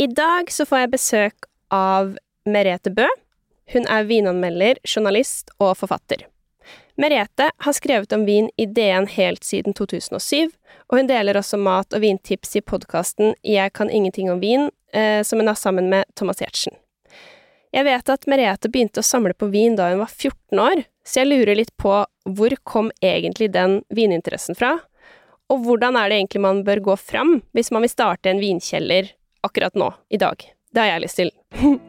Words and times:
I 0.00 0.06
dag 0.06 0.48
så 0.52 0.64
får 0.64 0.78
jeg 0.78 0.90
besøk 0.94 1.46
av 1.76 2.14
Merete 2.48 2.88
Bø. 2.88 3.04
Hun 3.74 3.84
er 3.84 4.06
vinanmelder, 4.08 4.78
journalist 4.88 5.52
og 5.60 5.74
forfatter. 5.76 6.22
Merete 6.96 7.50
har 7.66 7.76
skrevet 7.76 8.14
om 8.16 8.24
vin 8.24 8.48
i 8.56 8.64
DN 8.64 9.10
helt 9.12 9.44
siden 9.44 9.76
2007, 9.76 10.48
og 10.88 10.96
hun 10.96 11.10
deler 11.10 11.36
også 11.36 11.60
mat- 11.60 11.92
og 11.92 12.00
vintips 12.00 12.56
i 12.56 12.64
podkasten 12.64 13.34
Jeg 13.44 13.74
kan 13.76 13.92
ingenting 13.92 14.32
om 14.32 14.40
vin, 14.40 14.70
eh, 14.94 15.20
som 15.22 15.38
hun 15.38 15.52
har 15.52 15.60
sammen 15.60 15.90
med 15.92 16.08
Thomas 16.16 16.40
Giertsen. 16.40 16.72
Jeg 17.70 17.84
vet 17.84 18.08
at 18.08 18.24
Merete 18.24 18.72
begynte 18.72 19.04
å 19.04 19.10
samle 19.10 19.36
på 19.36 19.52
vin 19.52 19.76
da 19.76 19.90
hun 19.90 20.00
var 20.00 20.08
14 20.08 20.64
år, 20.64 20.84
så 21.04 21.20
jeg 21.20 21.28
lurer 21.28 21.60
litt 21.60 21.76
på 21.76 22.06
hvor 22.24 22.56
kom 22.64 22.90
egentlig 23.02 23.52
den 23.52 23.82
vininteressen 23.92 24.56
fra? 24.56 24.78
Og 25.50 25.60
hvordan 25.66 26.00
er 26.00 26.08
det 26.08 26.22
egentlig 26.22 26.40
man 26.40 26.64
bør 26.64 26.80
gå 26.88 26.96
fram 26.96 27.42
hvis 27.52 27.70
man 27.70 27.84
vil 27.84 27.98
starte 27.98 28.30
en 28.30 28.40
vinkjeller 28.40 29.12
akkurat 29.40 29.74
nå, 29.74 29.94
i 30.08 30.16
dag? 30.16 30.36
Det 30.72 30.80
har 30.80 30.86
jeg 30.86 31.02
lyst 31.04 31.16
til. 31.16 31.30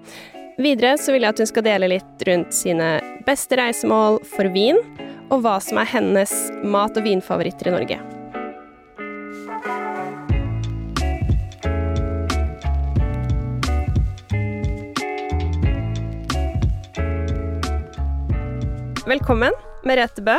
Videre 0.62 0.98
så 0.98 1.14
vil 1.14 1.26
jeg 1.26 1.34
at 1.34 1.42
hun 1.42 1.50
skal 1.50 1.66
dele 1.66 1.90
litt 1.92 2.24
rundt 2.28 2.54
sine 2.54 2.94
beste 3.26 3.58
reisemål 3.58 4.20
for 4.36 4.50
vin, 4.54 4.80
og 5.32 5.44
hva 5.46 5.58
som 5.64 5.80
er 5.82 5.90
hennes 5.90 6.34
mat- 6.64 6.98
og 7.00 7.06
vinfavoritter 7.08 7.72
i 7.72 7.76
Norge. 7.76 8.00
Velkommen, 19.08 19.56
Merete 19.84 20.24
Bø. 20.24 20.38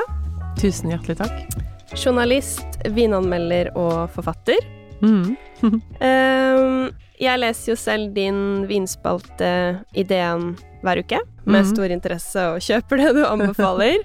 Tusen 0.60 0.92
hjertelig 0.92 1.18
takk. 1.18 1.58
Journalist, 1.98 2.78
vinanmelder 2.94 3.72
og 3.76 4.06
forfatter. 4.14 4.60
Mm. 5.02 5.34
Ehm, 6.00 6.90
jeg 7.22 7.38
leser 7.42 7.72
jo 7.72 7.76
selv 7.78 8.12
din 8.16 8.66
vinspalte 8.70 9.52
Ideen 9.94 10.56
hver 10.82 10.98
uke, 11.04 11.20
med 11.46 11.62
Mhm. 11.64 11.70
stor 11.74 11.90
interesse, 11.94 12.46
og 12.54 12.60
kjøper 12.60 12.98
det 12.98 13.12
du 13.14 13.22
anbefaler. 13.32 14.02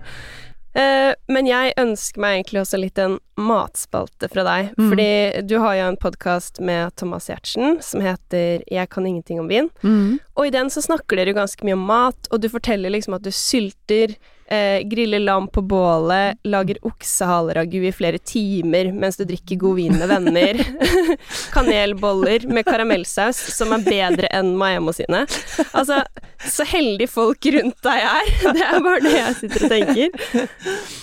Eh, 0.77 1.15
men 1.27 1.47
jeg 1.49 1.73
ønsker 1.81 2.21
meg 2.21 2.35
egentlig 2.45 2.61
også 2.61 2.77
litt 2.77 2.99
en 3.01 3.15
matspalte 3.41 4.29
fra 4.29 4.43
deg, 4.45 4.75
Mm. 4.77 4.89
fordi 4.91 5.47
du 5.47 5.55
har 5.59 5.73
jo 5.79 5.87
en 5.89 5.97
podkast 5.97 6.59
med 6.61 6.93
Thomas 6.95 7.27
Giertsen 7.29 7.81
som 7.81 8.01
heter 8.01 8.61
Jeg 8.69 8.89
kan 8.89 9.05
ingenting 9.07 9.39
om 9.39 9.47
vin. 9.47 9.71
Mm. 9.81 10.19
Og 10.37 10.45
i 10.45 10.49
den 10.53 10.67
så 10.69 10.83
snakker 10.85 11.17
dere 11.17 11.33
jo 11.33 11.39
ganske 11.41 11.63
mye 11.65 11.73
om 11.73 11.85
mat, 11.87 12.27
og 12.31 12.41
du 12.41 12.47
forteller 12.49 12.91
liksom 12.93 13.15
at 13.15 13.23
du 13.23 13.31
sylter, 13.31 14.15
eh, 14.47 14.81
griller 14.87 15.19
lam 15.19 15.47
på 15.47 15.61
bålet, 15.61 16.37
lager 16.47 16.79
oksehaleragu 16.87 17.79
i 17.87 17.93
flere 17.95 18.19
timer 18.19 18.91
mens 18.95 19.19
du 19.19 19.25
drikker 19.27 19.59
god 19.61 19.75
vin 19.79 19.97
med 19.97 20.07
venner. 20.11 20.61
Kanelboller 21.55 22.47
med 22.51 22.67
karamellsaus 22.67 23.39
som 23.55 23.73
er 23.75 23.85
bedre 23.85 24.31
enn 24.33 24.53
Maemmo 24.59 24.93
sine. 24.95 25.25
Altså, 25.71 26.01
så 26.47 26.67
heldige 26.67 27.11
folk 27.11 27.49
rundt 27.57 27.79
deg 27.85 28.07
er. 28.07 28.33
Det 28.57 28.63
er 28.63 28.83
bare 28.83 29.03
det 29.03 29.13
jeg 29.17 29.37
sitter 29.41 29.67
og 29.67 29.73
tenker. 29.75 30.97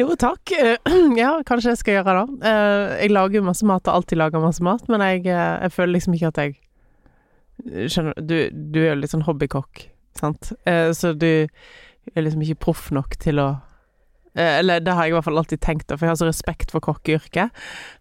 Jo, 0.00 0.14
takk. 0.20 0.52
Eh, 0.52 0.76
Ja, 1.20 1.34
kanskje 1.46 1.74
jeg 1.74 1.80
skal 1.80 1.98
gjøre 1.98 2.16
det. 2.16 2.40
Eh, 2.50 2.96
Jeg 3.04 3.14
lager 3.14 3.40
jo 3.40 3.46
masse 3.46 3.66
mat 3.66 3.86
og 3.88 4.00
alltid 4.00 4.20
lager 4.20 4.42
masse 4.42 4.64
mat, 4.64 4.84
men 4.92 5.02
jeg, 5.04 5.24
eh, 5.30 5.54
jeg 5.64 5.74
føler 5.76 5.96
liksom 5.98 6.18
ikke 6.18 6.34
at 6.34 6.42
jeg 6.44 6.58
Skjønner 7.60 8.16
du? 8.16 8.36
Du, 8.72 8.78
er 8.80 8.94
jo 8.94 9.00
litt 9.02 9.12
sånn 9.12 9.26
hobbykokk, 9.26 9.82
sant? 10.16 10.48
Så 10.96 11.10
du 11.12 11.28
er 12.14 12.22
liksom 12.26 12.42
ikke 12.46 12.60
proff 12.66 12.90
nok 12.94 13.16
til 13.22 13.38
å 13.42 13.48
eh, 14.34 14.58
Eller 14.60 14.80
det 14.80 14.92
har 14.94 15.04
jeg 15.06 15.12
i 15.12 15.14
hvert 15.16 15.26
fall 15.26 15.38
alltid 15.40 15.60
tenkt, 15.62 15.90
for 15.92 16.06
jeg 16.06 16.12
har 16.14 16.18
så 16.20 16.28
respekt 16.28 16.70
for 16.74 16.80
kokkeyrket 16.84 17.50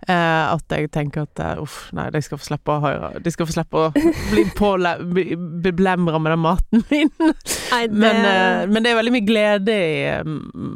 eh, 0.07 0.43
at 0.53 0.75
jeg 0.75 0.89
tenker 0.93 1.25
at 1.27 1.41
eh, 1.43 1.61
uff, 1.63 1.89
nei, 1.97 2.07
de 2.13 2.21
skal 2.25 2.37
få 2.41 2.47
slippe 2.51 2.75
å 2.75 2.83
høre 2.83 3.09
De 3.25 3.33
skal 3.33 3.49
få 3.49 3.55
slippe 3.57 3.81
å 3.81 3.89
bli 4.31 4.45
påle- 4.59 4.95
bli 5.09 5.35
beblemra 5.65 6.19
med 6.21 6.33
den 6.35 6.43
maten 6.45 6.85
min. 6.91 7.11
Nei, 7.19 7.81
det 7.89 7.97
Men, 7.97 8.71
men 8.73 8.85
det 8.85 8.91
er 8.93 8.99
veldig 9.01 9.15
mye 9.17 9.27
glede 9.27 9.75
i 9.75 9.99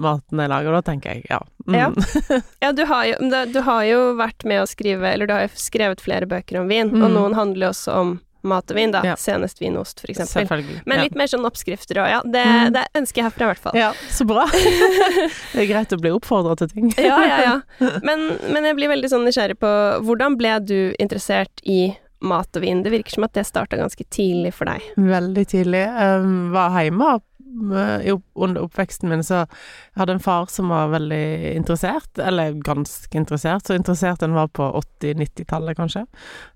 maten 0.04 0.44
jeg 0.44 0.54
lager, 0.54 0.74
og 0.74 0.80
da 0.82 0.86
tenker 0.92 1.16
jeg 1.16 1.26
ja. 1.32 1.40
Mm. 1.70 1.80
Ja. 1.80 1.90
Ja, 2.66 2.72
du 2.76 2.84
har, 2.90 3.06
jo, 3.08 3.32
du, 3.54 3.60
har 3.64 3.84
jo 3.88 4.00
vært 4.20 4.44
med 4.50 4.62
å 4.64 4.68
skrive 4.68 5.14
Eller 5.14 5.30
du 5.30 5.34
har 5.36 5.46
jo 5.46 5.54
skrevet 5.56 6.02
flere 6.04 6.28
bøker 6.28 6.60
om 6.60 6.68
vin, 6.72 6.92
og 6.98 7.06
Mm. 7.08 7.14
noen 7.16 7.38
handler 7.40 7.70
jo 7.70 7.74
også 7.78 7.96
om 8.02 8.14
mat 8.44 8.72
og 8.72 8.78
vin, 8.78 8.92
da. 8.92 9.02
Ja. 9.08 9.16
Senest 9.20 9.62
vin 9.62 9.78
og 9.80 9.86
ost, 9.88 10.02
for 10.04 10.12
eksempel. 10.12 10.64
Men 10.86 11.00
ja. 11.00 11.08
litt 11.08 11.16
mer 11.20 11.32
sånn 11.32 11.46
oppskrifter 11.48 12.00
òg, 12.04 12.10
ja. 12.12 12.22
Det, 12.24 12.44
Mm. 12.44 12.74
det 12.76 12.84
ønsker 13.00 13.22
jeg 13.22 13.28
herfra, 13.30 13.46
i 13.46 13.52
hvert 13.54 13.64
fall. 13.64 13.78
Ja, 13.80 13.90
så 14.12 14.26
bra. 14.28 14.44
det 15.54 15.64
er 15.64 15.70
greit 15.70 15.94
å 15.96 16.00
bli 16.02 16.12
oppfordra 16.14 16.56
til 16.60 16.70
ting. 16.74 16.94
Ja, 16.98 17.18
ja, 17.26 17.38
ja. 17.44 17.92
Men, 18.04 18.26
men 18.52 18.68
jeg 18.68 18.78
blir 18.80 18.92
veldig 18.94 19.10
sånn 19.12 19.26
nysgjerrig 19.28 19.58
på 19.64 19.74
hvordan 20.04 20.38
ble 20.40 20.58
du 20.64 20.78
interessert 21.00 21.64
i 21.64 21.94
mat 22.24 22.56
og 22.56 22.64
vin? 22.64 22.84
Det 22.86 22.92
virker 22.94 23.18
som 23.18 23.26
at 23.28 23.34
det 23.36 23.44
starta 23.48 23.80
ganske 23.80 24.06
tidlig 24.14 24.54
for 24.56 24.70
deg. 24.70 24.84
Veldig 24.96 25.46
tidlig. 25.52 25.84
Um, 25.92 26.52
var 26.56 26.72
hjemme 26.84 27.16
under 27.54 28.64
oppveksten 28.64 29.12
min, 29.12 29.24
så 29.24 29.44
jeg 29.44 30.02
hadde 30.02 30.18
en 30.18 30.24
far 30.24 30.50
som 30.52 30.72
var 30.74 30.92
veldig 30.94 31.54
interessert, 31.54 32.12
eller 32.20 32.58
ganske 32.66 33.18
interessert, 33.18 33.68
så 33.68 33.78
interessert 33.78 34.26
han 34.26 34.36
var 34.38 34.52
på 34.56 34.68
80-90-tallet, 35.02 35.78
kanskje. 35.80 36.06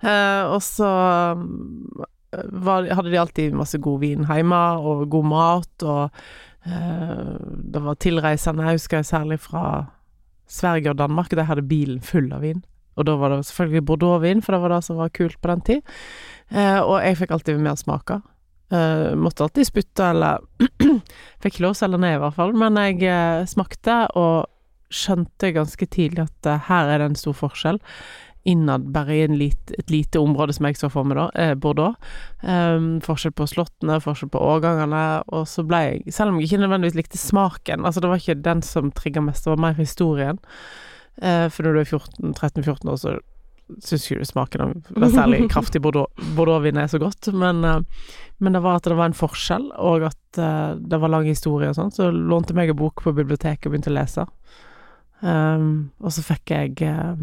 Uh, 0.04 0.54
og 0.54 0.62
så 0.66 0.92
um, 1.38 2.06
var, 2.32 2.88
hadde 2.90 3.12
de 3.12 3.22
alltid 3.22 3.58
masse 3.58 3.78
god 3.82 4.02
vin 4.04 4.26
hjemme, 4.28 4.64
og 4.80 5.08
god 5.12 5.30
mat, 5.32 5.86
og 5.88 6.10
eh, 6.68 7.36
det 7.74 7.84
var 7.84 8.00
tilreisende, 8.04 8.66
jeg 8.68 8.82
husker 8.82 9.00
jeg 9.00 9.12
særlig 9.12 9.40
fra 9.42 9.64
Sverige 10.48 10.92
og 10.92 11.00
Danmark, 11.00 11.32
de 11.32 11.46
hadde 11.48 11.68
bilen 11.68 12.02
full 12.04 12.30
av 12.36 12.44
vin. 12.46 12.64
Og 12.98 13.06
da 13.06 13.14
var 13.20 13.32
det 13.32 13.46
selvfølgelig 13.46 13.86
Bordeaux-vin, 13.86 14.42
for 14.42 14.56
det 14.56 14.62
var 14.64 14.74
det 14.74 14.84
som 14.88 14.98
var 14.98 15.14
kult 15.14 15.38
på 15.42 15.52
den 15.52 15.62
tid. 15.62 15.96
Eh, 16.50 16.80
og 16.82 16.98
jeg 17.04 17.20
fikk 17.20 17.36
alltid 17.36 17.60
mer 17.62 17.78
smake. 17.78 18.22
Eh, 18.70 19.16
måtte 19.16 19.46
alltid 19.46 19.68
spytte, 19.68 20.12
eller 20.12 20.44
Fikk 21.44 21.62
å 21.64 21.74
selge 21.78 22.00
ned, 22.02 22.18
i 22.18 22.22
hvert 22.24 22.36
fall. 22.36 22.54
Men 22.58 22.80
jeg 22.82 23.02
uh, 23.08 23.48
smakte, 23.48 24.06
og 24.20 24.48
skjønte 24.94 25.54
ganske 25.56 25.88
tidlig 25.92 26.26
at 26.26 26.50
uh, 26.50 26.64
her 26.68 26.92
er 26.92 27.04
det 27.04 27.12
en 27.12 27.20
stor 27.20 27.36
forskjell. 27.38 27.80
Innad 28.48 28.86
bare 28.96 29.16
i 29.16 29.28
lit, 29.28 29.72
et 29.76 29.90
lite 29.92 30.20
område 30.24 30.54
som 30.56 30.68
jeg 30.70 30.78
så 30.80 30.88
for 30.92 31.08
meg 31.08 31.18
da, 31.20 31.26
eh, 31.36 31.54
Bordeaux. 31.60 31.98
Um, 32.40 33.02
forskjell 33.04 33.34
på 33.36 33.48
slottene, 33.52 34.00
forskjell 34.04 34.32
på 34.32 34.40
årgangene, 34.40 35.04
og 35.36 35.44
så 35.52 35.66
ble 35.68 35.82
jeg 35.84 36.14
Selv 36.16 36.32
om 36.32 36.40
jeg 36.40 36.48
ikke 36.48 36.62
nødvendigvis 36.62 36.96
likte 36.96 37.20
smaken, 37.20 37.84
altså 37.84 38.04
det 38.04 38.12
var 38.12 38.22
ikke 38.24 38.40
den 38.46 38.64
som 38.64 38.94
trigga 38.96 39.24
mest, 39.26 39.44
det 39.44 39.52
var 39.52 39.64
mer 39.66 39.76
historien. 39.76 40.40
Eh, 41.20 41.48
for 41.52 41.68
når 41.68 41.76
du 41.76 41.82
er 41.82 41.92
14 41.92 42.38
13-14 42.38 42.94
år, 42.94 43.02
så 43.02 43.18
syns 43.84 44.08
ikke 44.12 44.26
smaken 44.28 44.64
av 44.64 44.70
særlig 45.12 45.40
kraftig 45.54 45.82
Bordeaux- 45.84 46.12
Bordeaux-vin 46.38 46.80
er 46.80 46.90
så 46.92 47.00
godt, 47.02 47.24
men, 47.34 47.64
eh, 47.66 47.82
men 48.40 48.56
det 48.56 48.64
var 48.64 48.80
at 48.80 48.88
det 48.88 48.98
var 48.98 49.12
en 49.12 49.18
forskjell, 49.18 49.70
og 49.76 50.08
at 50.10 50.42
eh, 50.42 50.74
det 50.80 51.02
var 51.02 51.14
lang 51.14 51.28
historie 51.30 51.70
og 51.72 51.78
sånn, 51.78 51.94
så 51.96 52.04
lånte 52.12 52.56
meg 52.58 52.68
en 52.72 52.80
bok 52.80 52.96
på 53.06 53.16
biblioteket 53.18 53.68
og 53.68 53.72
begynte 53.76 53.94
å 53.94 54.00
lese. 54.00 54.24
Um, 55.18 55.90
og 55.98 56.12
så 56.14 56.22
fikk 56.22 56.52
jeg 56.54 56.76
eh, 56.86 57.16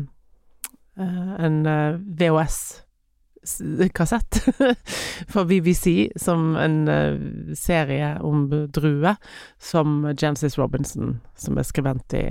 en 0.98 1.58
VHS-kassett 2.18 4.40
fra 5.32 5.44
BBC 5.46 6.10
som 6.18 6.56
en 6.58 7.54
serie 7.58 8.16
om 8.22 8.48
druer, 8.74 9.16
som 9.58 10.10
Jancis 10.14 10.58
Robinson, 10.58 11.20
som 11.38 11.58
er 11.58 11.66
skribent 11.66 12.14
i 12.18 12.24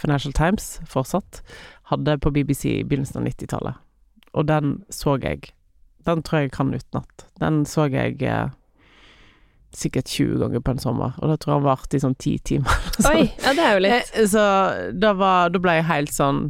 Financial 0.00 0.32
Times 0.32 0.80
fortsatt, 0.88 1.42
hadde 1.90 2.18
på 2.22 2.30
BBC 2.34 2.64
i 2.78 2.84
begynnelsen 2.86 3.20
av 3.20 3.26
90-tallet. 3.28 3.80
Og 4.38 4.46
den 4.46 4.76
så 4.94 5.16
jeg 5.22 5.50
Den 6.06 6.22
tror 6.24 6.40
jeg 6.44 6.52
kan 6.54 6.70
utenat. 6.72 7.26
Den 7.42 7.64
så 7.68 7.84
jeg 7.92 8.22
eh, 8.24 8.48
sikkert 9.76 10.08
20 10.10 10.38
ganger 10.40 10.62
på 10.64 10.72
en 10.74 10.78
sommer, 10.82 11.12
og 11.20 11.28
da 11.30 11.36
tror 11.36 11.52
jeg 11.52 11.60
han 11.60 11.66
varte 11.68 11.98
i 11.98 12.02
sånn 12.02 12.16
ti 12.18 12.32
timer. 12.38 12.72
Så- 12.98 13.12
Oi, 13.12 13.26
ja 13.44 13.52
det 13.54 13.66
er 13.66 13.74
jo 13.76 13.82
litt 13.84 14.14
Eh, 14.16 14.26
Så 14.32 14.44
da, 14.98 15.12
var, 15.14 15.50
da 15.54 15.60
ble 15.62 15.74
jeg 15.78 15.84
helt 15.90 16.14
sånn 16.16 16.40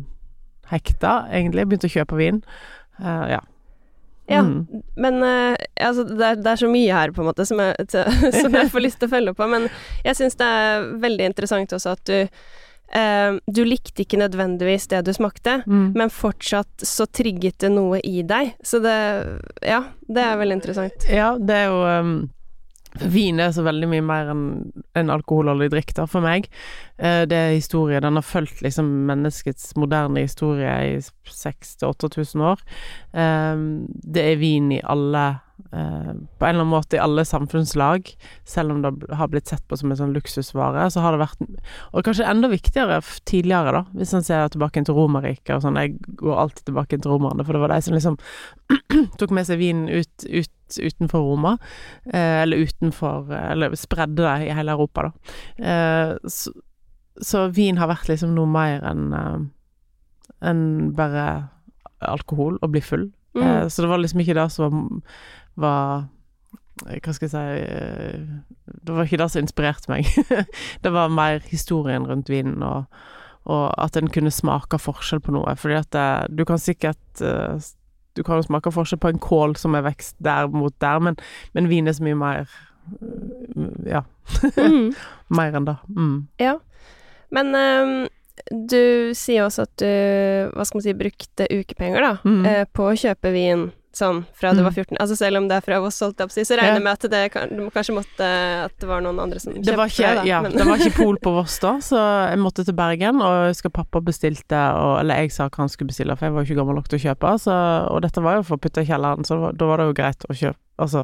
hekta, 0.71 1.27
egentlig. 1.35 1.67
Begynte 1.67 1.91
å 1.91 1.95
kjøpe 1.97 2.17
vin. 2.21 2.43
Uh, 3.01 3.27
ja. 3.37 3.41
Ja, 4.31 4.45
Mm. 4.47 4.83
men 4.95 5.17
uh, 5.27 5.57
altså, 5.83 6.05
det, 6.07 6.23
er, 6.23 6.37
det 6.39 6.47
er 6.53 6.59
så 6.61 6.69
mye 6.71 6.95
her, 6.95 7.11
på 7.11 7.25
en 7.25 7.27
måte, 7.33 7.43
som 7.49 7.59
jeg, 7.59 7.75
som 8.41 8.55
jeg 8.55 8.71
får 8.71 8.85
lyst 8.85 9.01
til 9.03 9.09
å 9.11 9.15
følge 9.17 9.33
opp 9.35 9.41
på. 9.43 9.49
Men 9.51 9.67
jeg 10.07 10.15
syns 10.21 10.39
det 10.39 10.47
er 10.47 10.87
veldig 11.03 11.27
interessant 11.33 11.75
også 11.75 11.97
at 11.97 12.05
du 12.07 12.15
eh, 12.95 13.39
Du 13.51 13.63
likte 13.65 14.03
ikke 14.05 14.19
nødvendigvis 14.21 14.89
det 14.89 15.05
du 15.07 15.13
smakte, 15.13 15.63
Mm. 15.67 15.93
men 15.95 16.11
fortsatt 16.11 16.85
så 16.87 17.07
trigget 17.07 17.59
det 17.59 17.71
noe 17.73 18.01
i 18.05 18.23
deg. 18.23 18.55
Så 18.63 18.81
det 18.83 19.41
Ja, 19.63 19.85
det 20.09 20.23
er 20.25 20.37
veldig 20.37 20.59
interessant. 20.61 21.09
Ja, 21.09 21.37
det 21.39 21.51
er 21.55 21.67
jo 21.71 21.81
um, 22.01 22.31
Vin 23.07 23.39
er 23.39 23.53
så 23.55 23.63
veldig 23.63 23.87
mye 23.87 24.03
mer 24.03 24.31
enn 24.33 24.73
en 24.99 25.11
alkoholholdig 25.15 25.69
drikk, 25.71 25.93
da, 25.95 26.07
for 26.11 26.21
meg. 26.21 26.49
Uh, 26.99 27.23
det 27.25 27.37
er 27.39 27.53
historie. 27.55 28.01
Den 28.03 28.17
har 28.19 28.23
fulgt 28.27 28.63
liksom 28.67 29.07
menneskets 29.07 29.77
moderne 29.79 30.25
historie 30.25 30.97
i 30.97 30.99
6000-8000 31.31 32.43
år. 32.43 32.59
Um, 33.15 33.87
det 34.03 34.25
er 34.33 34.41
vin 34.43 34.73
i 34.75 34.81
alle 34.83 35.23
eh, 35.73 36.13
på 36.13 36.47
en 36.47 36.49
eller 36.49 36.63
annen 36.63 36.73
måte 36.73 36.99
i 36.99 37.03
alle 37.03 37.25
samfunnslag, 37.25 38.13
selv 38.49 38.75
om 38.75 38.83
det 38.85 38.93
har 39.17 39.31
blitt 39.33 39.51
sett 39.51 39.67
på 39.69 39.79
som 39.79 39.91
en 39.91 39.99
sånn 39.99 40.15
luksusvare, 40.17 40.87
så 40.91 41.05
har 41.05 41.15
det 41.15 41.23
vært 41.25 41.45
Og 41.93 42.05
kanskje 42.07 42.29
enda 42.29 42.51
viktigere 42.51 43.01
tidligere, 43.29 43.75
da, 43.79 43.85
hvis 43.97 44.15
en 44.15 44.27
ser 44.27 44.49
tilbake 44.53 44.85
til 44.85 44.97
Romerriket 44.97 45.57
og 45.57 45.65
sånn. 45.65 45.79
Jeg 45.81 46.17
går 46.21 46.41
alltid 46.45 46.65
tilbake 46.71 46.99
til 46.99 47.13
romerne, 47.13 47.45
for 47.45 47.57
det 47.57 47.63
var 47.63 47.75
de 47.75 47.83
som 47.85 47.97
liksom 47.97 48.19
tok 49.21 49.37
med 49.37 49.49
seg 49.49 49.61
vinen 49.63 49.89
ut, 49.89 50.27
ut 50.27 50.57
utenfor 50.71 51.25
Roma, 51.27 51.57
eh, 52.13 52.43
eller 52.45 52.63
utenfor 52.63 53.33
Eller 53.35 53.75
spredde 53.75 54.23
det 54.23 54.47
i 54.47 54.53
hele 54.55 54.71
Europa, 54.73 55.09
da. 55.09 55.65
Eh, 55.67 56.17
så, 56.25 56.53
så, 57.21 57.49
vin 57.49 57.81
har 57.81 57.91
vært 57.91 58.09
liksom 58.09 58.37
noe 58.37 58.47
mer 58.47 58.87
enn 58.87 59.09
eh, 59.17 59.41
enn 60.41 60.93
bare 60.97 61.25
alkohol 62.01 62.59
og 62.61 62.73
bli 62.73 62.83
full. 62.85 63.11
Mm. 63.37 63.43
Eh, 63.43 63.67
så 63.69 63.83
det 63.83 63.91
var 63.91 64.01
liksom 64.01 64.23
ikke 64.23 64.37
det 64.39 64.47
som 64.53 64.65
var 64.65 65.03
hva 65.59 66.09
skal 67.13 67.27
jeg 67.27 67.33
si 67.33 67.41
eh, 67.41 68.21
Det 68.87 68.95
var 68.95 69.05
ikke 69.05 69.21
det 69.21 69.31
som 69.33 69.43
inspirerte 69.43 69.93
meg. 69.93 70.09
det 70.85 70.93
var 70.95 71.13
mer 71.13 71.43
historien 71.51 72.07
rundt 72.09 72.31
vinen, 72.33 72.63
og, 72.63 72.87
og 73.45 73.67
at 73.81 73.99
en 73.99 74.11
kunne 74.13 74.33
smake 74.33 74.81
forskjell 74.81 75.23
på 75.25 75.35
noe. 75.37 75.57
Fordi 75.61 75.77
at 75.81 75.91
det, 75.93 76.07
eh, 76.07 76.39
du 76.39 76.45
kan 76.49 76.59
sikkert 76.59 76.99
Du 78.17 78.23
kan 78.27 78.41
jo 78.41 78.43
smake 78.43 78.73
forskjell 78.75 78.99
på 79.01 79.13
en 79.13 79.21
kål 79.23 79.57
som 79.57 79.75
er 79.75 79.85
vekst 79.87 80.17
der 80.19 80.49
mot 80.51 80.75
der, 80.81 80.99
men, 80.99 81.17
men 81.55 81.69
vin 81.71 81.87
er 81.89 81.95
så 81.95 82.05
mye 82.05 82.19
mer 82.19 82.49
Ja. 83.87 84.03
mm. 84.57 84.95
mer 85.39 85.55
enn 85.55 85.69
det. 85.69 85.77
Mm. 85.95 86.17
Ja. 86.41 86.57
Men 87.31 87.55
um, 87.55 88.09
du 88.51 89.13
sier 89.15 89.45
også 89.45 89.67
at 89.69 89.75
du, 89.79 89.91
hva 90.55 90.65
skal 90.67 90.81
man 90.81 90.87
si, 90.87 90.97
brukte 90.99 91.47
ukepenger, 91.51 92.03
da, 92.03 92.13
mm. 92.25 92.41
eh, 92.49 92.65
på 92.73 92.89
å 92.89 92.97
kjøpe 92.99 93.33
vin 93.35 93.69
sånn 93.97 94.21
fra 94.39 94.53
du 94.55 94.63
var 94.63 94.71
14 94.71 94.95
mm. 94.95 94.99
Altså 95.03 95.17
selv 95.19 95.41
om 95.41 95.47
det 95.51 95.57
er 95.59 95.65
fra 95.67 95.81
Voss, 95.83 95.99
holdt 96.05 96.21
jeg 96.23 96.31
på 96.31 96.35
å 96.35 96.37
si, 96.37 96.45
så 96.47 96.59
regner 96.59 96.79
jeg 96.79 96.81
ja. 96.81 96.85
med 96.87 96.93
at 96.93 97.07
det 97.11 97.51
du 97.51 97.63
kanskje 97.75 97.95
måtte 97.97 98.29
At 98.69 98.75
det 98.79 98.89
var 98.91 99.03
noen 99.03 99.19
andre 99.25 99.43
som 99.43 99.55
kjøpte 99.55 99.67
det? 99.67 99.77
Var 99.81 99.95
ikke, 99.95 100.13
det, 100.21 100.27
ja, 100.31 100.41
det 100.47 100.67
var 100.69 100.85
ikke 100.85 100.97
pol 101.01 101.21
på 101.25 101.35
Voss 101.35 101.59
da, 101.63 101.73
så 101.85 102.03
jeg 102.31 102.41
måtte 102.43 102.65
til 102.67 102.77
Bergen, 102.79 103.23
og 103.25 103.37
jeg 103.37 103.55
husker 103.57 103.75
pappa 103.75 104.03
bestilte 104.07 104.63
og, 104.79 104.95
Eller 105.03 105.25
jeg 105.25 105.35
sa 105.35 105.49
hva 105.49 105.65
han 105.65 105.73
skulle 105.73 105.91
bestille, 105.91 106.17
for 106.17 106.29
jeg 106.29 106.37
var 106.37 106.45
jo 106.45 106.51
ikke 106.51 106.61
gammel 106.63 106.79
nok 106.79 106.91
til 106.93 107.01
å 107.01 107.05
kjøpe, 107.09 107.35
så, 107.43 107.57
og 107.91 108.03
dette 108.07 108.25
var 108.25 108.39
jo 108.39 108.47
for 108.47 108.59
å 108.59 108.63
putte 108.63 108.85
i 108.85 108.91
kjelleren, 108.91 109.27
så 109.27 109.41
var, 109.43 109.59
da 109.59 109.71
var 109.71 109.83
det 109.83 109.91
jo 109.91 109.97
greit 110.03 110.29
å 110.29 110.37
kjøpe 110.45 110.59
Altså, 110.81 111.03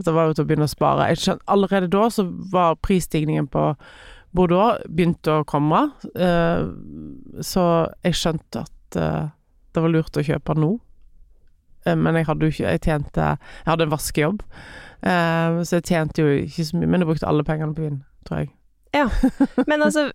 dette 0.00 0.10
var 0.10 0.26
jo 0.26 0.34
til 0.34 0.42
å 0.42 0.48
begynne 0.48 0.66
å 0.66 0.70
spare. 0.72 1.04
Jeg 1.12 1.20
skjønte, 1.22 1.46
allerede 1.54 1.88
da 1.92 2.08
så 2.10 2.24
var 2.50 2.74
prisstigningen 2.82 3.46
på 3.52 3.68
Bordeaux 4.36 4.82
begynte 4.90 5.38
å 5.38 5.46
komme, 5.48 5.86
uh, 6.18 6.66
så 7.44 7.64
jeg 8.04 8.18
skjønte 8.18 8.64
at 8.66 8.98
uh, 9.00 9.28
det 9.72 9.84
var 9.84 9.92
lurt 9.92 10.18
å 10.18 10.24
kjøpe 10.26 10.56
nå. 10.58 10.74
Uh, 11.86 11.94
men 11.94 12.18
jeg 12.18 12.26
hadde 12.26 12.46
jo 12.46 12.54
ikke 12.54 12.74
Jeg 12.74 12.82
tjente 12.82 13.30
Jeg 13.30 13.70
hadde 13.70 13.86
en 13.86 13.94
vaskejobb, 13.94 14.44
så 15.06 15.78
jeg 15.78 15.84
tjente 15.86 16.22
jo 16.22 16.38
ikke 16.42 16.64
så 16.66 16.78
mye. 16.78 16.88
Men 16.90 17.04
jeg 17.04 17.10
brukte 17.12 17.28
alle 17.30 17.44
pengene 17.46 17.76
på 17.76 17.84
vin, 17.84 18.00
tror 18.26 18.40
jeg. 18.42 18.48
Ja. 18.96 19.08
Men 19.70 19.82
altså, 19.82 20.06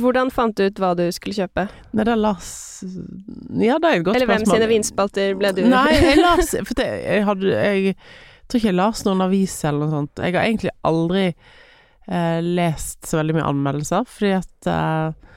hvordan 0.00 0.30
fant 0.34 0.58
du 0.58 0.66
ut 0.66 0.82
hva 0.82 0.92
du 0.98 1.04
skulle 1.14 1.36
kjøpe? 1.36 1.66
Nei, 1.92 2.04
det 2.04 2.12
er 2.12 2.20
Lars 2.20 2.50
Ja, 2.82 3.78
det 3.80 3.88
er 3.88 4.00
et 4.00 4.04
godt 4.04 4.18
spørsmål. 4.18 4.18
Eller 4.18 4.30
hvem 4.32 4.46
sine 4.50 4.68
vinspalter 4.70 5.34
ble 5.38 5.52
du 5.56 5.62
Nei, 5.70 5.88
jeg 5.96 6.20
las 6.20 6.54
For 6.60 6.78
det, 6.78 6.88
jeg 7.06 7.26
hadde 7.28 7.56
Jeg 7.56 7.96
tror 8.48 8.60
ikke 8.60 8.72
jeg 8.72 8.78
las 8.78 9.04
noen 9.08 9.24
avis 9.24 9.54
eller 9.64 9.86
noe 9.86 9.94
sånt. 9.94 10.20
Jeg 10.20 10.36
har 10.36 10.44
egentlig 10.44 10.72
aldri 10.84 11.24
eh, 11.30 12.40
lest 12.44 13.06
så 13.08 13.22
veldig 13.22 13.38
mye 13.38 13.46
anmeldelser, 13.48 14.04
fordi 14.08 14.32
at 14.36 14.68
eh, 14.68 15.06
eh, 15.06 15.31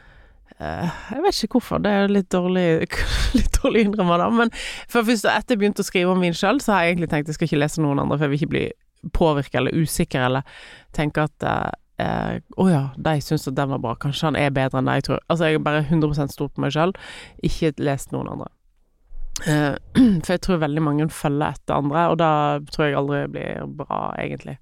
Jeg 0.59 1.19
vet 1.25 1.43
ikke 1.43 1.59
hvorfor, 1.59 1.81
det 1.83 1.91
er 1.91 2.11
litt 2.11 2.29
dårlig 2.31 2.87
Litt 3.37 3.57
dårlig 3.59 3.85
innrømmer 3.89 4.21
da, 4.23 4.29
men 4.31 4.53
for 4.87 5.03
først 5.03 5.27
etter 5.27 5.55
jeg 5.55 5.59
begynte 5.59 5.83
å 5.83 5.87
skrive 5.87 6.13
om 6.13 6.23
vin 6.23 6.35
sjøl, 6.37 6.61
så 6.63 6.77
har 6.77 6.85
jeg 6.85 6.95
egentlig 6.95 7.09
tenkt 7.11 7.31
jeg 7.31 7.35
skal 7.39 7.49
ikke 7.49 7.59
lese 7.59 7.83
noen 7.83 7.99
andre, 7.99 8.15
for 8.15 8.27
jeg 8.27 8.31
vil 8.33 8.43
ikke 8.43 8.53
bli 8.53 8.65
påvirka 9.15 9.59
eller 9.59 9.75
usikker, 9.75 10.21
eller 10.29 10.61
tenke 10.95 11.25
at 11.27 11.45
eh, 11.45 11.73
å 11.95 12.03
eh, 12.03 12.39
oh 12.59 12.69
ja, 12.71 12.83
de 12.97 13.15
syns 13.23 13.47
at 13.47 13.55
den 13.55 13.71
var 13.71 13.81
bra, 13.83 13.95
kanskje 13.99 14.29
han 14.29 14.39
er 14.39 14.53
bedre 14.55 14.81
enn 14.81 14.89
det 14.89 14.99
jeg 14.99 15.07
tror. 15.09 15.23
Altså, 15.27 15.47
jeg 15.47 15.59
er 15.59 15.65
bare 15.67 15.85
100% 15.85 16.33
stor 16.33 16.51
på 16.51 16.63
meg 16.63 16.75
sjøl, 16.75 16.95
ikke 17.45 17.75
lest 17.83 18.15
noen 18.15 18.31
andre. 18.33 18.51
Eh, 19.43 19.75
for 20.23 20.33
jeg 20.33 20.43
tror 20.43 20.63
veldig 20.63 20.83
mange 20.83 21.09
følger 21.11 21.55
etter 21.55 21.77
andre, 21.77 22.07
og 22.11 22.19
da 22.23 22.31
tror 22.71 22.87
jeg 22.87 22.99
aldri 22.99 23.21
blir 23.35 23.71
bra, 23.79 24.01
egentlig. 24.21 24.57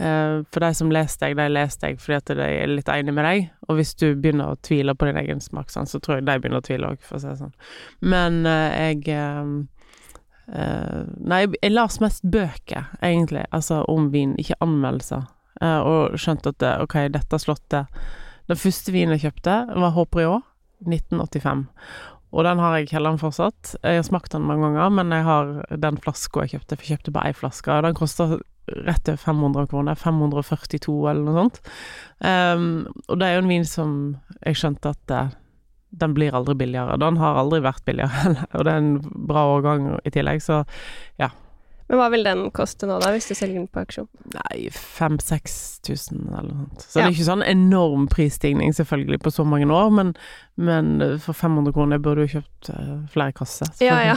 Eh, 0.00 0.42
for 0.52 0.64
de 0.64 0.74
som 0.74 0.92
leser 0.92 1.20
deg, 1.26 1.36
de 1.36 1.46
leser 1.52 1.80
deg 1.82 1.98
fordi 2.00 2.16
at 2.16 2.30
de 2.38 2.44
er 2.46 2.70
litt 2.70 2.88
enig 2.88 3.12
med 3.12 3.26
deg. 3.26 3.50
Og 3.68 3.76
hvis 3.76 3.92
du 4.00 4.06
begynner 4.14 4.54
å 4.54 4.60
tvile 4.64 4.94
på 4.96 5.10
din 5.10 5.18
egen 5.20 5.42
smakssans, 5.44 5.92
så 5.92 6.00
tror 6.00 6.18
jeg 6.18 6.28
de 6.28 6.36
begynner 6.40 6.62
å 6.62 6.66
tvile 6.66 6.92
òg, 6.94 7.02
for 7.04 7.18
å 7.18 7.20
si 7.20 7.28
det 7.28 7.40
sånn. 7.42 7.52
Men 8.00 8.40
uh, 8.48 8.70
jeg 8.72 9.04
uh, 9.12 9.58
Nei, 10.50 11.44
jeg 11.60 11.70
las 11.70 12.00
mest 12.02 12.24
bøker, 12.26 12.88
egentlig, 13.06 13.44
altså 13.54 13.84
om 13.92 14.08
vin, 14.10 14.32
ikke 14.40 14.56
anmeldelser. 14.64 15.28
og 15.62 16.16
skjønte 16.18 16.50
at 16.50 16.64
ok, 16.82 16.96
dette 17.12 17.38
slottet 17.38 17.86
Den 18.48 18.58
første 18.58 18.90
vinen 18.90 19.14
jeg 19.14 19.28
kjøpte, 19.28 19.54
var 19.78 19.94
Håpriot, 19.94 20.48
1985. 20.88 21.68
Og 22.30 22.46
den 22.46 22.60
har 22.62 22.76
jeg 22.76 22.86
i 22.86 22.90
kjelleren 22.92 23.18
fortsatt. 23.18 23.74
Jeg 23.82 24.00
har 24.00 24.06
smakt 24.06 24.32
den 24.34 24.46
mange 24.46 24.68
ganger, 24.68 24.92
men 24.94 25.10
jeg 25.14 25.26
har 25.26 25.50
den 25.82 25.98
flaska 26.02 26.44
jeg 26.44 26.54
kjøpte, 26.54 26.76
for 26.76 26.86
jeg 26.86 26.98
kjøpte 26.98 27.14
bare 27.16 27.32
ei 27.32 27.36
flaske, 27.36 27.74
og 27.74 27.86
den 27.88 27.98
koster 27.98 28.36
rett 28.86 29.02
til 29.06 29.18
500 29.18 29.66
kroner. 29.70 29.98
542 29.98 30.94
eller 31.10 31.26
noe 31.26 31.36
sånt. 31.40 31.60
Um, 32.22 32.86
og 33.08 33.20
det 33.20 33.26
er 33.26 33.36
jo 33.36 33.44
en 33.44 33.50
vin 33.50 33.66
som 33.66 33.94
jeg 34.44 34.60
skjønte 34.60 34.94
at 34.94 35.14
uh, 35.16 35.36
den 35.90 36.14
blir 36.14 36.36
aldri 36.36 36.54
billigere. 36.60 36.98
Den 37.02 37.18
har 37.20 37.40
aldri 37.40 37.62
vært 37.64 37.84
billigere, 37.88 38.34
og 38.56 38.66
det 38.66 38.74
er 38.74 38.82
en 38.84 38.92
bra 39.30 39.46
årgang 39.56 39.92
i 40.04 40.14
tillegg, 40.14 40.42
så 40.44 40.62
ja. 41.20 41.32
Men 41.90 41.98
hva 41.98 42.06
vil 42.12 42.22
den 42.22 42.44
koste 42.54 42.86
nå, 42.86 43.00
da, 43.02 43.08
hvis 43.10 43.26
du 43.26 43.32
selger 43.34 43.58
den 43.58 43.66
på 43.66 43.80
auksjon? 43.82 44.06
Nei, 44.30 44.68
5000-6000 44.70 46.20
eller 46.28 46.52
noe 46.52 46.68
sånt. 46.68 46.84
Så 46.84 47.00
ja. 47.00 47.02
det 47.02 47.06
er 47.08 47.16
ikke 47.16 47.26
sånn 47.26 47.42
enorm 47.42 48.04
prisstigning, 48.12 48.70
selvfølgelig, 48.76 49.18
på 49.24 49.32
så 49.34 49.42
mange 49.42 49.66
år, 49.74 49.90
men, 49.96 50.12
men 50.54 50.92
for 51.24 51.34
500 51.34 51.74
kroner 51.74 51.98
burde 52.02 52.28
du 52.28 52.36
kjøpt 52.36 52.70
uh, 52.70 52.92
flere 53.10 53.34
kasser. 53.34 53.72
Ja, 53.82 53.98
ja. 54.06 54.14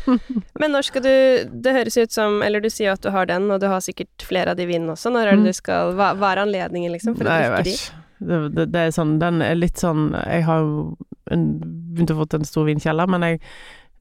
men 0.60 0.74
når 0.74 0.88
skal 0.88 1.04
du 1.04 1.14
Det 1.62 1.74
høres 1.76 1.96
ut 2.00 2.14
som 2.14 2.40
Eller 2.42 2.62
du 2.64 2.66
sier 2.72 2.96
at 2.96 3.02
du 3.04 3.12
har 3.14 3.28
den, 3.30 3.46
og 3.54 3.62
du 3.62 3.68
har 3.70 3.84
sikkert 3.84 4.26
flere 4.26 4.50
av 4.50 4.58
de 4.58 4.66
vinene 4.66 4.96
også. 4.96 5.12
Når 5.14 5.28
er 5.28 5.36
det 5.36 5.44
mm. 5.44 5.46
du 5.46 5.60
skal 5.60 5.94
Hva, 5.94 6.10
hva 6.18 6.32
er 6.34 6.42
anledningen, 6.48 6.90
liksom, 6.96 7.14
for 7.20 7.30
Nei, 7.30 7.38
å 7.46 7.54
drikke 7.54 7.68
de? 7.70 7.76
Det, 8.24 8.42
det, 8.56 8.66
det, 8.74 8.82
er 8.82 8.92
sånn 8.94 9.16
Den 9.22 9.42
er 9.44 9.56
litt 9.58 9.78
sånn 9.78 10.08
Jeg 10.16 10.44
har 10.48 10.62
jo 10.66 10.84
begynt 11.30 12.12
å 12.12 12.18
få 12.18 12.26
en 12.36 12.46
stor 12.46 12.66
vinkjeller, 12.68 13.08
men 13.10 13.24
jeg 13.26 13.40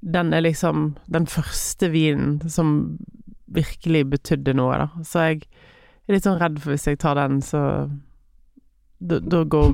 den 0.03 0.33
er 0.33 0.43
liksom 0.43 0.95
den 1.05 1.27
første 1.29 1.89
vinen 1.93 2.41
som 2.49 2.97
virkelig 3.53 4.05
betydde 4.09 4.55
noe, 4.57 4.79
da. 4.81 5.03
Så 5.05 5.27
jeg 5.27 5.43
er 6.07 6.17
litt 6.17 6.25
sånn 6.25 6.41
redd 6.41 6.59
for 6.59 6.73
hvis 6.73 6.87
jeg 6.89 6.99
tar 7.01 7.15
den, 7.19 7.39
så 7.45 7.61
da, 9.03 9.19
da 9.19 9.43
går 9.43 9.73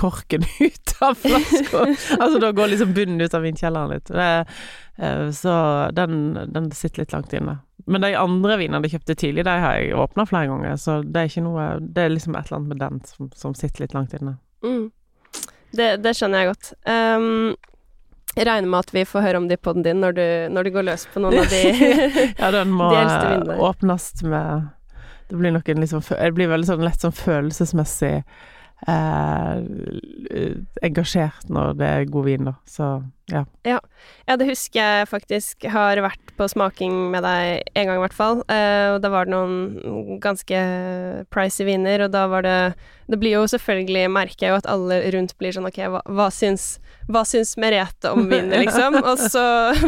korken 0.00 0.44
ut 0.60 0.96
av 1.00 1.14
flaska. 1.14 1.84
altså 2.20 2.40
da 2.40 2.50
går 2.56 2.72
liksom 2.72 2.92
bunnen 2.96 3.20
ut 3.20 3.34
av 3.34 3.44
vinkjelleren 3.44 3.94
litt. 3.94 4.10
Det, 4.12 4.28
eh, 4.96 5.30
så 5.36 5.54
den, 5.96 6.34
den, 6.52 6.70
sitter 6.76 7.04
litt 7.04 7.16
langt 7.16 7.32
inne. 7.36 7.58
Men 7.86 8.02
de 8.02 8.12
andre 8.18 8.58
vinene 8.60 8.82
jeg 8.84 8.96
kjøpte 8.96 9.16
tidlig, 9.22 9.46
de 9.46 9.54
har 9.62 9.78
jeg 9.78 9.94
åpna 9.96 10.26
flere 10.28 10.50
ganger, 10.50 10.76
så 10.80 10.98
det 11.04 11.22
er 11.22 11.30
ikke 11.30 11.44
noe 11.46 11.66
Det 11.80 12.02
er 12.02 12.12
liksom 12.12 12.34
et 12.34 12.48
eller 12.48 12.58
annet 12.58 12.72
med 12.72 12.82
den 12.82 13.00
som, 13.06 13.30
som 13.36 13.54
sitter 13.54 13.84
litt 13.84 13.94
langt 13.96 14.16
inne. 14.16 14.36
Mm. 14.64 14.88
Det, 15.76 15.88
det, 16.02 16.14
skjønner 16.16 16.42
jeg 16.42 16.54
godt. 16.54 16.72
Um, 16.88 17.54
jeg 18.36 18.46
regner 18.46 18.68
med 18.68 18.84
at 18.84 18.92
vi 18.92 19.04
får 19.08 19.24
høre 19.24 19.40
om 19.40 19.46
det 19.48 19.56
i 19.56 19.62
poden 19.64 19.84
din 19.86 20.02
når 20.04 20.16
du, 20.16 20.26
når 20.52 20.66
du, 20.66 20.72
går 20.74 20.84
løs 20.90 21.06
på 21.12 21.22
noen 21.24 21.40
av 21.40 21.52
de, 21.52 21.62
ja, 22.42 22.50
den 22.52 22.74
må 22.76 22.90
de 22.94 23.56
åpnes 23.64 24.10
med 24.22 24.66
Det 25.30 25.38
blir 25.40 25.54
nok 25.56 25.68
en 25.72 25.80
liksom 25.82 26.04
Det 26.10 26.34
blir 26.36 26.52
veldig 26.52 26.68
sånn 26.68 26.84
lett 26.84 27.00
sånn 27.00 27.16
følelsesmessig 27.16 28.18
engasjert 30.84 31.48
når 31.48 31.76
det 31.78 31.86
er 31.88 32.10
god 32.12 32.24
vin, 32.28 32.44
da. 32.50 32.54
Så 32.68 32.88
ja. 33.32 33.44
ja. 33.66 33.80
ja. 34.28 34.36
det 34.38 34.46
husker 34.46 34.78
jeg 34.78 35.08
faktisk 35.10 35.64
har 35.72 35.98
vært 36.04 36.34
på 36.36 36.46
smaking 36.50 37.10
med 37.10 37.24
deg 37.26 37.62
en 37.72 37.88
gang, 37.88 37.96
i 37.96 38.02
hvert 38.04 38.16
fall. 38.16 38.42
Eh, 38.52 38.94
og 38.94 39.00
da 39.02 39.10
var 39.10 39.26
det 39.26 39.34
noen 39.34 40.20
ganske 40.22 40.60
pricy 41.32 41.66
viner, 41.66 42.06
og 42.06 42.12
da 42.14 42.26
var 42.30 42.46
det 42.46 42.58
Det 43.06 43.18
blir 43.22 43.36
jo 43.38 43.46
selvfølgelig, 43.46 44.10
merker 44.10 44.46
jeg 44.46 44.50
jo 44.52 44.58
at 44.58 44.68
alle 44.70 45.00
rundt 45.14 45.36
blir 45.38 45.54
sånn 45.54 45.68
ok, 45.68 45.78
hva, 45.94 46.02
hva 46.10 46.28
syns 46.34 46.76
hva 47.06 47.22
syns 47.22 47.54
Merete 47.56 48.10
om 48.10 48.26
viner, 48.26 48.58
liksom? 48.64 48.98
Og 48.98 49.20
så 49.30 49.44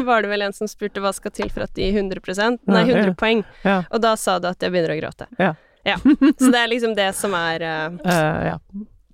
var 0.07 0.23
det 0.23 0.30
vel 0.30 0.47
en 0.47 0.54
som 0.54 0.71
spurte 0.71 1.02
hva 1.02 1.11
skal 1.12 1.35
til 1.35 1.50
for 1.50 1.66
at 1.66 1.75
de 1.75 1.90
100% 1.90 2.62
Nei, 2.71 2.85
100 2.87 3.16
poeng. 3.18 3.42
Og 3.66 3.99
da 4.02 4.14
sa 4.16 4.38
du 4.38 4.47
at 4.50 4.62
jeg 4.62 4.71
begynner 4.71 4.95
å 4.95 5.00
gråte. 5.00 5.26
Ja. 5.38 5.57
Ja. 5.88 5.99
Så 6.40 6.50
det 6.52 6.61
er 6.61 6.71
liksom 6.71 6.97
det 6.99 7.12
som 7.18 7.37
er 7.38 7.64
uh... 7.64 8.00
Uh, 8.04 8.40
Ja. 8.52 8.59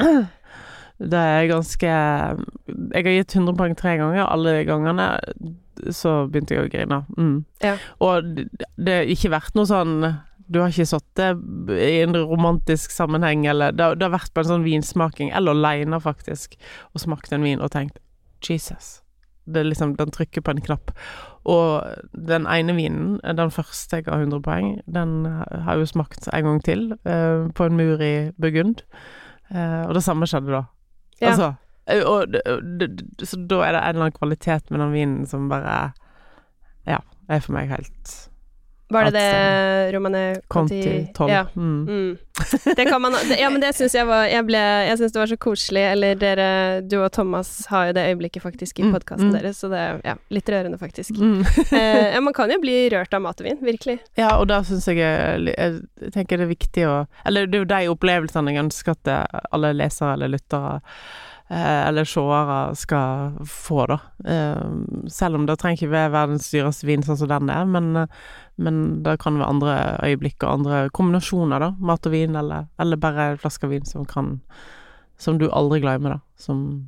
Det 0.95 1.19
er 1.19 1.49
ganske 1.50 1.88
Jeg 1.90 3.02
har 3.02 3.16
gitt 3.16 3.35
100 3.35 3.57
poeng 3.59 3.75
tre 3.75 3.97
ganger. 3.99 4.28
Alle 4.31 4.61
gangene 4.64 5.09
så 5.90 6.28
begynte 6.31 6.54
jeg 6.54 6.69
å 6.69 6.71
grine. 6.71 7.00
Mm. 7.19 7.38
Ja. 7.64 7.75
Og 8.04 8.28
det, 8.37 8.47
det 8.78 8.95
har 9.00 9.11
ikke 9.11 9.33
vært 9.35 9.59
noe 9.59 9.66
sånn 9.69 9.97
Du 10.47 10.61
har 10.61 10.71
ikke 10.71 10.87
sittet 10.87 11.43
i 11.75 11.99
en 12.04 12.14
romantisk 12.14 12.95
sammenheng, 12.95 13.47
eller 13.50 13.75
det, 13.75 13.90
det, 13.99 14.07
har 14.07 14.14
vært 14.14 14.35
på 14.35 14.45
en 14.45 14.50
sånn 14.52 14.66
vinsmaking, 14.66 15.33
eller 15.35 15.57
aleine, 15.57 15.99
faktisk, 16.00 16.59
og 16.93 17.02
smakt 17.02 17.33
en 17.33 17.47
vin 17.47 17.64
og 17.64 17.73
tenkt 17.75 17.99
Jesus, 18.45 19.00
det 19.47 19.67
liksom, 19.67 19.97
den 19.97 20.13
trykker 20.15 20.45
på 20.45 20.55
en 20.55 20.63
knapp. 20.65 20.93
Og 21.45 21.85
den 22.13 22.47
ene 22.49 22.77
vinen, 22.77 23.19
den 23.21 23.53
første 23.53 24.01
jeg 24.01 24.07
ga 24.07 24.17
100 24.17 24.41
poeng, 24.45 24.71
den 24.89 25.27
har 25.27 25.77
jo 25.77 25.89
smakt 25.89 26.29
en 26.33 26.49
gang 26.49 26.63
til, 26.65 26.87
eh, 27.05 27.51
på 27.55 27.69
en 27.69 27.77
mur 27.77 28.01
i 28.01 28.31
Burgund. 28.41 28.83
Eh, 29.51 29.83
og 29.85 29.95
det 29.95 30.05
samme 30.05 30.27
skjedde 30.27 30.55
da. 30.55 30.63
Ja. 31.21 31.31
Altså, 31.31 31.53
eh, 31.87 32.03
og, 32.03 32.39
så 33.23 33.41
da 33.51 33.61
er 33.65 33.77
det 33.77 33.83
en 33.83 33.89
eller 33.95 34.07
annen 34.07 34.19
kvalitet 34.19 34.71
med 34.71 34.81
den 34.81 34.97
vinen 34.97 35.27
som 35.27 35.49
bare 35.53 35.93
Ja, 36.87 36.99
er 37.29 37.41
for 37.41 37.57
meg 37.57 37.71
helt 37.71 38.15
Var 38.95 39.11
det 39.11 39.21
det 39.21 39.93
Romane 39.95 40.23
Conti 40.49 40.83
12. 41.15 41.31
Ja. 41.31 41.43
Mm. 41.57 41.87
Mm. 41.89 42.17
Det 42.77 42.85
kan 42.89 43.03
man 43.03 43.15
det, 43.15 43.37
Ja, 43.39 43.51
men 43.51 43.61
det 43.63 43.71
syns 43.79 43.95
jeg 43.95 44.07
var 44.09 44.25
Jeg, 44.27 44.43
ble, 44.49 44.59
jeg 44.89 44.99
syns 44.99 45.13
det 45.15 45.21
var 45.21 45.31
så 45.31 45.39
koselig. 45.39 45.85
Eller 45.93 46.19
dere, 46.19 46.49
du 46.83 46.97
og 47.03 47.11
Thomas 47.15 47.53
har 47.71 47.91
jo 47.91 47.97
det 47.99 48.07
øyeblikket 48.13 48.43
faktisk 48.43 48.81
i 48.81 48.85
Mm, 48.85 48.93
podkasten 48.93 49.31
mm. 49.31 49.37
deres, 49.39 49.59
så 49.63 49.69
det 49.73 49.79
er 49.81 50.01
ja, 50.05 50.15
litt 50.35 50.49
rørende, 50.53 50.79
faktisk. 50.79 51.17
Mm. 51.17 51.41
eh, 51.71 52.15
ja, 52.15 52.21
man 52.21 52.35
kan 52.37 52.51
jo 52.53 52.59
bli 52.61 52.75
rørt 52.93 53.15
av 53.17 53.23
mat 53.25 53.41
og 53.41 53.47
vin, 53.49 53.61
virkelig. 53.65 53.99
Ja, 54.19 54.35
og 54.37 54.49
da 54.51 54.61
syns 54.67 54.89
jeg 54.91 55.01
jeg 55.01 55.55
Jeg 55.55 56.13
tenker 56.13 56.39
det 56.41 56.45
er 56.49 56.53
viktig 56.53 56.85
å 56.89 56.97
Eller 57.25 57.47
det 57.47 57.59
er 57.59 57.65
jo 57.65 57.71
de 57.71 57.93
opplevelsene 57.95 58.53
jeg 58.53 58.65
ønsker 58.67 58.99
at 58.99 59.11
eh, 59.11 59.47
alle 59.55 59.73
lesere 59.77 60.15
eller 60.19 60.35
lyttere 60.35 60.81
eh, 61.49 61.89
eller 61.89 62.05
seere 62.09 62.59
skal 62.79 63.39
få, 63.49 63.87
da. 63.91 63.99
Eh, 64.25 65.09
selv 65.13 65.41
om 65.41 65.47
det 65.49 65.59
trenger 65.61 65.81
ikke 65.83 65.93
være 65.95 66.15
verdens 66.15 66.51
dyreste 66.53 66.89
vin 66.89 67.05
sånn 67.07 67.21
som 67.21 67.31
den 67.31 67.53
er, 67.53 67.65
men, 67.69 67.95
eh, 68.05 68.07
men 68.57 69.03
det 69.03 69.17
kan 69.23 69.39
være 69.41 69.51
andre 69.51 69.77
øyeblikk 70.07 70.45
og 70.45 70.61
andre 70.61 70.81
kombinasjoner, 70.95 71.63
da. 71.63 71.73
Mat 71.81 72.07
og 72.07 72.15
vin, 72.15 72.37
eller, 72.39 72.69
eller 72.81 73.01
bare 73.01 73.33
en 73.33 73.41
flaske 73.43 73.71
vin 73.71 73.87
som 73.89 74.07
kan 74.09 74.41
Som 75.19 75.39
du 75.39 75.47
aldri 75.51 75.79
glemmer, 75.81 76.17
da. 76.17 76.21
Som 76.37 76.85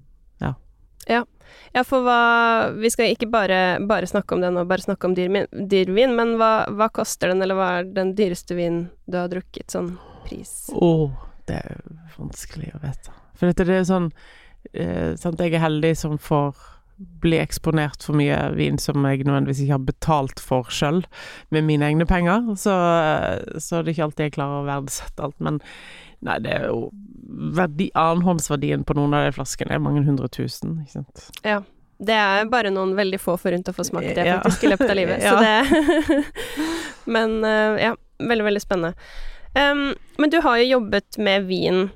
Ja, 1.75 1.83
for 1.85 2.05
hva 2.07 2.73
Vi 2.77 2.91
skal 2.93 3.13
ikke 3.13 3.29
bare, 3.31 3.79
bare 3.87 4.09
snakke 4.09 4.37
om 4.37 4.45
den 4.45 4.59
og 4.61 4.69
bare 4.71 4.85
snakke 4.85 5.09
om 5.09 5.17
dyrvin, 5.17 5.49
dyrvin 5.53 6.15
men 6.17 6.37
hva, 6.41 6.67
hva 6.73 6.89
koster 6.93 7.33
den, 7.33 7.43
eller 7.45 7.59
hva 7.59 7.69
er 7.81 7.91
den 7.97 8.15
dyreste 8.19 8.57
vinen 8.59 8.87
du 9.07 9.19
har 9.21 9.31
drukket, 9.33 9.69
sånn 9.73 9.95
pris? 10.27 10.71
Å, 10.73 11.11
det 11.49 11.61
er 11.61 11.85
vanskelig 12.17 12.73
å 12.75 12.83
vite. 12.83 13.15
For 13.37 13.51
dette 13.51 13.67
det 13.69 13.81
er 13.83 13.87
sånn 13.89 14.09
eh, 14.73 15.13
sant, 15.21 15.41
Jeg 15.41 15.55
er 15.55 15.67
heldig 15.67 15.93
som 15.99 16.17
får 16.19 16.57
bli 16.97 17.38
eksponert 17.38 18.05
for 18.07 18.17
mye 18.17 18.38
vin 18.57 18.79
som 18.81 19.05
jeg 19.05 19.26
nødvendigvis 19.26 19.62
ikke 19.65 19.76
har 19.76 19.87
betalt 19.87 20.43
for 20.43 20.71
sjøl, 20.73 21.03
med 21.55 21.67
mine 21.69 21.91
egne 21.91 22.07
penger. 22.09 22.55
Så, 22.57 22.75
så 23.61 23.83
det 23.83 23.93
er 23.93 23.95
ikke 23.95 24.09
alltid 24.09 24.29
jeg 24.29 24.37
klarer 24.38 24.62
å 24.62 24.67
verdsette 24.69 25.26
alt. 25.26 25.38
Men 25.45 25.61
nei, 26.25 26.38
det 26.45 26.55
er 26.57 26.69
jo 26.71 26.91
verdi, 27.57 27.91
Annenhåndsverdien 27.99 28.87
på 28.87 28.97
noen 28.97 29.17
av 29.17 29.26
de 29.26 29.35
flaskene 29.37 29.76
er 29.76 29.83
mange 29.83 30.05
hundre 30.07 30.31
tusen, 30.33 30.81
ikke 30.85 31.00
sant. 31.00 31.26
Ja. 31.47 31.62
Det 31.97 32.12
er 32.12 32.49
bare 32.53 32.69
noen 32.69 32.91
veldig 32.93 33.17
få 33.23 33.38
forunt 33.41 33.71
å 33.71 33.73
få 33.73 33.85
smakt 33.88 34.11
det, 34.19 34.26
faktisk, 34.29 34.67
i 34.67 34.73
løpet 34.75 34.91
av 34.93 34.99
livet. 34.99 35.23
Så 35.25 35.37
det 35.47 36.19
Men 37.17 37.38
eh, 37.41 37.87
ja, 37.87 37.95
veldig, 38.21 38.45
veldig 38.50 38.61
spennende. 38.61 38.93
Um, 39.57 39.95
men 40.21 40.33
du 40.33 40.43
har 40.45 40.59
jo 40.61 40.67
jobbet 40.75 41.17
med 41.17 41.47
vin 41.49 41.87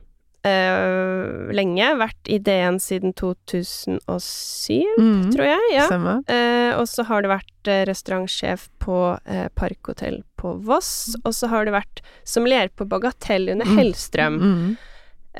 eh, 0.47 1.51
lenge. 1.57 1.89
Vært 2.01 2.31
i 2.33 2.39
DN 2.39 2.79
siden 2.83 3.13
2007, 3.19 4.85
Mm, 4.99 5.31
tror 5.35 5.47
jeg. 5.47 5.67
Ja. 5.75 5.87
Eh, 6.27 6.73
og 6.79 6.87
så 6.89 7.05
har 7.09 7.23
du 7.23 7.29
vært 7.33 7.69
eh, 7.71 7.83
restaurantsjef 7.89 8.69
på 8.81 8.99
uh, 9.19 9.49
Parkhotell 9.55 10.23
på 10.41 10.55
Voss. 10.65 11.17
Og 11.25 11.35
så 11.37 11.49
har 11.53 11.65
du 11.69 11.73
vært 11.75 12.01
sommelier 12.25 12.71
på 12.75 12.87
Bagatell 12.89 13.49
under 13.53 13.67
Mm. 13.67 13.77
Hellstrøm. 13.79 14.41
Mm. 14.41 14.77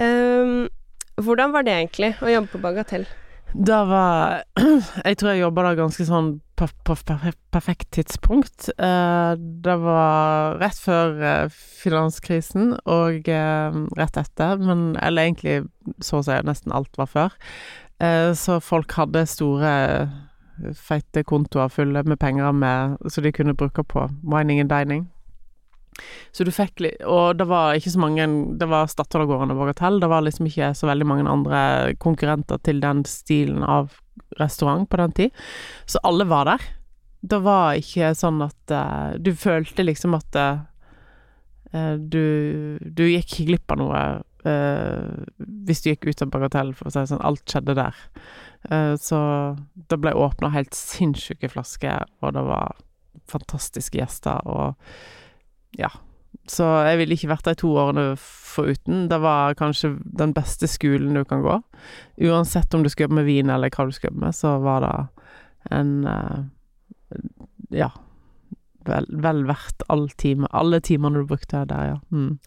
Um, 0.01 0.69
hvordan 1.21 1.53
var 1.53 1.63
det 1.67 1.73
egentlig, 1.75 2.15
å 2.23 2.31
jobbe 2.31 2.53
på 2.53 2.61
Bagatell? 2.63 3.07
Da 3.53 3.81
var 3.85 4.45
Jeg 5.05 5.17
tror 5.19 5.33
jeg 5.33 5.41
jobba 5.43 5.65
da 5.67 5.75
ganske 5.75 6.05
sånn 6.07 6.41
på, 6.61 6.69
på 6.85 6.95
per- 7.09 7.37
perfekt 7.53 7.91
tidspunkt. 7.97 8.69
Eh, 8.77 9.33
det 9.65 9.77
var 9.81 10.59
rett 10.61 10.81
før 10.81 11.21
eh, 11.25 11.61
finanskrisen 11.83 12.75
og 12.85 13.29
eh, 13.29 13.79
rett 13.99 14.21
etter, 14.21 14.61
men 14.61 14.97
Eller 15.01 15.29
egentlig 15.31 15.63
så 16.05 16.21
å 16.21 16.27
si 16.27 16.37
nesten 16.45 16.75
alt 16.77 17.01
var 17.01 17.09
før. 17.11 17.39
Så 18.33 18.55
folk 18.65 18.95
hadde 18.97 19.27
store 19.29 19.71
feite 20.73 21.21
kontoer 21.29 21.69
fulle 21.69 22.01
med 22.09 22.17
penger 22.17 22.55
med, 22.57 22.95
så 23.13 23.21
de 23.21 23.29
kunne 23.37 23.53
bruke 23.53 23.85
på 23.85 24.07
mining 24.25 24.63
and 24.63 24.73
dining. 24.73 25.03
Så 26.33 26.47
du 26.49 26.53
fikk 26.55 26.81
litt 26.81 27.03
Og 27.05 27.37
det 27.37 27.45
var 27.51 27.75
ikke 27.77 27.91
så 27.93 28.01
mange 28.01 28.25
Det 28.57 28.69
var 28.71 28.89
Statoil-gården 28.89 29.51
og 29.53 29.59
Bagatell. 29.61 29.99
Det 30.01 30.09
var 30.09 30.23
liksom 30.25 30.47
ikke 30.49 30.71
så 30.79 30.89
veldig 30.89 31.09
mange 31.11 31.27
andre 31.29 31.61
konkurrenter 32.01 32.61
til 32.65 32.81
den 32.81 33.03
stilen 33.05 33.67
av 33.67 33.91
restaurant 34.39 34.89
på 34.91 35.01
den 35.01 35.15
tid. 35.17 35.31
Så 35.87 36.03
alle 36.07 36.27
var 36.31 36.49
der. 36.49 36.67
Det 37.21 37.41
var 37.45 37.77
ikke 37.77 38.15
sånn 38.17 38.41
at 38.45 38.73
uh, 38.73 39.13
Du 39.21 39.35
følte 39.37 39.85
liksom 39.85 40.15
at 40.17 40.37
uh, 40.41 40.63
du 42.01 42.79
Du 42.81 43.05
gikk 43.05 43.43
glipp 43.45 43.75
av 43.75 43.81
noe 43.83 44.05
uh, 44.47 45.11
hvis 45.69 45.83
du 45.85 45.91
gikk 45.91 46.09
ut 46.09 46.23
av 46.25 46.31
Bagatell, 46.33 46.73
for 46.75 46.89
å 46.89 46.93
si 46.95 47.03
det 47.03 47.11
sånn. 47.11 47.27
Alt 47.27 47.45
skjedde 47.45 47.77
der. 47.77 47.99
Så 49.01 49.19
det 49.93 49.99
ble 50.01 50.11
åpna 50.17 50.51
helt 50.53 50.75
sinnssyke 50.77 51.49
flasker, 51.53 52.09
og 52.25 52.33
det 52.35 52.43
var 52.49 52.75
fantastiske 53.31 54.01
gjester, 54.01 54.41
og 54.49 55.77
ja. 55.79 55.93
Så 56.51 56.67
jeg 56.89 56.99
ville 56.99 57.15
ikke 57.15 57.31
vært 57.31 57.47
de 57.47 57.55
to 57.61 57.71
årene 57.79 58.05
foruten. 58.19 59.05
Det 59.11 59.21
var 59.23 59.55
kanskje 59.59 59.93
den 60.19 60.35
beste 60.35 60.67
skolen 60.71 61.15
du 61.15 61.23
kan 61.29 61.45
gå. 61.45 61.61
Uansett 62.27 62.75
om 62.75 62.83
du 62.83 62.91
skulle 62.91 63.07
jobbe 63.07 63.21
med 63.21 63.29
vin 63.29 63.53
eller 63.55 63.71
hva 63.71 63.87
du 63.87 63.95
skulle 63.95 64.11
jobbe 64.11 64.27
med, 64.27 64.37
så 64.37 64.57
var 64.65 64.87
det 64.87 64.95
en 65.71 65.93
eh, 66.11 66.39
Ja. 67.83 67.93
Vel, 68.89 69.05
vel 69.23 69.45
verdt 69.45 69.85
all 69.93 70.09
time, 70.19 70.49
alle 70.57 70.81
timene 70.81 71.21
du 71.21 71.27
brukte 71.29 71.67
der, 71.69 71.93
ja. 71.93 71.99
Mm. 72.11 72.39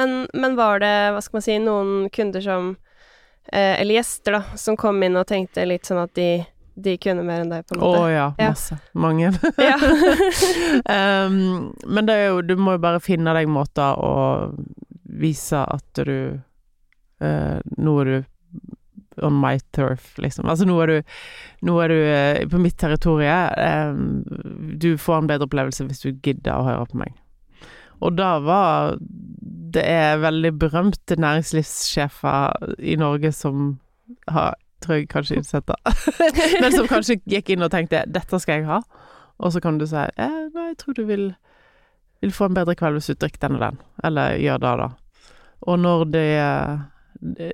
Men, 0.00 0.28
men 0.32 0.56
var 0.56 0.80
det, 0.80 0.94
hva 1.12 1.20
skal 1.20 1.36
man 1.36 1.44
si, 1.44 1.56
noen 1.60 1.90
kunder 2.14 2.40
som 2.40 2.70
eh, 3.52 3.80
Eller 3.80 3.98
gjester, 3.98 4.38
da, 4.38 4.56
som 4.56 4.78
kom 4.80 5.02
inn 5.04 5.18
og 5.20 5.28
tenkte 5.28 5.66
litt 5.68 5.88
sånn 5.88 6.00
at 6.00 6.14
de, 6.16 6.30
de 6.84 6.96
kunne 7.02 7.22
mer 7.26 7.42
enn 7.44 7.50
deg, 7.52 7.64
på 7.68 7.76
en 7.76 7.82
Å 7.84 7.90
måte? 7.92 8.10
ja, 8.12 8.26
Ja. 8.40 8.50
masse. 8.52 8.78
Mange. 8.94 9.30
Um, 10.90 11.74
men 11.94 12.06
det 12.08 12.14
er 12.14 12.26
jo 12.30 12.42
Du 12.42 12.54
må 12.60 12.72
jo 12.76 12.82
bare 12.82 13.00
finne 13.02 13.32
deg 13.36 13.48
måter 13.50 13.98
å 14.00 14.14
vise 15.20 15.60
at 15.66 16.00
du 16.06 16.14
uh, 17.20 17.58
Nå 17.76 17.94
er 18.02 18.10
du 18.10 18.18
on 19.20 19.34
my 19.36 19.58
turf, 19.76 20.14
liksom. 20.22 20.46
Altså 20.48 20.64
nå 20.64 20.78
er 20.80 20.86
du, 20.88 21.14
nå 21.68 21.74
er 21.84 21.92
du 21.92 21.96
uh, 21.98 22.38
på 22.48 22.60
mitt 22.62 22.78
territorium. 22.80 23.50
Um, 23.58 24.78
du 24.80 24.94
får 24.96 25.18
en 25.20 25.28
bedre 25.28 25.44
opplevelse 25.48 25.84
hvis 25.84 26.00
du 26.06 26.14
gidder 26.24 26.54
å 26.56 26.64
høre 26.64 26.86
på 26.88 27.00
meg. 27.02 27.12
Og 28.00 28.14
da 28.16 28.30
var 28.40 28.96
Det 29.74 29.82
er 29.84 30.22
veldig 30.22 30.54
berømte 30.62 31.18
næringslivssjefer 31.20 32.72
i 32.80 32.96
Norge 33.02 33.34
som 33.36 33.74
har 34.32 34.56
Tror 34.80 34.96
jeg 34.96 35.08
kanskje 35.12 35.36
ikke. 35.42 35.76
Men 36.62 36.72
som 36.72 36.88
kanskje 36.88 37.18
gikk 37.28 37.50
inn 37.54 37.62
og 37.66 37.70
tenkte 37.72 38.04
'dette 38.08 38.40
skal 38.40 38.60
jeg 38.60 38.66
ha', 38.70 38.82
og 39.40 39.52
så 39.52 39.60
kan 39.60 39.78
du 39.78 39.86
si 39.86 39.96
eh, 39.96 40.38
'nei, 40.54 40.68
jeg 40.70 40.78
tror 40.78 40.94
du 40.94 41.04
vil, 41.04 41.34
vil 42.22 42.32
få 42.32 42.48
en 42.48 42.54
bedre 42.54 42.74
kveld 42.74 42.96
hvis 43.00 43.10
du 43.12 43.14
drikker 43.14 43.48
den 43.48 43.56
og 43.58 43.60
den', 43.66 43.78
eller 44.04 44.36
gjør 44.40 44.58
det, 44.64 44.74
da. 44.78 44.88
Og 45.68 45.78
når 45.78 46.04
det 46.10 46.26
det, 47.20 47.52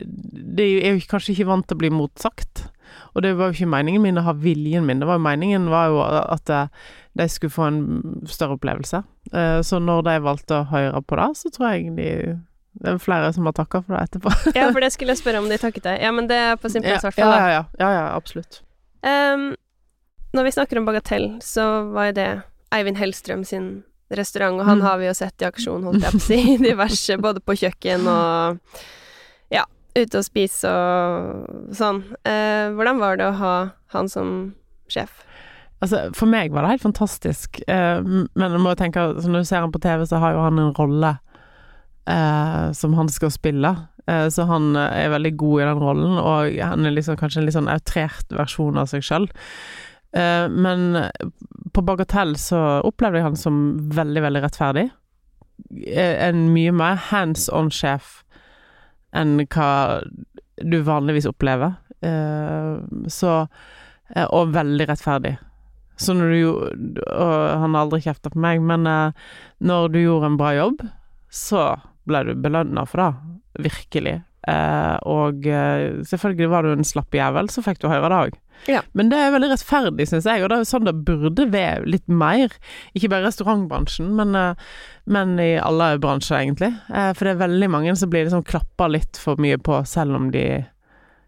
det 0.56 0.64
er 0.87 0.95
jo 0.95 1.00
kanskje 1.11 1.33
ikke 1.35 1.47
vant 1.49 1.66
til 1.66 1.75
å 1.75 1.78
bli 1.80 1.90
motsagt. 1.90 2.68
Og 3.14 3.23
det 3.23 3.33
var 3.37 3.49
jo 3.50 3.56
ikke 3.56 3.66
meningen 3.73 4.02
min 4.02 4.18
å 4.21 4.23
ha 4.23 4.33
viljen 4.33 4.87
min, 4.87 5.00
det 5.00 5.09
var 5.09 5.18
jo 5.18 5.25
meningen 5.26 5.66
var 5.73 5.88
jo 5.90 5.99
at 6.06 6.50
eh, 6.54 6.68
de 7.18 7.26
skulle 7.28 7.50
få 7.50 7.64
en 7.66 7.80
større 8.30 8.54
opplevelse. 8.61 9.02
Eh, 9.33 9.61
Så 9.66 9.80
når 9.83 10.02
de 10.06 10.14
valgte 10.23 10.61
å 10.61 10.68
høre 10.71 11.02
på 11.02 11.16
det, 11.18 11.30
så 11.37 11.50
tror 11.50 11.73
jeg 11.75 11.97
de 11.97 12.38
Det 12.76 12.92
er 12.92 12.99
flere 13.00 13.33
som 13.33 13.47
har 13.49 13.54
takka 13.56 13.80
for 13.85 13.97
det 13.97 14.02
etterpå. 14.09 14.33
ja, 14.59 14.66
for 14.73 14.80
det 14.85 14.90
skulle 14.95 15.14
jeg 15.14 15.23
spørre 15.23 15.40
om 15.42 15.49
de 15.49 15.56
takket 15.62 15.87
deg. 15.88 16.00
Ja, 16.04 16.11
men 16.12 16.26
det 16.30 16.37
er 16.37 16.56
på 16.61 16.68
sin 16.73 16.85
plass, 16.85 17.02
i 17.04 17.09
hvert 17.09 17.16
fall. 17.21 17.33
ja, 17.33 17.47
ja, 17.54 17.62
ja, 17.80 17.90
ja, 17.97 18.06
absolutt. 18.16 18.61
Um, 19.06 19.54
når 20.37 20.45
vi 20.49 20.52
snakker 20.56 20.78
om 20.80 20.85
Bagatell, 20.88 21.28
så 21.45 21.64
var 21.95 22.11
jo 22.11 22.16
det 22.18 22.28
Eivind 22.76 22.99
Hellstrøm 23.00 23.45
sin 23.49 23.71
restaurant, 24.12 24.61
og 24.61 24.66
han 24.68 24.78
Mm. 24.78 24.85
har 24.87 24.99
vi 25.00 25.06
jo 25.09 25.14
sett 25.18 25.42
i 25.42 25.47
aksjon, 25.49 25.83
holdt 25.88 26.02
jeg 26.04 26.12
på 26.12 26.21
å 26.21 26.26
si, 26.26 26.56
diverse, 26.62 27.16
både 27.26 27.40
på 27.42 27.56
kjøkken 27.59 28.04
og 28.12 28.59
ja, 29.54 29.64
ute 29.97 30.21
og 30.21 30.26
spise 30.26 30.68
og 30.71 31.73
sånn. 31.75 32.02
Uh, 32.26 32.75
hvordan 32.76 33.00
var 33.02 33.16
det 33.18 33.30
å 33.30 33.37
ha 33.40 33.54
han 33.97 34.09
som 34.12 34.35
sjef? 34.92 35.23
Altså, 35.83 36.06
for 36.16 36.25
meg 36.30 36.52
var 36.54 36.64
det 36.64 36.71
helt 36.76 36.87
fantastisk, 36.87 37.59
uh, 37.68 37.99
men 38.04 38.52
du 38.54 38.59
må 38.62 38.73
jo 38.73 38.78
tenke 38.80 39.02
at 39.11 39.18
Når 39.26 39.42
du 39.45 39.49
ser 39.49 39.61
han 39.64 39.73
på 39.75 39.80
TV, 39.85 40.06
så 40.09 40.21
har 40.23 40.33
jo 40.37 40.45
han 40.47 40.59
en 40.62 40.71
rolle 40.78 41.11
eh, 42.09 42.73
som 42.73 42.95
han 42.99 43.09
skal 43.13 43.33
spille. 43.35 43.75
Eh, 44.07 44.29
så 44.31 44.47
han 44.47 44.77
er 44.79 45.11
veldig 45.15 45.35
god 45.37 45.61
i 45.63 45.67
den 45.67 45.83
rollen, 45.83 46.19
og 46.23 46.59
han 46.63 46.87
er 46.87 46.95
liksom 46.95 47.19
kanskje 47.21 47.43
en 47.43 47.49
litt 47.49 47.57
sånn 47.59 47.71
outrert 47.73 48.33
versjon 48.37 48.79
av 48.79 48.91
seg 48.93 49.05
sjøl. 49.07 49.29
Eh, 50.17 50.47
men 50.53 51.01
på 51.75 51.83
Bagatell 51.85 52.37
så 52.41 52.61
opplevde 52.87 53.21
jeg 53.21 53.27
han 53.27 53.41
som 53.41 53.57
veldig, 53.97 54.23
veldig 54.25 54.45
rettferdig. 54.47 54.87
Eh, 55.89 56.29
En 56.29 56.47
mye 56.55 56.73
mer 56.73 57.01
hands 57.11 57.49
on-sjef 57.53 58.23
enn 59.17 59.39
hva 59.41 60.03
du 60.63 60.79
vanligvis 60.85 61.29
opplever. 61.29 61.75
Eh, 62.05 62.77
så 63.13 63.33
eh, 64.15 64.27
og 64.31 64.55
veldig 64.55 64.89
rettferdig. 64.89 65.37
Så 65.97 66.13
når 66.13 66.29
du 66.29 66.41
Og 66.53 67.61
han 67.61 67.73
har 67.73 67.87
aldri 67.87 68.03
kjefta 68.05 68.29
på 68.29 68.41
meg, 68.45 68.61
men 68.61 68.85
når 68.85 69.87
du 69.95 69.99
gjorde 70.03 70.29
en 70.29 70.37
bra 70.37 70.51
jobb, 70.53 70.83
så 71.33 71.63
ble 72.09 72.23
du 72.27 72.33
belønna 72.39 72.87
for 72.89 73.03
det. 73.03 73.37
Virkelig. 73.67 74.17
Eh, 74.47 74.97
og 75.11 75.47
eh, 75.51 76.03
selvfølgelig 76.07 76.51
var 76.53 76.67
du 76.67 76.75
en 76.75 76.87
slapp 76.87 77.15
jævel, 77.15 77.49
så 77.51 77.65
fikk 77.67 77.81
du 77.83 77.89
høre 77.91 78.11
det 78.13 78.19
òg. 78.29 78.37
Ja. 78.71 78.83
Men 78.97 79.11
det 79.11 79.19
er 79.21 79.33
veldig 79.35 79.51
rettferdig, 79.53 80.07
syns 80.09 80.29
jeg, 80.29 80.43
og 80.43 80.51
det 80.51 80.57
er 80.57 80.63
jo 80.63 80.69
sånn 80.71 80.87
det 80.87 80.95
burde 81.09 81.49
være 81.53 81.89
litt 81.91 82.07
mer. 82.07 82.55
Ikke 82.97 83.11
bare 83.13 83.27
i 83.27 83.29
restaurantbransjen, 83.29 84.13
men, 84.19 84.39
eh, 84.39 84.63
men 85.11 85.35
i 85.43 85.57
alle 85.59 85.97
bransjer, 86.03 86.45
egentlig. 86.45 86.73
Eh, 86.89 87.11
for 87.13 87.27
det 87.27 87.35
er 87.35 87.43
veldig 87.43 87.71
mange 87.75 87.97
som 87.99 88.13
blir 88.13 88.29
liksom 88.29 88.47
klappa 88.47 88.89
litt 88.93 89.19
for 89.21 89.43
mye 89.43 89.59
på, 89.59 89.83
selv 89.89 90.19
om 90.21 90.31
de 90.35 90.47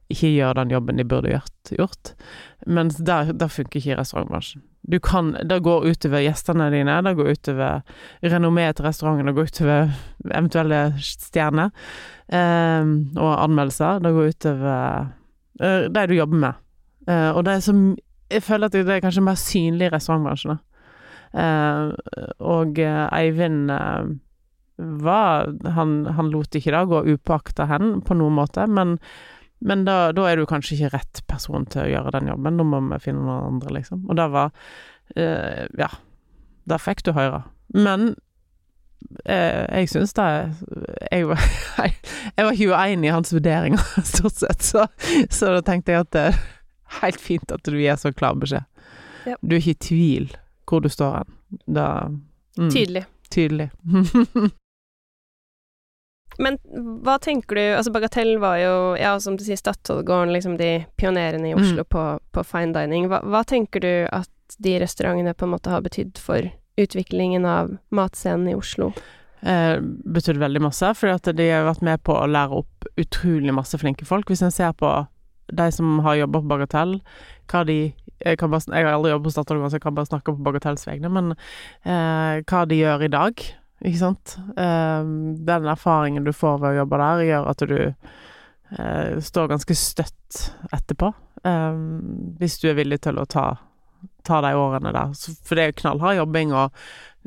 ikke 0.09 0.31
gjør 0.33 0.63
den 0.63 0.73
jobben 0.73 1.03
de 1.03 1.05
burde 1.05 1.35
gjort. 1.35 1.75
gjort. 1.75 2.15
Mens 2.67 2.97
det 2.97 3.39
det 3.39 3.51
funker 3.53 3.81
ikke 3.81 3.97
i 3.97 3.99
restaurantbransjen. 3.99 4.63
Du 4.90 4.99
kan, 5.00 5.35
Det 5.49 5.61
går 5.61 5.85
utover 5.85 6.23
gjestene 6.25 6.71
dine, 6.73 7.02
det 7.04 7.14
går 7.16 7.35
utover 7.37 7.83
renommeet 8.25 8.78
til 8.78 8.87
restauranten, 8.87 9.26
det 9.28 9.35
går 9.37 9.50
utover 9.50 9.90
eventuelle 10.30 10.80
stjerner 10.97 11.71
eh, 12.33 12.95
og 13.18 13.33
anmeldelser. 13.45 14.00
Det 14.04 14.14
går 14.16 14.33
utover 14.33 15.11
eh, 15.61 15.83
de 15.92 16.07
du 16.09 16.14
jobber 16.16 16.42
med. 16.47 16.64
Eh, 17.09 17.30
og 17.35 17.45
det 17.45 17.59
er 17.59 17.66
så 17.66 17.76
Jeg 18.28 18.42
føler 18.42 18.66
at 18.66 18.73
det 18.73 18.88
er 18.88 19.00
kanskje 19.00 19.25
mer 19.25 19.38
synlig 19.40 19.87
i 19.87 19.92
restaurantbransjen. 19.92 20.59
Eh, 21.33 21.92
og 22.40 22.78
eh, 22.78 23.04
Eivind 23.12 23.71
eh, 23.73 24.11
var 24.78 25.49
han, 25.75 26.07
han 26.07 26.30
lot 26.33 26.54
ikke 26.54 26.73
det 26.73 26.85
gå 26.88 27.02
upåakta 27.14 27.66
hen 27.68 27.99
på 28.04 28.16
noen 28.16 28.37
måte, 28.37 28.66
men 28.68 28.99
men 29.61 29.85
da, 29.87 30.12
da 30.15 30.29
er 30.31 30.38
du 30.38 30.47
kanskje 30.47 30.77
ikke 30.77 30.93
rett 30.95 31.23
person 31.31 31.67
til 31.71 31.83
å 31.83 31.91
gjøre 31.91 32.15
den 32.15 32.31
jobben. 32.31 32.61
Da 32.61 32.67
må 32.67 32.81
vi 32.93 33.00
finne 33.03 33.25
noen 33.25 33.55
andre, 33.57 33.75
liksom. 33.81 34.05
Og 34.09 34.19
det 34.19 34.29
var 34.35 34.53
eh, 35.17 35.67
Ja. 35.79 35.91
Det 36.69 36.77
fikk 36.85 37.00
du 37.07 37.15
høre. 37.17 37.47
Men 37.73 38.11
eh, 39.25 39.65
jeg 39.81 39.88
syns 39.88 40.12
det 40.19 40.27
jeg 41.09 41.29
var, 41.31 41.47
jeg 42.37 42.45
var 42.45 42.53
ikke 42.53 42.77
uenig 42.77 43.09
i 43.09 43.15
hans 43.15 43.33
vurderinger, 43.33 43.87
stort 44.15 44.37
sett. 44.37 44.67
Så, 44.67 44.85
så 45.33 45.55
da 45.57 45.65
tenkte 45.65 45.97
jeg 45.97 46.05
at 46.05 46.12
det 46.12 46.27
er 46.29 46.43
helt 47.00 47.23
fint 47.25 47.55
at 47.55 47.65
du 47.65 47.79
gir 47.81 47.97
så 48.00 48.12
klar 48.12 48.37
beskjed. 48.38 48.69
Ja. 49.29 49.41
Du 49.41 49.57
er 49.57 49.62
ikke 49.62 49.77
i 49.79 49.83
tvil 49.88 50.31
hvor 50.69 50.85
du 50.85 50.91
står 50.93 51.23
hen. 51.23 51.35
Da 51.65 51.88
mm, 52.61 52.69
Tydelig. 52.69 53.07
Tydelig. 53.33 53.71
Men 56.38 56.59
hva 57.02 57.16
tenker 57.18 57.59
du 57.59 57.62
Altså, 57.62 57.90
Bagatell 57.95 58.37
var 58.42 58.61
jo, 58.62 58.75
ja, 59.00 59.16
som 59.21 59.37
du 59.38 59.45
sier, 59.45 59.59
Statoil-gården, 59.59 60.33
liksom 60.37 60.57
de 60.61 60.85
pionerene 61.00 61.50
i 61.50 61.57
Oslo 61.59 61.85
på, 61.85 62.04
på 62.35 62.45
fine 62.47 62.73
dining. 62.76 63.09
Hva, 63.11 63.23
hva 63.26 63.45
tenker 63.49 63.83
du 63.83 63.92
at 64.14 64.59
de 64.62 64.78
restaurantene 64.80 65.35
på 65.37 65.49
en 65.49 65.54
måte 65.57 65.73
har 65.73 65.85
betydd 65.85 66.18
for 66.23 66.47
utviklingen 66.78 67.45
av 67.49 67.75
matscenen 67.90 68.52
i 68.52 68.57
Oslo? 68.59 68.92
eh, 69.42 69.78
betydde 70.04 70.42
veldig 70.42 70.62
masse, 70.62 70.90
at 70.90 71.30
de 71.37 71.50
har 71.50 71.66
vært 71.68 71.85
med 71.87 72.02
på 72.07 72.16
å 72.16 72.26
lære 72.30 72.62
opp 72.62 72.88
utrolig 72.99 73.54
masse 73.54 73.78
flinke 73.80 74.07
folk. 74.09 74.30
Hvis 74.30 74.42
en 74.45 74.54
ser 74.54 74.75
på 74.78 74.90
de 75.49 75.71
som 75.73 76.00
har 76.04 76.18
jobba 76.21 76.42
på 76.42 76.50
Bagatell, 76.50 76.99
hva 77.49 77.64
de 77.68 77.78
jeg, 78.18 78.35
kan 78.40 78.50
bare, 78.50 78.66
jeg 78.66 78.83
har 78.85 78.97
aldri 78.97 79.12
jobbet 79.12 79.28
på 79.28 79.33
Statoil, 79.37 79.62
så 79.71 79.78
jeg 79.78 79.85
kan 79.85 79.95
bare 79.95 80.11
snakke 80.11 80.35
på 80.35 80.42
Bagatells 80.42 80.88
vegne, 80.88 81.11
men 81.12 81.33
eh, 81.87 82.42
hva 82.42 82.64
de 82.66 82.80
gjør 82.80 83.04
i 83.07 83.12
dag, 83.14 83.45
ikke 83.85 84.01
sant. 84.01 84.35
Eh, 84.59 85.11
den 85.49 85.69
erfaringen 85.71 86.27
du 86.27 86.33
får 86.35 86.59
ved 86.63 86.75
å 86.75 86.81
jobbe 86.83 87.01
der, 87.03 87.25
gjør 87.29 87.49
at 87.53 87.65
du 87.71 87.77
eh, 87.85 89.19
står 89.23 89.53
ganske 89.53 89.77
støtt 89.79 90.41
etterpå. 90.75 91.13
Eh, 91.47 91.79
hvis 92.41 92.59
du 92.63 92.69
er 92.71 92.79
villig 92.81 93.01
til 93.07 93.21
å 93.21 93.27
ta, 93.31 93.47
ta 94.27 94.41
de 94.45 94.55
årene 94.59 94.95
der. 94.97 95.15
Så, 95.19 95.37
for 95.47 95.59
det 95.59 95.65
er 95.65 95.73
jo 95.73 95.79
knallhard 95.85 96.19
jobbing 96.19 96.55
og 96.57 96.75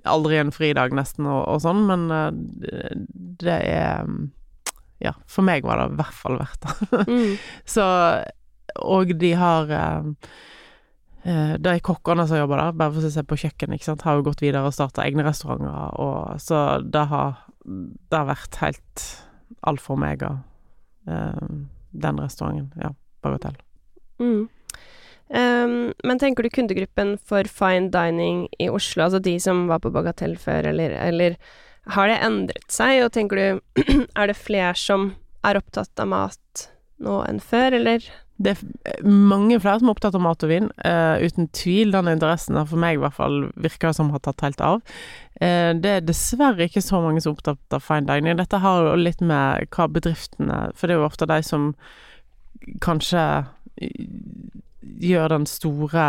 aldri 0.08 0.40
en 0.42 0.54
fridag 0.56 0.96
nesten 0.98 1.28
og, 1.30 1.44
og 1.46 1.64
sånn, 1.64 1.84
men 1.88 2.08
eh, 2.16 2.94
det 3.44 3.58
er 3.72 4.06
Ja, 5.02 5.16
for 5.26 5.42
meg 5.46 5.66
var 5.66 5.80
det 5.80 5.88
i 5.96 5.98
hvert 5.98 6.14
fall 6.14 6.38
verdt 6.38 6.68
det. 6.68 7.06
Mm. 7.10 7.32
Så 7.76 7.86
Og 8.86 9.14
de 9.20 9.32
har 9.40 9.72
eh, 9.74 10.12
De 11.22 11.74
kokkene 11.86 12.24
som 12.26 12.40
jobber 12.40 12.58
der, 12.58 12.78
bare 12.80 12.96
for 12.96 13.06
å 13.06 13.12
se 13.14 13.22
på 13.28 13.38
kjøkkenet, 13.38 13.78
ikke 13.78 13.92
sant, 13.92 14.06
har 14.08 14.16
jo 14.18 14.24
gått 14.26 14.42
videre 14.42 14.66
og 14.66 14.74
starta 14.74 15.04
egne 15.06 15.22
restauranter, 15.28 15.92
og 16.02 16.40
så 16.42 16.82
det 16.82 17.04
har 17.12 17.44
Det 17.62 18.18
har 18.18 18.26
vært 18.26 18.58
helt 18.58 19.04
alfa 19.70 19.94
og 19.94 20.00
omega, 20.00 20.32
eh, 21.06 21.44
den 21.92 22.18
restauranten. 22.18 22.72
Ja, 22.82 22.90
Bagatell. 23.22 23.60
Mm. 24.18 24.50
Um, 25.32 25.94
men 26.04 26.20
tenker 26.20 26.44
du 26.44 26.50
kundegruppen 26.52 27.14
for 27.24 27.48
fine 27.48 27.88
dining 27.94 28.48
i 28.60 28.68
Oslo, 28.68 29.06
altså 29.06 29.22
de 29.24 29.38
som 29.40 29.64
var 29.70 29.80
på 29.80 29.92
Bagatell 29.94 30.36
før, 30.36 30.68
eller, 30.74 30.92
eller 30.92 31.38
har 31.96 32.12
det 32.12 32.18
endret 32.26 32.68
seg, 32.74 33.06
og 33.06 33.14
tenker 33.16 33.40
du 33.40 33.86
Er 34.20 34.28
det 34.28 34.36
flere 34.36 34.76
som 34.76 35.14
er 35.48 35.58
opptatt 35.58 36.04
av 36.04 36.12
mat 36.12 36.66
nå 37.02 37.22
enn 37.30 37.40
før, 37.42 37.80
eller? 37.80 38.04
Det 38.42 38.54
er 38.56 39.08
mange 39.08 39.60
flere 39.62 39.82
som 39.82 39.90
er 39.90 39.96
opptatt 39.96 40.18
av 40.18 40.24
mat 40.24 40.44
og 40.46 40.52
vin. 40.52 40.70
uh, 40.86 41.22
uten 41.22 41.50
tvil. 41.56 41.92
Den 41.94 42.12
interessen 42.12 42.58
har 42.58 42.68
for 42.70 42.82
meg 42.82 42.98
i 42.98 43.02
hvert 43.02 43.18
fall 43.18 43.52
det 43.56 43.94
som 43.96 44.12
har 44.14 44.24
tatt 44.26 44.42
helt 44.46 44.62
av. 44.62 44.82
Uh, 45.42 45.72
det 45.78 45.96
er 45.96 46.06
dessverre 46.06 46.68
ikke 46.68 46.84
så 46.84 47.02
mange 47.04 47.22
som 47.22 47.32
er 47.32 47.40
opptatt 47.40 47.78
av 47.78 47.86
fine 47.86 48.08
dining. 48.10 48.38
Dette 48.40 48.62
har 48.64 48.84
jo 48.90 48.96
litt 49.00 49.22
med 49.22 49.70
hva 49.76 49.88
bedriftene 49.88 50.72
For 50.76 50.88
det 50.88 50.96
er 50.96 51.02
jo 51.02 51.10
ofte 51.10 51.30
de 51.30 51.42
som 51.46 51.74
kanskje 52.82 53.22
eh, 53.82 54.06
gjør 55.02 55.32
den 55.34 55.46
store 55.50 56.08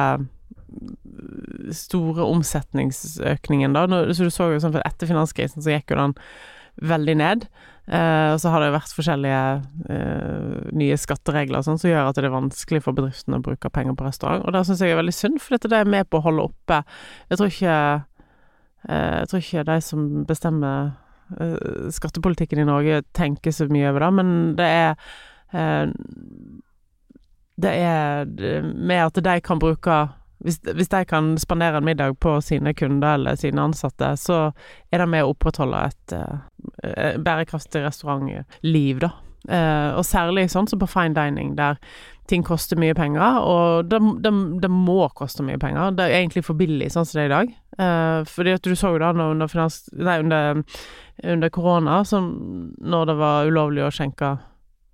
store 1.72 2.24
omsetningsøkningen, 2.24 3.74
da. 3.76 3.84
Så 4.14 4.24
du 4.24 4.32
så 4.32 4.48
jo 4.52 4.60
sånn 4.62 4.74
for 4.74 4.84
Etter 4.88 5.10
finanskrisen 5.10 5.64
så 5.64 5.74
gikk 5.74 5.92
jo 5.92 6.00
den 6.00 6.14
veldig 6.80 7.16
ned. 7.20 7.46
Eh, 7.90 8.28
og 8.30 8.38
så 8.38 8.52
har 8.52 8.62
det 8.62 8.74
vært 8.76 8.94
forskjellige 8.94 9.38
eh, 9.90 10.70
nye 10.78 10.98
skatteregler 11.00 11.64
sånn 11.66 11.80
som 11.82 11.90
gjør 11.90 12.12
at 12.12 12.20
det 12.20 12.28
er 12.28 12.34
vanskelig 12.34 12.82
for 12.84 12.94
bedriftene 12.94 13.40
å 13.40 13.42
bruke 13.42 13.72
penger 13.74 13.96
på 13.98 14.06
restaurant. 14.06 14.44
Og 14.46 14.54
det 14.54 14.62
syns 14.68 14.84
jeg 14.84 14.94
er 14.94 15.00
veldig 15.00 15.16
synd, 15.16 15.40
for 15.42 15.56
dette 15.56 15.70
det 15.72 15.80
er 15.82 15.90
med 15.90 16.06
på 16.06 16.20
å 16.20 16.26
holde 16.28 16.46
oppe 16.46 16.82
Jeg 17.32 17.40
tror 17.40 17.50
ikke 17.50 17.76
eh, 18.86 19.16
Jeg 19.18 19.30
tror 19.32 19.42
ikke 19.42 19.68
de 19.72 19.78
som 19.90 20.10
bestemmer 20.28 20.92
skattepolitikken 21.32 22.60
i 22.60 22.66
Norge, 22.68 22.98
tenker 23.16 23.54
så 23.56 23.64
mye 23.72 23.88
over 23.88 24.04
det, 24.04 24.08
men 24.18 24.32
det 24.58 24.66
er 24.68 24.90
Det 27.56 27.70
er 27.72 28.26
med 28.60 29.00
at 29.06 29.20
de 29.24 29.36
kan 29.40 29.62
bruke 29.62 29.96
hvis, 30.44 30.58
hvis 30.60 30.90
de 30.92 31.00
kan 31.08 31.30
spandere 31.40 31.80
en 31.80 31.86
middag 31.86 32.18
på 32.20 32.34
sine 32.44 32.74
kunder 32.74 33.14
eller 33.14 33.38
sine 33.40 33.62
ansatte, 33.62 34.10
så 34.18 34.50
er 34.90 34.98
det 35.00 35.08
med 35.08 35.24
å 35.24 35.32
opprettholde 35.32 35.84
et 35.88 36.14
bærekraftig 36.82 37.84
restaurantliv, 37.86 39.00
da. 39.04 39.12
Uh, 39.48 39.98
og 39.98 40.04
særlig 40.06 40.44
sånn 40.52 40.68
som 40.70 40.78
på 40.78 40.86
fine 40.86 41.16
dining, 41.16 41.56
der 41.58 41.80
ting 42.30 42.44
koster 42.46 42.78
mye 42.78 42.94
penger, 42.94 43.40
og 43.42 43.88
det, 43.90 43.98
de, 44.22 44.30
de 44.62 44.68
må 44.70 45.08
koste 45.18 45.42
mye 45.42 45.58
penger. 45.58 45.96
Det 45.98 46.04
er 46.06 46.20
egentlig 46.20 46.44
for 46.46 46.54
billig 46.54 46.92
sånn 46.94 47.08
som 47.08 47.18
det 47.18 47.24
er 47.24 47.30
i 47.30 47.32
dag. 47.32 47.50
Uh, 47.80 48.20
fordi 48.30 48.54
at 48.54 48.62
du 48.62 48.76
så 48.78 48.92
jo 48.94 49.00
da 49.02 49.10
under, 49.10 49.50
finans, 49.50 49.82
nei, 49.98 50.20
under, 50.22 50.62
under 51.34 51.50
korona, 51.50 52.04
som 52.06 52.30
når 52.78 53.10
det 53.10 53.18
var 53.24 53.50
ulovlig 53.50 53.86
å 53.86 53.92
skjenke 53.92 54.36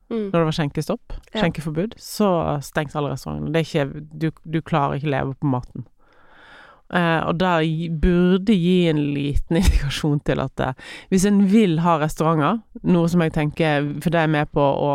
Mm. 0.08 0.30
når 0.32 0.38
det 0.38 0.46
var 0.46 0.54
skjenkestopp, 0.56 1.12
Ja. 1.34 1.40
skjenkeforbud, 1.42 1.94
så 2.00 2.28
stengte 2.64 2.96
alle 2.96 3.10
restaurantene. 3.12 4.08
Du, 4.16 4.30
du 4.48 4.62
klarer 4.62 4.96
ikke 4.96 5.10
leve 5.12 5.34
på 5.36 5.50
maten. 5.52 5.84
Eh, 6.94 7.20
og 7.28 7.36
det 7.40 7.90
burde 8.00 8.54
gi 8.56 8.88
en 8.88 9.00
liten 9.14 9.56
indikasjon 9.60 10.20
til 10.24 10.40
at 10.40 10.64
eh, 10.64 10.86
hvis 11.12 11.26
en 11.28 11.42
vil 11.52 11.80
ha 11.84 11.98
restauranter, 12.00 12.62
noe 12.88 13.10
som 13.12 13.24
jeg 13.24 13.34
tenker 13.34 13.90
For 14.00 14.14
det 14.14 14.22
er 14.22 14.32
med 14.32 14.48
på 14.56 14.64
å 14.64 14.92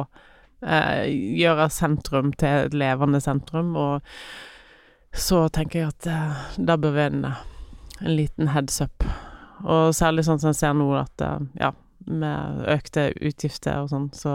eh, 0.65 1.06
gjøre 1.39 1.69
sentrum 1.73 2.34
til 2.34 2.67
et 2.67 2.77
levende 2.77 3.21
sentrum, 3.21 3.75
og 3.77 4.01
så 5.13 5.45
tenker 5.53 5.79
jeg 5.79 5.91
at 5.91 6.08
uh, 6.10 6.45
det 6.58 6.79
bør 6.82 6.95
være 6.95 7.12
en, 7.13 7.25
en 8.01 8.15
liten 8.17 8.47
heads 8.49 8.79
up. 8.82 9.06
Og 9.62 9.91
særlig 9.93 10.23
sånn 10.25 10.39
som 10.41 10.49
jeg 10.49 10.58
ser 10.58 10.73
nå, 10.73 10.88
at 10.97 11.21
ja, 11.60 11.69
med 12.10 12.63
økte 12.73 13.12
utgifter 13.21 13.84
og 13.84 13.91
sånn, 13.91 14.08
så 14.17 14.34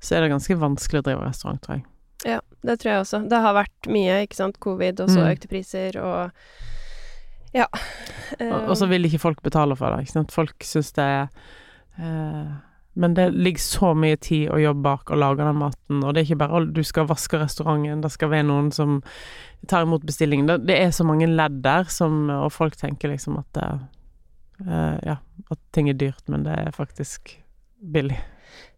så 0.00 0.14
er 0.14 0.24
det 0.24 0.32
ganske 0.32 0.58
vanskelig 0.58 1.02
å 1.02 1.06
drive 1.06 1.24
restaurant, 1.26 1.60
tror 1.62 1.78
jeg. 1.78 1.84
Ja, 2.26 2.38
det 2.66 2.78
tror 2.80 2.92
jeg 2.92 3.00
også. 3.04 3.20
Det 3.30 3.38
har 3.44 3.54
vært 3.54 3.88
mye, 3.92 4.22
ikke 4.26 4.36
sant. 4.36 4.58
Covid, 4.60 5.00
og 5.00 5.08
så 5.10 5.20
Mm. 5.22 5.28
økte 5.32 5.48
priser, 5.48 5.98
og 6.02 6.30
ja. 7.54 7.66
Og, 8.40 8.68
og 8.70 8.76
så 8.76 8.86
vil 8.90 9.04
ikke 9.08 9.18
folk 9.22 9.42
betale 9.42 9.76
for 9.76 9.90
det, 9.94 10.04
ikke 10.06 10.12
sant. 10.18 10.32
Folk 10.34 10.64
syns 10.66 10.92
det 10.92 11.04
er 11.04 11.28
eh, 11.98 12.50
Men 12.98 13.14
det 13.14 13.28
ligger 13.34 13.60
så 13.62 13.92
mye 13.94 14.16
tid 14.18 14.48
og 14.50 14.58
jobb 14.60 14.82
bak 14.82 15.10
å 15.10 15.16
lage 15.16 15.44
den 15.46 15.56
maten, 15.60 16.00
og 16.02 16.14
det 16.14 16.20
er 16.20 16.26
ikke 16.34 16.38
bare 16.48 16.64
du 16.74 16.82
skal 16.82 17.06
vaske 17.06 17.38
restauranten, 17.38 18.00
det 18.02 18.10
skal 18.10 18.28
være 18.32 18.42
noen 18.48 18.72
som 18.74 19.02
tar 19.68 19.82
imot 19.86 20.02
bestillingen. 20.04 20.46
Det, 20.48 20.66
det 20.66 20.78
er 20.82 20.90
så 20.90 21.04
mange 21.06 21.28
ledd 21.30 21.60
der, 21.62 21.84
som, 21.84 22.28
og 22.30 22.50
folk 22.52 22.74
tenker 22.76 23.08
liksom 23.14 23.38
at 23.38 23.62
eh, 23.62 24.98
Ja, 25.06 25.16
at 25.50 25.58
ting 25.72 25.88
er 25.88 25.94
dyrt, 25.94 26.24
men 26.28 26.42
det 26.42 26.56
er 26.58 26.72
faktisk 26.74 27.36
billig. 27.80 28.18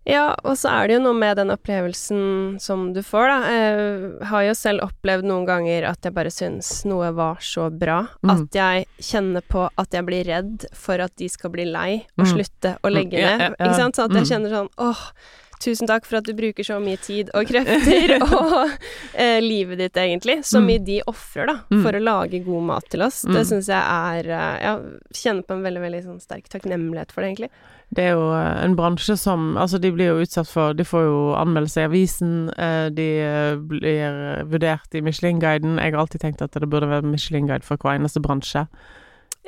Ja, 0.08 0.34
og 0.48 0.56
så 0.56 0.70
er 0.72 0.88
det 0.88 0.94
jo 0.96 1.02
noe 1.04 1.14
med 1.14 1.36
den 1.36 1.50
opplevelsen 1.52 2.58
som 2.60 2.86
du 2.96 3.02
får, 3.04 3.28
da. 3.28 3.50
Jeg 3.52 4.28
har 4.30 4.42
jo 4.46 4.54
selv 4.56 4.80
opplevd 4.86 5.26
noen 5.28 5.44
ganger 5.46 5.84
at 5.90 6.00
jeg 6.08 6.14
bare 6.16 6.32
syns 6.32 6.70
noe 6.88 7.12
var 7.14 7.36
så 7.44 7.68
bra 7.70 8.08
Mm. 8.24 8.30
at 8.32 8.50
jeg 8.56 8.86
kjenner 8.98 9.42
på 9.46 9.68
at 9.78 9.90
jeg 9.92 10.06
blir 10.06 10.24
redd 10.24 10.64
for 10.74 10.98
at 11.04 11.14
de 11.16 11.28
skal 11.28 11.50
bli 11.50 11.64
lei 11.68 12.06
og 12.18 12.24
Mm. 12.26 12.32
slutte 12.32 12.78
å 12.82 12.90
legge 12.90 13.12
Mm, 13.18 13.20
ja, 13.20 13.36
ned. 13.36 13.56
Ikke 13.60 13.76
sant? 13.76 13.94
Sånn 13.96 14.04
at 14.10 14.16
jeg 14.16 14.24
Mm. 14.24 14.30
kjenner 14.30 14.50
sånn 14.50 14.68
åh, 14.78 15.12
tusen 15.60 15.86
takk 15.90 16.06
for 16.08 16.16
at 16.18 16.24
du 16.24 16.32
bruker 16.34 16.64
så 16.64 16.78
mye 16.82 16.96
tid 17.04 17.30
og 17.36 17.46
krefter 17.50 18.14
og 18.26 18.70
eh, 19.14 19.40
livet 19.44 19.78
ditt, 19.78 19.96
egentlig. 20.00 20.38
Så 20.44 20.60
Mm. 20.60 20.66
mye 20.66 20.84
de 20.84 21.00
ofrer, 21.06 21.46
da, 21.46 21.58
Mm. 21.70 21.82
for 21.84 21.92
å 21.92 22.00
lage 22.02 22.40
god 22.44 22.62
mat 22.72 22.88
til 22.90 23.02
oss. 23.02 23.24
Mm. 23.24 23.34
Det 23.34 23.46
syns 23.46 23.68
jeg 23.68 23.82
er 23.82 24.24
Jeg 24.30 24.62
Ja, 24.62 24.72
kjenner 25.12 25.42
på 25.46 25.52
en 25.56 25.62
veldig, 25.62 25.80
veldig 25.84 26.02
sånn 26.04 26.20
sterk 26.20 26.48
takknemlighet 26.48 27.12
for 27.12 27.20
det, 27.22 27.30
egentlig. 27.36 27.50
Det 27.92 28.04
er 28.04 28.12
jo 28.14 28.30
eh, 28.32 28.64
en 28.64 28.76
bransje 28.76 29.16
som 29.18 29.56
Altså, 29.58 29.80
de 29.80 29.90
blir 29.90 30.06
jo 30.12 30.20
utsatt 30.22 30.46
for 30.46 30.72
De 30.74 30.84
får 30.84 31.02
jo 31.08 31.34
anmeldelse 31.34 31.80
i 31.82 31.88
avisen, 31.88 32.32
eh, 32.56 32.88
de 32.90 33.08
eh, 33.20 33.56
blir 33.56 34.44
vurdert 34.46 34.94
i 34.94 35.00
Michelin-guiden. 35.02 35.78
Jeg 35.78 35.92
har 35.92 36.00
alltid 36.00 36.20
tenkt 36.22 36.42
at 36.42 36.52
det 36.52 36.68
burde 36.70 36.86
være 36.88 37.02
Michelin-guide 37.02 37.64
for 37.66 37.76
hver 37.76 37.98
eneste 37.98 38.20
bransje. 38.22 38.66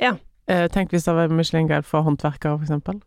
Ja. 0.01 0.15
Eh, 0.47 0.67
Tenk 0.67 0.91
hvis 0.91 1.05
det 1.05 1.15
var 1.15 1.27
Michelin-guide 1.31 1.85
for 1.85 2.03
håndverkere, 2.03 2.57
for 2.59 2.65
eksempel. 2.67 3.01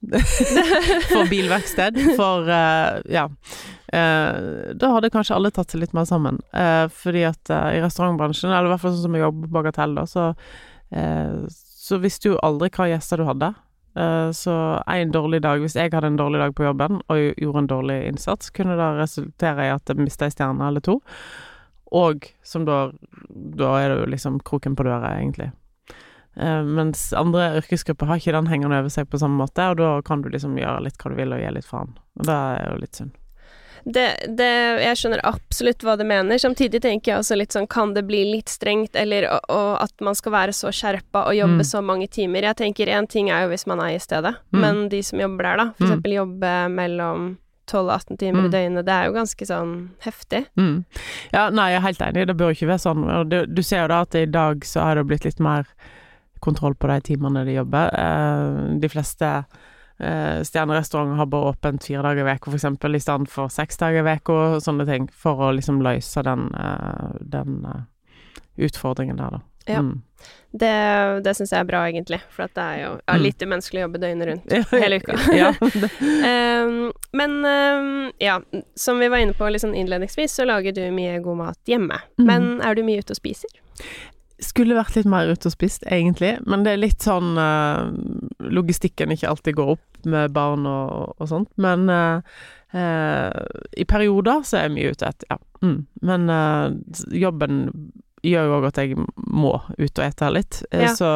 For 1.12 1.28
bilverksted, 1.30 1.98
for 2.16 2.48
uh, 2.48 3.00
Ja. 3.10 3.28
Uh, 3.86 4.74
da 4.74 4.90
hadde 4.96 5.12
kanskje 5.14 5.36
alle 5.36 5.52
tatt 5.54 5.70
seg 5.72 5.84
litt 5.84 5.94
mer 5.96 6.06
sammen. 6.08 6.40
Uh, 6.54 6.86
fordi 6.92 7.22
at 7.28 7.50
i 7.50 7.82
restaurantbransjen, 7.84 8.50
eller 8.50 8.70
i 8.70 8.74
hvert 8.74 8.82
fall 8.82 8.96
sånn 8.96 9.06
som 9.08 9.16
jeg 9.16 9.24
jobber 9.26 9.46
på 9.46 9.56
Bagatell, 9.60 9.94
da, 9.96 10.06
så, 10.10 10.26
så 11.62 12.00
visste 12.02 12.32
du 12.32 12.40
aldri 12.46 12.70
hva 12.74 12.90
gjester 12.90 13.22
du 13.22 13.26
hadde. 13.28 13.52
Så 14.36 14.52
en 14.92 15.12
dårlig 15.14 15.38
dag, 15.40 15.62
hvis 15.62 15.74
jeg 15.78 15.88
hadde 15.94 16.10
en 16.12 16.18
dårlig 16.20 16.42
dag 16.42 16.52
på 16.52 16.66
jobben 16.66 16.98
og 17.08 17.40
gjorde 17.40 17.62
en 17.62 17.68
dårlig 17.70 17.96
innsats, 18.10 18.50
kunne 18.52 18.76
det 18.76 18.88
resultere 18.98 19.64
i 19.64 19.70
at 19.72 19.88
jeg 19.88 20.02
mista 20.02 20.28
ei 20.28 20.34
stjerne 20.34 20.68
eller 20.68 20.84
to. 20.84 20.98
Og 21.96 22.28
som 22.44 22.66
da 22.68 22.90
Da 23.56 23.70
er 23.80 23.88
det 23.88 23.98
jo 24.00 24.10
liksom 24.12 24.40
kroken 24.44 24.76
på 24.76 24.84
døra, 24.84 25.16
egentlig. 25.16 25.48
Eh, 26.38 26.62
mens 26.62 27.12
andre 27.16 27.56
yrkesgrupper 27.62 28.06
har 28.06 28.16
ikke 28.20 28.32
den 28.36 28.46
hengende 28.46 28.78
over 28.80 28.88
seg 28.92 29.08
på 29.08 29.18
samme 29.18 29.38
måte, 29.40 29.70
og 29.70 29.76
da 29.78 30.00
kan 30.04 30.20
du 30.22 30.28
liksom 30.28 30.56
gjøre 30.58 30.82
litt 30.84 30.98
hva 31.00 31.10
du 31.10 31.16
vil 31.16 31.32
og 31.32 31.40
gi 31.40 31.52
litt 31.54 31.64
faen. 31.68 31.94
Og 32.20 32.26
det 32.28 32.34
er 32.34 32.68
jo 32.72 32.80
litt 32.82 32.94
synd. 32.94 33.14
Det, 33.86 34.04
det, 34.34 34.48
jeg 34.82 34.96
skjønner 34.98 35.20
absolutt 35.22 35.84
hva 35.86 35.92
du 35.96 36.02
mener. 36.02 36.40
Samtidig 36.42 36.80
tenker 36.82 37.12
jeg 37.12 37.20
også 37.22 37.36
litt 37.38 37.52
sånn 37.54 37.68
Kan 37.70 37.92
det 37.94 38.02
bli 38.08 38.24
litt 38.32 38.48
strengt, 38.50 38.96
eller 38.98 39.28
og, 39.30 39.40
og 39.48 39.76
at 39.84 39.92
man 40.02 40.16
skal 40.18 40.32
være 40.34 40.52
så 40.56 40.72
skjerpa 40.74 41.22
og 41.28 41.36
jobbe 41.38 41.60
Mm. 41.62 41.68
så 41.70 41.82
mange 41.86 42.08
timer? 42.10 42.42
Jeg 42.42 42.56
tenker 42.56 42.86
én 42.90 43.06
ting 43.08 43.30
er 43.30 43.44
jo 43.44 43.52
hvis 43.54 43.66
man 43.70 43.78
er 43.80 43.94
i 43.94 43.98
stedet, 44.02 44.34
Mm. 44.52 44.60
men 44.60 44.88
de 44.88 45.02
som 45.02 45.20
jobber 45.20 45.42
der, 45.44 45.56
da, 45.56 45.66
for 45.78 45.84
Mm. 45.84 45.90
eksempel 45.92 46.12
jobbe 46.18 46.52
mellom 46.74 47.38
12 47.66 47.86
og 47.88 47.94
18 47.94 48.16
timer 48.18 48.38
i 48.44 48.48
Mm. 48.48 48.50
døgnet, 48.50 48.84
det 48.86 48.92
er 48.94 49.04
jo 49.06 49.12
ganske 49.12 49.46
sånn 49.46 49.88
heftig. 50.02 50.46
Mm. 50.58 50.84
Ja, 51.32 51.50
nei, 51.50 51.70
jeg 51.70 51.76
er 51.78 51.86
helt 51.86 51.98
enig, 52.02 52.26
det 52.26 52.36
bør 52.36 52.50
ikke 52.54 52.66
være 52.66 52.82
sånn. 52.82 53.28
Du, 53.28 53.46
du 53.46 53.62
ser 53.62 53.82
jo 53.82 53.88
da 53.88 54.00
at 54.02 54.14
i 54.16 54.26
dag 54.26 54.60
så 54.64 54.80
har 54.82 54.94
det 54.96 55.06
blitt 55.06 55.24
litt 55.24 55.38
mer 55.38 55.64
kontroll 56.46 56.76
på 56.78 56.88
de 56.90 57.00
timene 57.10 57.42
de 57.46 57.56
jobber. 57.58 57.90
Eh, 57.98 58.76
de 58.82 58.90
fleste 58.92 59.32
eh, 59.98 60.38
stjernerestauranter 60.46 61.18
har 61.20 61.28
bare 61.32 61.52
åpent 61.52 61.84
fire 61.84 62.04
dager 62.06 62.22
i 62.26 62.36
uka, 62.36 62.50
eksempel, 62.60 62.94
i 62.96 63.02
stedet 63.02 63.30
for 63.32 63.52
seks 63.52 63.78
dager 63.82 64.06
i 64.06 64.16
uka 64.16 64.38
sånne 64.64 64.86
ting, 64.88 65.10
for 65.12 65.48
å 65.48 65.52
liksom 65.56 65.82
løse 65.84 66.22
den, 66.26 66.48
eh, 66.54 67.20
den 67.20 67.60
utfordringen 68.56 69.18
der, 69.20 69.36
da. 69.38 69.40
Ja. 69.66 69.80
Mm. 69.82 70.02
Det, 70.56 71.20
det 71.26 71.32
syns 71.36 71.50
jeg 71.52 71.60
er 71.60 71.66
bra, 71.68 71.82
egentlig, 71.90 72.20
for 72.32 72.48
det 72.56 72.62
er 72.62 72.76
jo 72.80 72.90
ja, 72.94 73.16
Mm. 73.16 73.22
litt 73.26 73.42
umenneskelig 73.42 73.80
å 73.82 73.84
jobbe 73.84 74.00
døgnet 74.00 74.28
rundt. 74.30 74.54
Hele 74.82 75.00
uka. 75.02 75.16
um, 76.30 76.92
men 77.20 77.34
um, 77.44 78.12
ja, 78.22 78.38
som 78.78 79.02
vi 79.02 79.10
var 79.12 79.20
inne 79.24 79.36
på 79.36 79.50
sånn 79.60 79.74
innledningsvis, 79.76 80.38
så 80.38 80.46
lager 80.48 80.72
du 80.72 80.84
mye 80.94 81.18
god 81.24 81.40
mat 81.42 81.60
hjemme. 81.68 81.98
Mm. 82.16 82.24
Men 82.30 82.48
er 82.64 82.78
du 82.78 82.84
mye 82.86 83.02
ute 83.04 83.12
og 83.12 83.20
spiser? 83.20 83.52
Skulle 84.42 84.76
vært 84.76 84.96
litt 84.98 85.08
mer 85.08 85.30
ute 85.30 85.48
og 85.48 85.54
spist, 85.54 85.86
egentlig. 85.88 86.34
Men 86.44 86.64
det 86.66 86.74
er 86.74 86.82
litt 86.82 87.04
sånn 87.04 87.38
uh, 87.40 87.88
Logistikken 88.52 89.14
ikke 89.14 89.30
alltid 89.30 89.56
går 89.56 89.76
opp 89.76 90.08
med 90.08 90.34
barn 90.36 90.66
og, 90.68 91.14
og 91.16 91.30
sånt. 91.30 91.50
Men 91.62 91.88
uh, 91.88 92.20
uh, 92.76 93.46
i 93.72 93.86
perioder 93.88 94.44
så 94.44 94.60
er 94.60 94.66
jeg 94.66 94.74
mye 94.76 94.92
ute 94.92 95.08
etter, 95.08 95.30
ja. 95.32 95.40
Mm. 95.64 95.78
Men 96.04 96.28
jobben 97.16 97.62
gjør 98.26 98.50
jo 98.50 98.58
òg 98.58 98.66
at 98.68 98.82
jeg 98.82 98.98
må 99.16 99.54
ut 99.56 99.98
og 99.98 100.04
ete 100.04 100.28
litt. 100.34 100.60
Ja. 100.68 100.92
Så 100.94 101.08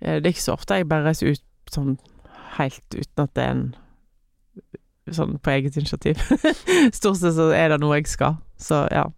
det 0.00 0.24
er 0.24 0.32
ikke 0.32 0.46
så 0.46 0.56
ofte 0.56 0.78
jeg 0.80 0.88
bare 0.88 1.10
reiser 1.10 1.34
ut 1.36 1.74
sånn 1.74 1.98
helt 2.56 2.96
uten 2.96 3.26
at 3.26 3.34
det 3.36 3.44
er 3.44 3.54
en 3.54 3.64
Sånn 5.10 5.40
på 5.42 5.50
eget 5.50 5.74
initiativ. 5.80 6.20
Stort 6.98 7.18
sett 7.18 7.34
så 7.34 7.48
er 7.56 7.72
det 7.72 7.80
noe 7.82 7.96
jeg 7.98 8.06
skal, 8.12 8.36
så 8.60 8.84
ja. 8.94 9.08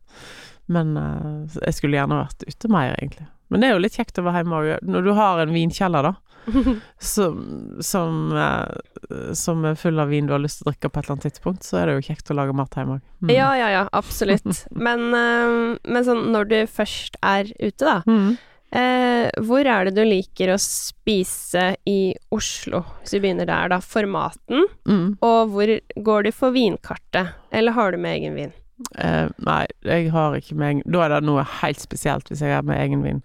Men 0.73 0.97
uh, 0.97 1.61
jeg 1.61 1.79
skulle 1.79 1.99
gjerne 1.99 2.21
vært 2.23 2.45
ute 2.49 2.73
mer, 2.73 2.97
egentlig. 2.99 3.29
Men 3.53 3.61
det 3.61 3.69
er 3.69 3.75
jo 3.75 3.83
litt 3.85 3.97
kjekt 3.99 4.21
å 4.21 4.25
være 4.25 4.43
hjemme 4.43 4.61
òg. 4.61 4.69
Når 4.89 5.07
du 5.07 5.11
har 5.19 5.43
en 5.43 5.53
vinkjeller, 5.53 6.09
da, 6.09 6.13
som, 7.15 7.43
som, 7.85 8.23
uh, 8.33 9.35
som 9.37 9.67
er 9.69 9.77
full 9.79 10.01
av 10.03 10.13
vin 10.13 10.29
du 10.29 10.33
har 10.35 10.43
lyst 10.43 10.63
til 10.63 10.69
å 10.69 10.73
drikke 10.73 10.89
på 10.89 11.01
et 11.01 11.05
eller 11.05 11.19
annet 11.19 11.27
tidspunkt, 11.29 11.67
så 11.67 11.83
er 11.83 11.91
det 11.91 11.99
jo 11.99 12.07
kjekt 12.09 12.33
å 12.33 12.39
lage 12.39 12.57
mat 12.57 12.79
hjemme 12.79 12.97
òg. 12.97 13.05
Mm. 13.21 13.35
Ja, 13.35 13.51
ja, 13.61 13.69
ja, 13.77 13.83
absolutt. 13.93 14.65
Men, 14.87 15.11
uh, 15.13 15.77
men 15.83 16.09
sånn 16.09 16.31
når 16.33 16.49
du 16.49 16.57
først 16.71 17.21
er 17.21 17.53
ute, 17.61 17.85
da. 17.85 18.01
Mm. 18.09 18.41
Eh, 18.73 19.29
hvor 19.45 19.69
er 19.69 19.85
det 19.85 19.99
du 19.99 20.01
liker 20.07 20.55
å 20.55 20.61
spise 20.61 21.75
i 21.85 22.15
Oslo, 22.33 22.81
hvis 23.03 23.13
vi 23.13 23.21
begynner 23.21 23.49
der, 23.49 23.69
da? 23.75 23.83
For 23.85 24.09
maten? 24.09 24.65
Mm. 24.89 25.19
Og 25.21 25.53
hvor 25.53 25.73
går 26.09 26.25
du 26.25 26.31
for 26.33 26.57
vinkartet? 26.57 27.35
Eller 27.53 27.77
har 27.77 27.93
du 27.93 28.01
med 28.01 28.17
egen 28.17 28.39
vin? 28.39 28.55
Eh, 28.99 29.29
nei, 29.47 29.63
jeg 29.87 30.11
har 30.13 30.37
ikke 30.37 30.57
med 30.59 30.69
egen 30.69 30.93
Da 30.93 31.05
er 31.05 31.15
det 31.15 31.23
noe 31.29 31.45
helt 31.61 31.81
spesielt 31.83 32.31
hvis 32.31 32.43
jeg 32.45 32.55
har 32.55 32.67
med 32.67 32.81
egen 32.81 33.05
vin. 33.07 33.23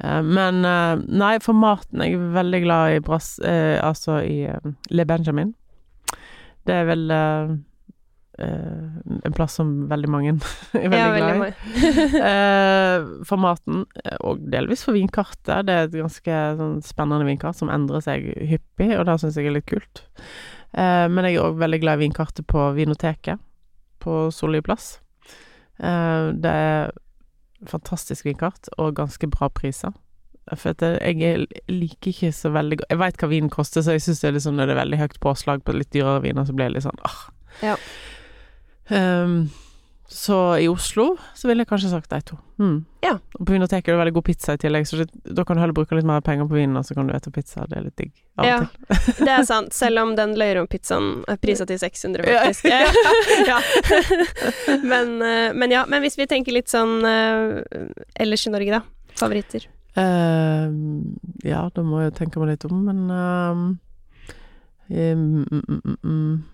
Eh, 0.00 0.20
men 0.24 0.64
eh, 0.66 0.96
nei, 1.06 1.36
for 1.44 1.58
maten 1.58 2.04
jeg 2.04 2.16
er 2.16 2.34
veldig 2.36 2.64
glad 2.66 2.96
i 2.96 3.04
brass... 3.04 3.36
Altså 3.42 4.20
i 4.24 4.44
Le 4.90 5.08
Benjamin. 5.08 5.54
Det 6.66 6.74
er 6.74 6.86
vel 6.88 7.10
en 8.36 9.32
plass 9.32 9.54
som 9.56 9.86
veldig 9.88 10.08
mange 10.12 10.32
er 10.76 10.90
veldig 10.92 11.20
Ja, 11.22 11.36
glad 11.36 11.46
i. 11.46 13.22
for 13.28 13.40
maten, 13.40 13.86
og 14.20 14.42
delvis 14.52 14.82
for 14.84 14.96
vinkartet. 14.96 15.64
Det 15.68 15.72
er 15.72 15.86
et 15.86 15.96
ganske 15.96 16.42
sånn, 16.58 16.76
spennende 16.84 17.28
vinkart 17.28 17.56
som 17.56 17.72
endrer 17.72 18.04
seg 18.04 18.28
hyppig, 18.50 18.90
og 18.98 19.06
det 19.08 19.16
syns 19.22 19.38
jeg 19.40 19.48
er 19.48 19.56
litt 19.56 19.70
kult. 19.70 20.04
Men 20.76 21.24
jeg 21.24 21.38
er 21.38 21.46
òg 21.46 21.62
veldig 21.62 21.80
glad 21.80 21.96
i 21.96 22.04
vinkartet 22.04 22.44
på 22.50 22.66
Vinoteket 22.76 23.40
på 24.06 24.20
Solli 24.34 24.62
plass. 24.64 24.96
Eh, 25.82 26.30
det 26.38 26.52
er 26.54 26.90
fantastisk 27.66 28.26
vinkart, 28.28 28.68
og 28.78 28.94
ganske 28.98 29.28
bra 29.32 29.48
priser. 29.52 29.94
For 30.54 30.70
at 30.76 30.82
jeg 31.02 31.22
er- 31.26 31.46
liker 31.72 32.12
ikke 32.12 32.28
så 32.30 32.52
veldig 32.54 32.76
godt 32.78 32.90
Jeg 32.92 32.98
veit 33.00 33.16
hva 33.18 33.28
vinen 33.32 33.50
koster, 33.50 33.82
så 33.82 33.96
jeg 33.96 34.04
syns 34.04 34.20
det 34.22 34.28
er 34.28 34.36
liksom, 34.36 34.54
når 34.54 34.66
det 34.70 34.76
er 34.76 34.82
veldig 34.84 34.98
høyt 35.00 35.16
påslag 35.24 35.64
på 35.66 35.74
litt 35.74 35.90
dyrere 35.90 36.22
viner, 36.22 36.46
så 36.46 36.54
blir 36.54 36.68
det 36.70 36.76
litt 36.76 36.84
sånn 36.86 37.00
ah. 37.02 37.16
Ja. 37.64 37.74
Ehm, 38.94 39.50
så 40.08 40.58
i 40.62 40.68
Oslo 40.70 41.16
så 41.34 41.48
ville 41.48 41.64
jeg 41.64 41.68
kanskje 41.68 41.90
sagt 41.90 42.10
de 42.12 42.20
to. 42.22 42.36
Mm. 42.62 42.84
Ja. 43.02 43.16
Og 43.34 43.42
på 43.42 43.52
Vinoteket 43.52 43.90
er 43.90 43.96
det 43.96 44.00
veldig 44.04 44.14
god 44.16 44.26
pizza 44.28 44.54
i 44.54 44.60
tillegg, 44.62 44.86
så 44.86 45.02
da 45.06 45.44
kan 45.44 45.58
du 45.58 45.62
heller 45.62 45.74
bruke 45.74 45.98
litt 45.98 46.06
mer 46.06 46.22
penger 46.24 46.46
på 46.46 46.58
vinen, 46.58 46.78
og 46.78 46.86
så 46.86 46.94
kan 46.94 47.08
du 47.08 47.14
ete 47.16 47.32
pizza. 47.34 47.66
Det 47.66 47.80
er 47.80 47.86
litt 47.88 47.96
digg 47.98 48.12
av 48.38 48.46
Ja. 48.46 48.58
Det 49.26 49.32
er 49.34 49.44
sant, 49.48 49.74
selv 49.74 50.04
om 50.04 50.14
den 50.18 50.36
løyrompizzaen 50.38 51.24
er 51.26 51.40
prisa 51.42 51.66
til 51.66 51.80
600, 51.82 52.26
Ja. 52.30 52.44
faktisk. 52.46 52.70
Ja. 53.50 53.60
men, 54.92 55.16
eh, 55.22 55.52
men 55.54 55.74
ja, 55.74 55.86
men 55.90 56.04
hvis 56.06 56.18
vi 56.18 56.28
tenker 56.30 56.54
litt 56.54 56.70
sånn 56.70 57.00
eh, 57.04 57.62
ellers 58.14 58.46
i 58.46 58.54
Norge, 58.54 58.78
da. 58.78 58.82
Favoritter? 59.16 59.66
Uh, 59.96 60.68
ja, 61.46 61.62
da 61.72 61.82
må 61.82 62.02
jeg 62.04 62.12
tenke 62.18 62.38
meg 62.42 62.52
litt 62.52 62.66
om, 62.68 62.82
men 62.84 63.06
uh, 63.08 63.62
um, 64.92 65.46
um, 65.50 65.96
um. 66.04 66.44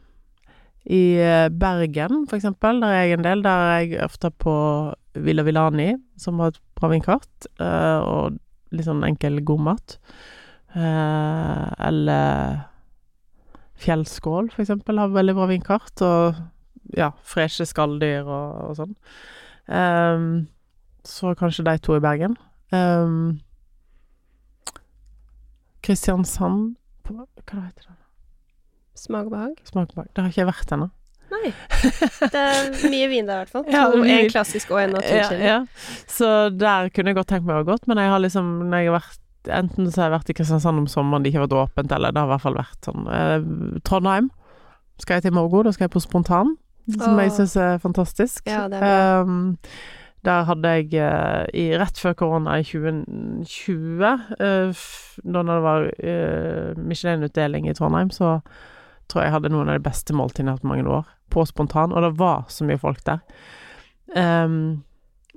I 0.91 1.03
eh, 1.23 1.49
Bergen, 1.55 2.27
for 2.27 2.37
eksempel, 2.37 2.81
der 2.83 2.91
er 2.91 3.05
jeg 3.07 3.19
en 3.19 3.27
del. 3.27 3.45
Der 3.45 3.67
er 3.69 3.79
jeg 3.81 4.03
ofte 4.03 4.31
på 4.31 4.55
Villa 5.15 5.45
Villani, 5.47 5.93
som 6.19 6.41
har 6.43 6.53
et 6.53 6.61
bra 6.79 6.91
vinkart, 6.91 7.49
eh, 7.61 8.01
og 8.03 8.39
litt 8.73 8.89
sånn 8.89 9.05
enkel, 9.07 9.43
god 9.47 9.67
mat. 9.69 9.99
Eh, 10.75 11.67
eller 11.89 12.65
Fjellskål, 13.83 14.51
for 14.55 14.65
eksempel, 14.65 14.99
har 14.99 15.15
veldig 15.15 15.37
bra 15.37 15.47
vinkart, 15.51 16.03
og 16.07 16.43
ja, 16.97 17.13
freshe 17.27 17.67
skalldyr 17.69 18.27
og, 18.27 18.59
og 18.67 18.77
sånn. 18.79 18.93
Um, 19.67 20.29
så 21.07 21.33
kanskje 21.39 21.67
de 21.67 21.79
to 21.83 21.97
i 21.97 22.03
Bergen. 22.03 22.37
Um, 22.75 23.41
Kristiansand 25.83 26.77
Hva 27.07 27.27
heter 27.27 27.89
det? 27.89 28.02
Smak 28.99 29.27
og 29.29 29.33
behag? 29.35 29.55
Smak 29.69 29.89
og 29.91 29.95
behag. 29.97 30.11
Det 30.15 30.23
har 30.25 30.29
ikke 30.33 30.43
jeg 30.43 30.51
vært 30.51 30.75
ennå. 30.77 30.91
Nei. 31.33 31.51
Det 32.35 32.41
er 32.43 32.91
mye 32.93 33.07
vin 33.09 33.27
der, 33.31 33.39
i 33.41 33.45
hvert 33.47 33.53
fall. 33.55 33.65
Ja, 33.73 33.87
To, 33.91 34.03
en 34.05 34.29
klassisk 34.31 34.71
og 34.75 34.83
en 34.83 34.93
naturkilde. 34.99 35.39
ja. 35.49 35.61
Så 36.13 36.29
der 36.61 36.91
kunne 36.93 37.09
jeg 37.15 37.17
godt 37.17 37.31
tenkt 37.33 37.47
meg 37.49 37.57
å 37.57 37.63
ha 37.63 37.69
gått, 37.73 37.87
men 37.89 37.97
jeg 38.03 38.11
har 38.13 38.21
liksom 38.21 38.51
Når 38.69 38.77
jeg 38.85 38.91
har 38.93 38.99
vært 39.01 39.19
Enten 39.59 39.89
så 39.91 40.03
har 40.05 40.11
jeg 40.11 40.15
vært 40.19 40.29
i 40.31 40.35
Kristiansand 40.39 40.79
om 40.79 40.87
sommeren 40.87 41.25
det 41.25 41.33
ikke 41.33 41.41
har 41.41 41.49
vært 41.49 41.57
åpent, 41.65 41.91
eller 41.97 42.13
det 42.15 42.21
har 42.21 42.29
i 42.29 42.31
hvert 42.31 42.45
fall 42.45 42.55
vært 42.61 42.87
sånn 42.87 43.09
eh, 43.11 43.47
Trondheim 43.83 44.29
skal 45.03 45.17
jeg 45.19 45.25
til 45.25 45.33
Morgo. 45.35 45.65
Da 45.67 45.73
skal 45.75 45.89
jeg 45.89 45.95
på 45.97 46.03
Spontan, 46.05 46.53
som 46.95 47.17
jeg 47.19 47.33
Åh. 47.33 47.35
syns 47.41 47.57
er 47.59 47.81
fantastisk. 47.83 48.45
Ja, 48.47 48.69
er. 48.71 49.25
Um, 49.25 49.57
der 50.23 50.45
hadde 50.47 50.71
jeg 50.77 50.93
uh, 50.95 51.43
i, 51.59 51.65
rett 51.81 51.99
før 51.99 52.15
korona 52.21 52.61
i 52.61 52.67
2020, 52.69 54.05
uh, 54.39 54.71
f- 54.71 55.19
da 55.25 55.43
det 55.49 55.57
var 55.65 55.89
uh, 55.91 56.79
Michelin-utdeling 56.79 57.67
i 57.67 57.75
Trondheim, 57.75 58.13
så 58.15 58.37
tror 59.13 59.27
jeg 59.27 59.35
hadde 59.35 59.53
noen 59.53 59.69
av 59.69 59.77
de 59.77 59.85
beste 59.85 60.17
måltidene 60.17 60.51
jeg 60.51 60.57
har 60.57 60.63
hatt 60.63 60.71
mange 60.73 60.97
år. 61.01 61.11
På 61.33 61.45
Spontan, 61.49 61.93
og 61.93 62.05
det 62.05 62.15
var 62.21 62.49
så 62.53 62.65
mye 62.69 62.81
folk 62.81 63.05
der. 63.09 63.21
Um, 64.17 64.83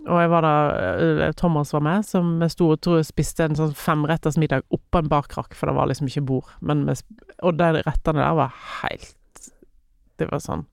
og 0.05 0.19
jeg 0.21 0.29
var 0.29 0.45
da 0.45 0.55
eh, 1.01 1.31
Thomas 1.37 1.71
var 1.73 1.81
med, 1.85 2.05
som 2.05 2.35
med 2.41 2.51
store 2.53 2.77
tror 2.77 3.01
spiste 3.05 3.47
en 3.47 3.57
sånn 3.57 3.73
femretters 3.77 4.37
middag 4.37 4.65
oppå 4.75 5.01
en 5.01 5.09
barkrakk, 5.09 5.55
for 5.57 5.69
det 5.69 5.77
var 5.77 5.89
liksom 5.89 6.11
ikke 6.11 6.25
bord. 6.29 6.51
Men 6.61 6.83
med, 6.85 7.01
og 7.41 7.57
de 7.57 7.71
rettene 7.79 8.21
der 8.21 8.37
var 8.37 8.53
helt 8.83 9.49
Det 10.15 10.29
var 10.29 10.43
sånn 10.43 10.67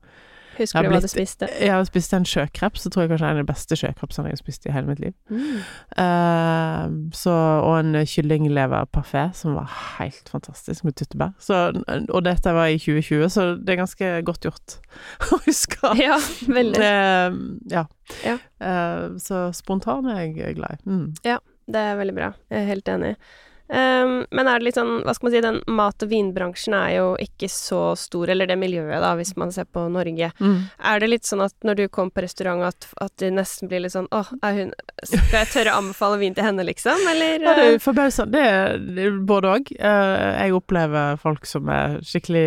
Husker 0.58 0.86
du 0.86 0.92
hva 0.92 1.00
du 1.02 1.08
spiste? 1.10 1.48
Jeg 1.60 1.72
har 1.72 1.84
spist 1.88 2.14
en 2.16 2.26
sjøkreps, 2.28 2.84
så 2.84 2.92
tror 2.92 3.04
jeg 3.04 3.12
kanskje 3.12 3.28
er 3.28 3.34
en 3.34 3.40
av 3.40 3.46
de 3.46 3.52
beste 3.52 3.78
sjøkrepsene 3.78 4.30
jeg 4.30 4.36
har 4.36 4.42
spist 4.42 4.66
i 4.68 4.74
hele 4.74 4.90
mitt 4.90 5.02
liv. 5.02 5.14
Mm. 5.32 5.60
Uh, 5.96 7.12
så, 7.16 7.36
og 7.64 7.76
en 7.78 8.00
kyllingleverparfé 8.08 9.28
som 9.38 9.56
var 9.58 9.70
helt 9.98 10.32
fantastisk, 10.32 10.84
med 10.86 10.96
tyttebær. 10.98 11.32
Så, 11.42 11.62
og 12.02 12.24
dette 12.26 12.56
var 12.56 12.72
i 12.72 12.80
2020, 12.80 13.28
så 13.32 13.46
det 13.58 13.76
er 13.76 13.82
ganske 13.84 14.12
godt 14.28 14.48
gjort 14.48 14.76
å 15.32 15.40
huske. 15.46 15.94
Ja, 16.00 16.18
veldig. 16.48 16.82
Uh, 16.82 17.40
ja. 17.72 17.86
Ja. 18.26 18.36
Uh, 18.62 19.16
så 19.22 19.46
spontan 19.56 20.10
er 20.12 20.26
jeg 20.26 20.58
glad 20.60 20.78
i. 20.80 20.84
Mm. 20.90 21.08
Det 21.72 21.80
er 21.80 21.96
veldig 21.96 22.14
bra. 22.16 22.34
Jeg 22.50 22.62
er 22.64 22.70
helt 22.74 22.88
enig. 22.90 23.16
Ehm, 23.68 24.26
men 24.30 24.48
er 24.48 24.60
det 24.60 24.66
litt 24.66 24.76
sånn, 24.76 25.00
hva 25.06 25.14
skal 25.16 25.28
man 25.28 25.34
si, 25.34 25.42
den 25.44 25.60
mat- 25.66 26.04
og 26.04 26.10
vinbransjen 26.10 26.74
er 26.76 26.90
jo 26.98 27.06
ikke 27.22 27.48
så 27.48 27.80
stor, 27.96 28.32
eller 28.32 28.50
det 28.50 28.58
miljøet 28.60 29.00
da, 29.00 29.14
hvis 29.16 29.34
man 29.40 29.52
ser 29.54 29.64
på 29.64 29.86
Norge. 29.92 30.32
Mm. 30.40 30.58
Er 30.92 31.00
det 31.00 31.08
litt 31.08 31.28
sånn 31.28 31.44
at 31.44 31.54
når 31.64 31.78
du 31.80 31.84
kommer 31.88 32.12
på 32.16 32.24
restaurant 32.26 32.66
at, 32.68 32.88
at 33.00 33.14
det 33.22 33.32
nesten 33.32 33.70
blir 33.70 33.84
litt 33.84 33.94
sånn, 33.94 34.10
åh, 34.12 34.32
er 34.44 34.58
hun, 34.58 34.74
skal 35.04 35.38
jeg 35.40 35.52
tørre 35.54 35.72
å 35.72 35.84
anbefale 35.84 36.18
vin 36.20 36.36
til 36.36 36.46
henne 36.48 36.66
liksom, 36.68 37.06
eller? 37.14 37.38
Ja, 37.38 37.54
det 37.56 37.68
eh, 37.68 37.76
er 37.78 37.86
forbausende. 37.86 38.32
Det 38.36 38.42
er 38.50 38.76
det 38.82 39.06
er 39.06 39.16
både 39.32 39.54
òg. 39.56 39.72
jeg 39.78 40.54
opplever 40.56 41.16
folk 41.22 41.48
som 41.48 41.70
er 41.72 41.96
skikkelig 42.06 42.46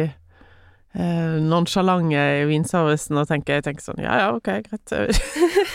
uh, 0.99 1.37
nonsjalante 1.41 2.25
i 2.41 2.45
vinservicen 2.49 3.17
og 3.21 3.29
tenker, 3.29 3.59
jeg 3.59 3.65
tenker 3.67 3.85
sånn 3.87 4.03
Ja 4.03 4.19
ja, 4.21 4.27
ok, 4.35 4.51
greit. 4.67 4.93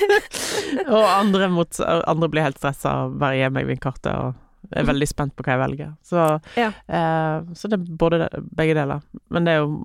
og 0.95 1.05
andre, 1.09 1.51
mot, 1.53 1.83
andre 1.83 2.31
blir 2.31 2.47
helt 2.47 2.61
stressa 2.61 2.95
og 3.07 3.19
bare 3.21 3.41
gir 3.41 3.53
meg 3.55 3.69
vinkartet 3.71 4.15
og 4.15 4.39
er 4.77 4.85
veldig 4.87 5.09
spent 5.09 5.35
på 5.37 5.43
hva 5.47 5.57
jeg 5.57 5.63
velger. 5.65 5.91
Så, 6.07 6.29
Ja. 6.57 6.71
eh, 6.89 7.41
så 7.55 7.69
det 7.73 7.81
er 7.81 7.97
både 8.05 8.19
det, 8.25 8.31
begge 8.57 8.75
deler. 8.79 9.01
Men 9.31 9.45
det 9.49 9.57
er 9.57 9.65
jo 9.65 9.85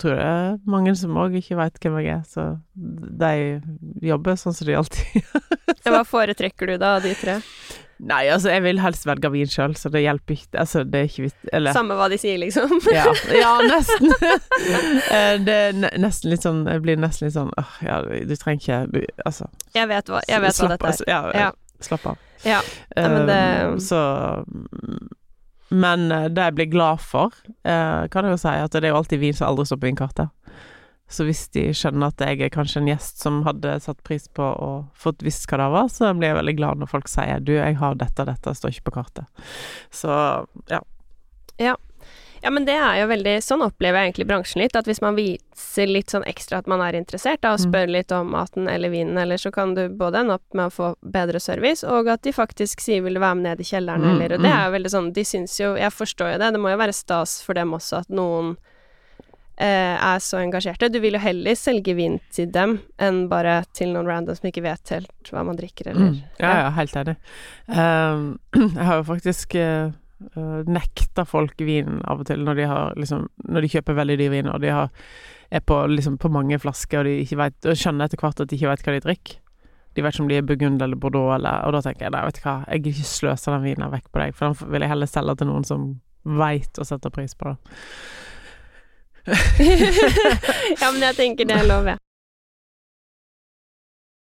tror 0.00 0.16
det 0.16 0.24
er 0.24 0.54
mange 0.64 0.94
som 0.96 1.12
òg 1.20 1.34
ikke 1.36 1.58
veit 1.58 1.76
hvem 1.82 1.98
jeg 2.00 2.14
er, 2.14 2.22
så 2.24 2.44
de 2.74 3.60
jobber 4.00 4.38
sånn 4.40 4.54
som 4.56 4.64
de 4.66 4.72
alltid 4.78 5.20
Hva 5.84 6.00
foretrekker 6.08 6.66
du 6.72 6.78
da 6.80 6.94
av 6.96 7.02
de 7.04 7.12
tre? 7.20 7.34
Nei, 8.00 8.22
altså, 8.32 8.48
jeg 8.48 8.62
vil 8.64 8.80
helst 8.80 9.04
velge 9.04 9.28
vin 9.34 9.50
sjøl, 9.52 9.74
så 9.76 9.90
det 9.92 10.00
hjelper 10.06 10.32
ikke 10.38 10.56
Altså, 10.62 10.86
det 10.88 11.02
er 11.02 11.10
ikke 11.10 11.26
vits 11.26 11.50
Eller 11.52 11.76
Samme 11.76 11.98
hva 11.98 12.06
de 12.08 12.16
sier, 12.16 12.38
liksom. 12.40 12.72
ja, 12.96 13.04
ja, 13.36 13.50
nesten. 13.60 14.08
Eh, 15.12 15.36
det 15.44 15.54
er 15.66 15.76
nesten 16.00 16.30
litt 16.32 16.44
sånn 16.46 16.62
Jeg 16.68 16.80
blir 16.84 16.96
nesten 17.00 17.26
litt 17.28 17.34
sånn 17.36 17.52
åh, 17.60 17.76
ja, 17.84 18.00
du 18.00 18.34
trenger 18.40 18.60
ikke 18.86 19.04
Altså, 19.28 19.50
Jeg 19.76 19.88
vet 19.92 20.08
hva, 20.08 20.20
jeg 20.28 20.40
vet 20.46 20.60
hva 20.62 20.68
dette 20.72 20.80
er. 20.80 20.94
altså, 20.94 21.04
Ja, 21.12 21.20
Ja. 21.36 21.50
slapp 21.84 22.06
av. 22.14 22.18
Ja, 22.44 22.60
men 22.96 23.26
det- 23.26 23.66
Um, 23.70 23.78
Så 23.80 24.44
Men 25.70 26.10
eh, 26.10 26.28
det 26.28 26.42
jeg 26.42 26.54
blir 26.54 26.70
glad 26.72 27.00
for, 27.00 27.30
eh, 27.64 28.06
kan 28.10 28.24
jeg 28.26 28.32
jo 28.32 28.36
si, 28.42 28.48
at 28.48 28.72
det 28.72 28.84
er 28.84 28.88
jo 28.90 28.96
alltid 28.98 29.20
vin 29.20 29.32
som 29.38 29.46
aldri 29.52 29.66
står 29.68 29.78
på 29.78 29.86
vinkartet. 29.86 30.30
Så 31.10 31.24
hvis 31.26 31.44
de 31.54 31.68
skjønner 31.74 32.06
at 32.10 32.18
jeg 32.22 32.40
er 32.42 32.50
kanskje 32.54 32.76
en 32.82 32.88
gjest 32.90 33.18
som 33.22 33.42
hadde 33.46 33.76
satt 33.82 34.02
pris 34.06 34.26
på 34.34 34.42
og 34.42 34.88
fått 34.94 35.22
visst 35.26 35.46
hva 35.50 35.58
det 35.58 35.68
var, 35.74 35.88
så 35.90 36.10
blir 36.14 36.30
jeg 36.30 36.38
veldig 36.38 36.56
glad 36.58 36.78
når 36.78 36.90
folk 36.90 37.08
sier 37.10 37.38
'du, 37.40 37.52
jeg 37.54 37.76
har 37.78 37.94
dette 37.94 38.20
og 38.20 38.26
dette, 38.26 38.54
står 38.54 38.70
ikke 38.70 38.90
på 38.90 38.96
kartet'. 38.98 39.26
Så 39.90 40.46
ja. 40.70 40.80
Ja, 41.58 41.74
men 42.48 42.64
det 42.64 42.72
er 42.72 43.02
jo 43.02 43.08
veldig 43.10 43.34
Sånn 43.44 43.60
opplever 43.66 44.00
jeg 44.00 44.12
egentlig 44.14 44.26
bransjen 44.30 44.62
litt, 44.62 44.76
at 44.76 44.86
hvis 44.88 45.02
man 45.04 45.14
viser 45.18 45.86
litt 45.90 46.08
sånn 46.08 46.24
ekstra 46.24 46.58
at 46.62 46.66
man 46.66 46.80
er 46.80 46.96
interessert, 46.96 47.42
da, 47.42 47.52
og 47.52 47.60
Mm. 47.60 47.66
spør 47.68 47.90
litt 47.92 48.12
om 48.16 48.30
maten 48.32 48.66
eller 48.68 48.88
vinen, 48.88 49.18
eller 49.18 49.36
så 49.36 49.52
kan 49.52 49.74
du 49.74 49.88
både 49.90 50.20
ende 50.22 50.34
opp 50.38 50.54
med 50.54 50.70
å 50.70 50.72
få 50.72 50.94
bedre 51.04 51.38
service, 51.40 51.84
og 51.84 52.08
at 52.08 52.22
de 52.22 52.32
faktisk 52.32 52.80
sier 52.80 53.02
'vil 53.02 53.14
du 53.14 53.20
være 53.20 53.34
med 53.36 53.42
ned 53.42 53.60
i 53.60 53.64
kjelleren', 53.64 54.00
Mm, 54.00 54.14
eller 54.14 54.34
Og 54.36 54.40
det 54.42 54.50
mm. 54.50 54.56
er 54.58 54.64
jo 54.70 54.72
veldig 54.78 54.90
sånn 54.90 55.12
De 55.12 55.22
syns 55.24 55.58
jo 55.60 55.74
Jeg 55.76 55.90
forstår 55.92 56.32
jo 56.32 56.38
det, 56.38 56.52
det 56.52 56.60
må 56.60 56.70
jo 56.70 56.78
være 56.78 56.94
stas 56.94 57.42
for 57.42 57.52
dem 57.54 57.72
også 57.72 57.98
at 57.98 58.08
noen 58.08 58.56
eh, 59.62 59.96
er 60.14 60.18
så 60.18 60.38
engasjerte. 60.40 60.90
Du 60.90 60.98
vil 61.00 61.12
jo 61.12 61.18
heller 61.18 61.52
selge 61.54 61.94
vin 61.94 62.18
til 62.32 62.46
dem 62.50 62.80
enn 62.98 63.28
bare 63.28 63.66
til 63.74 63.88
noen 63.92 64.06
random 64.06 64.34
som 64.34 64.48
ikke 64.50 64.62
vet 64.62 64.88
helt 64.88 65.10
hva 65.30 65.44
man 65.44 65.54
drikker, 65.58 65.86
eller 65.90 66.00
Mm. 66.12 66.22
Ja, 66.40 66.54
ja, 66.62 66.70
helt 66.70 66.92
enig. 66.96 67.16
Um, 67.68 68.38
jeg 68.74 68.84
har 68.86 68.96
jo 68.96 69.02
faktisk 69.02 69.54
uh, 69.56 69.92
nekta 70.68 71.24
folk 71.24 71.60
vin 71.64 72.00
av 72.04 72.20
og 72.20 72.28
til 72.28 72.42
når 72.44 72.58
de 72.58 72.64
har 72.68 72.98
liksom 73.00 73.22
Når 73.48 73.64
de 73.64 73.70
kjøper 73.72 73.96
veldig 73.96 74.16
dyr 74.20 74.32
vin, 74.34 74.50
og 74.52 74.60
de 74.60 74.72
har, 74.74 74.90
er 75.50 75.62
på, 75.64 75.78
liksom, 75.88 76.18
på 76.20 76.28
mange 76.32 76.58
flasker, 76.60 77.00
og 77.00 77.08
de 77.08 77.22
ikke 77.24 77.38
vet, 77.40 77.56
og 77.66 77.78
skjønner 77.78 78.06
etter 78.06 78.20
hvert 78.20 78.42
at 78.42 78.50
de 78.50 78.58
ikke 78.58 78.68
vet 78.70 78.84
hva 78.84 78.96
de 78.96 79.04
drikker. 79.06 79.38
De 79.96 80.04
vet 80.04 80.14
ikke 80.14 80.22
om 80.22 80.28
de 80.30 80.36
er 80.38 80.46
Burgund 80.46 80.82
eller 80.84 81.00
Bordeaux, 81.00 81.32
eller, 81.34 81.64
og 81.66 81.74
da 81.74 81.80
tenker 81.82 82.06
jeg 82.06 82.14
nei, 82.14 82.22
vet 82.28 82.38
du 82.38 82.44
hva, 82.44 82.56
jeg 82.68 82.84
vil 82.84 82.92
ikke 82.94 83.10
sløse 83.10 83.50
den 83.50 83.64
vinen 83.66 83.90
vekk 83.90 84.06
på 84.12 84.22
deg, 84.22 84.36
for 84.36 84.46
den 84.46 84.74
vil 84.74 84.84
jeg 84.84 84.92
heller 84.92 85.10
selge 85.10 85.34
til 85.40 85.50
noen 85.50 85.66
som 85.66 85.88
veit 86.22 86.78
og 86.78 86.86
setter 86.86 87.10
pris 87.14 87.34
på 87.34 87.50
det. 87.50 87.56
ja, 90.80 90.86
men 90.92 91.02
jeg 91.08 91.16
tenker 91.18 91.48
det 91.48 91.58
er 91.58 91.66
lov, 91.66 91.90
jeg. 91.90 91.98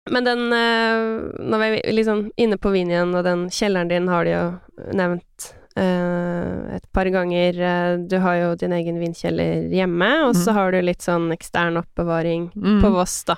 Men 0.09 0.25
den 0.25 0.53
eh, 0.53 1.45
Nå 1.45 1.59
er 1.61 1.75
vi 1.75 1.81
liksom 1.93 2.31
inne 2.41 2.57
på 2.57 2.73
vin 2.73 2.89
igjen, 2.91 3.13
og 3.15 3.25
den 3.27 3.47
kjelleren 3.53 3.91
din 3.91 4.09
har 4.09 4.25
de 4.25 4.33
jo 4.33 4.45
nevnt 4.97 5.51
eh, 5.51 5.60
et 5.79 6.85
par 6.91 7.05
ganger. 7.13 7.55
Eh, 7.61 7.97
Du 8.11 8.17
har 8.19 8.35
jo 8.35 8.55
din 8.59 8.73
egen 8.75 8.99
vinkjeller 8.99 9.69
hjemme, 9.71 10.09
og 10.27 10.35
så 10.35 10.51
mm. 10.51 10.55
har 10.57 10.71
du 10.71 10.81
litt 10.81 11.01
sånn 11.05 11.29
ekstern 11.31 11.77
oppbevaring 11.79 12.49
Mm. 12.55 12.81
på 12.83 12.91
Voss, 12.91 13.23
da. 13.23 13.37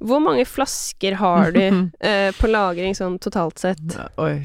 Hvor 0.00 0.20
mange 0.22 0.44
flasker 0.46 1.14
har 1.18 1.50
du 1.52 1.60
eh, 2.00 2.30
på 2.38 2.50
lagring 2.50 2.94
sånn 2.94 3.18
totalt 3.18 3.58
sett? 3.58 3.96
Oi. 4.18 4.44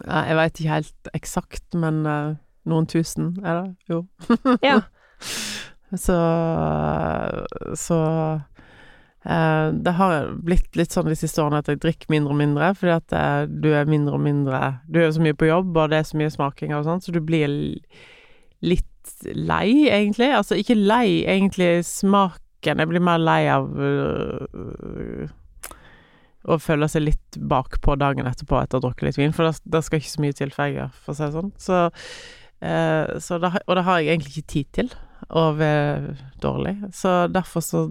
Jeg 0.00 0.36
veit 0.38 0.60
ikke 0.60 0.76
helt 0.78 1.08
eksakt, 1.12 1.74
men 1.74 2.06
uh, 2.06 2.34
noen 2.70 2.86
tusen 2.88 3.34
er 3.44 3.62
det 3.62 3.92
jo. 3.92 4.04
Ja. 4.64 4.80
Så 5.90 6.14
Så 7.74 7.96
eh, 7.98 8.40
det 9.76 9.92
har 9.98 10.30
blitt 10.40 10.76
litt 10.78 10.94
sånn 10.94 11.10
de 11.10 11.16
siste 11.18 11.42
årene 11.42 11.60
at 11.60 11.68
jeg 11.68 11.80
drikker 11.82 12.08
mindre 12.12 12.32
og 12.32 12.38
mindre, 12.40 12.70
fordi 12.78 12.94
at 12.94 13.16
eh, 13.16 13.42
du 13.52 13.68
er 13.76 13.90
mindre 13.90 14.16
og 14.16 14.22
mindre 14.24 14.60
Du 14.88 14.96
er 14.96 15.10
jo 15.10 15.18
så 15.18 15.24
mye 15.24 15.36
på 15.36 15.50
jobb, 15.50 15.76
og 15.76 15.90
det 15.92 15.98
er 16.00 16.06
så 16.08 16.20
mye 16.20 16.32
smaking 16.32 16.72
og 16.76 16.86
sånn, 16.88 17.02
så 17.04 17.12
du 17.12 17.20
blir 17.20 17.50
litt 18.64 19.12
lei, 19.36 19.90
egentlig. 19.92 20.30
Altså 20.32 20.56
ikke 20.60 20.78
lei 20.78 21.20
egentlig 21.28 21.84
smaken, 21.88 22.80
jeg 22.80 22.88
blir 22.88 23.04
mer 23.04 23.20
lei 23.20 23.42
av 23.52 23.68
øh, 23.76 25.28
å 26.48 26.56
føle 26.60 26.88
seg 26.88 27.04
litt 27.04 27.36
bakpå 27.36 27.98
dagen 28.00 28.28
etterpå 28.28 28.56
etter 28.60 28.78
å 28.78 28.80
ha 28.80 28.86
drukket 28.88 29.08
litt 29.10 29.20
vin, 29.20 29.36
for 29.36 29.52
det, 29.52 29.84
skal 29.84 30.00
ikke 30.00 30.14
så 30.14 30.24
mye 30.24 30.36
til, 30.36 30.52
for 30.56 30.80
for 31.04 31.12
å 31.12 31.18
si 31.18 31.26
det 31.26 31.36
sånn. 31.36 31.52
Så, 31.60 31.84
eh, 32.64 33.16
så 33.20 33.40
det, 33.42 33.52
og 33.66 33.76
det 33.76 33.84
har 33.84 34.00
jeg 34.00 34.14
egentlig 34.14 34.36
ikke 34.38 34.52
tid 34.56 34.74
til, 34.80 34.92
og 35.28 35.60
er 35.60 36.12
dårlig. 36.40 36.78
Så 36.96 37.26
derfor 37.28 37.64
så 37.64 37.88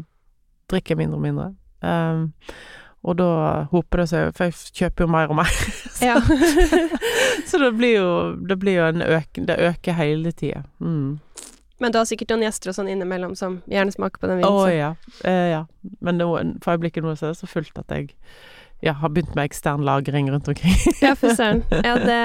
drikker 0.70 0.96
mindre 1.00 1.18
og 1.20 1.24
mindre. 1.26 1.48
Um, 1.82 2.34
og 3.08 3.16
da 3.16 3.30
hoper 3.72 4.02
det 4.04 4.10
seg, 4.12 4.34
for 4.36 4.50
jeg 4.50 4.74
kjøper 4.76 5.06
jo 5.06 5.12
mer 5.14 5.32
og 5.32 5.38
mer. 5.40 5.54
så, 5.98 6.06
Ja. 6.10 6.18
så 7.50 7.58
det 7.62 7.72
blir 7.78 7.96
jo, 7.96 8.10
det 8.50 8.58
blir 8.60 8.80
jo 8.82 8.88
en 8.90 9.02
øk, 9.06 9.40
det 9.48 9.56
øker 9.70 9.96
hele 10.00 10.32
tida. 10.36 10.64
Mm. 10.84 11.20
Men 11.80 11.94
du 11.96 11.98
har 12.02 12.06
sikkert 12.10 12.34
noen 12.34 12.44
gjester 12.44 12.74
og 12.74 12.76
sånn 12.76 12.90
innimellom 12.92 13.38
som 13.40 13.62
gjerne 13.72 13.94
smaker 13.96 14.20
på 14.20 14.28
den 14.28 14.42
Å 14.44 14.50
vinen. 14.52 14.60
så- 14.68 14.76
ja. 14.76 14.96
Eh, 15.24 15.50
ja. 15.54 15.62
Men 16.04 16.18
nå, 16.20 16.28
for 16.64 16.76
øyeblikket 16.76 17.04
nå 17.08 17.16
så 17.16 17.30
er 17.30 17.36
det 17.36 17.40
så 17.40 17.48
fullt 17.48 17.78
at 17.80 17.88
jeg 17.96 18.10
ja, 18.84 18.94
har 19.00 19.10
begynt 19.12 19.34
med 19.36 19.48
ekstern 19.50 19.84
lagring 19.88 20.28
rundt 20.32 20.48
omkring. 20.52 20.76
Ja, 21.04 21.14
fy 21.16 21.32
søren. 21.36 21.64
Ja, 21.72 21.96
det 22.04 22.20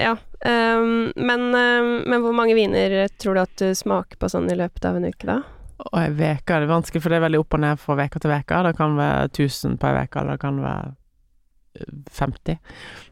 Ja. 0.00 0.12
Um, 0.44 1.12
men, 1.16 1.40
um, 1.54 1.90
men 2.10 2.20
hvor 2.20 2.34
mange 2.34 2.54
viner 2.58 3.06
tror 3.20 3.34
du 3.34 3.40
at 3.46 3.56
du 3.56 3.72
smaker 3.78 4.16
på 4.18 4.28
sånn 4.28 4.50
i 4.50 4.56
løpet 4.58 4.84
av 4.88 4.96
en 4.98 5.04
uke, 5.08 5.24
da? 5.28 5.40
Og 5.78 5.98
ei 5.98 6.10
uke 6.12 6.54
er 6.56 6.60
det 6.64 6.70
vanskelig, 6.70 7.02
for 7.02 7.10
det 7.12 7.18
er 7.18 7.24
veldig 7.26 7.40
opp 7.42 7.54
og 7.56 7.62
ned 7.64 7.80
fra 7.80 7.96
uke 7.98 8.20
til 8.22 8.30
uke. 8.34 8.60
Det 8.68 8.76
kan 8.76 8.98
være 8.98 9.24
1000 9.30 9.78
på 9.78 9.88
ei 9.88 10.04
uke, 10.04 10.20
eller 10.20 10.36
det 10.38 10.44
kan 10.44 10.60
være 10.62 10.92
eh, 11.80 11.96
50. 12.20 12.58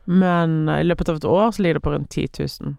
Men 0.07 0.69
eh, 0.69 0.81
i 0.85 0.87
løpet 0.87 1.09
av 1.09 1.19
et 1.21 1.25
år 1.25 1.51
så 1.57 1.63
ligger 1.65 1.81
det 1.81 1.85
på 1.89 1.95
rundt 1.97 2.11
10 2.11 2.29
000. 2.61 2.79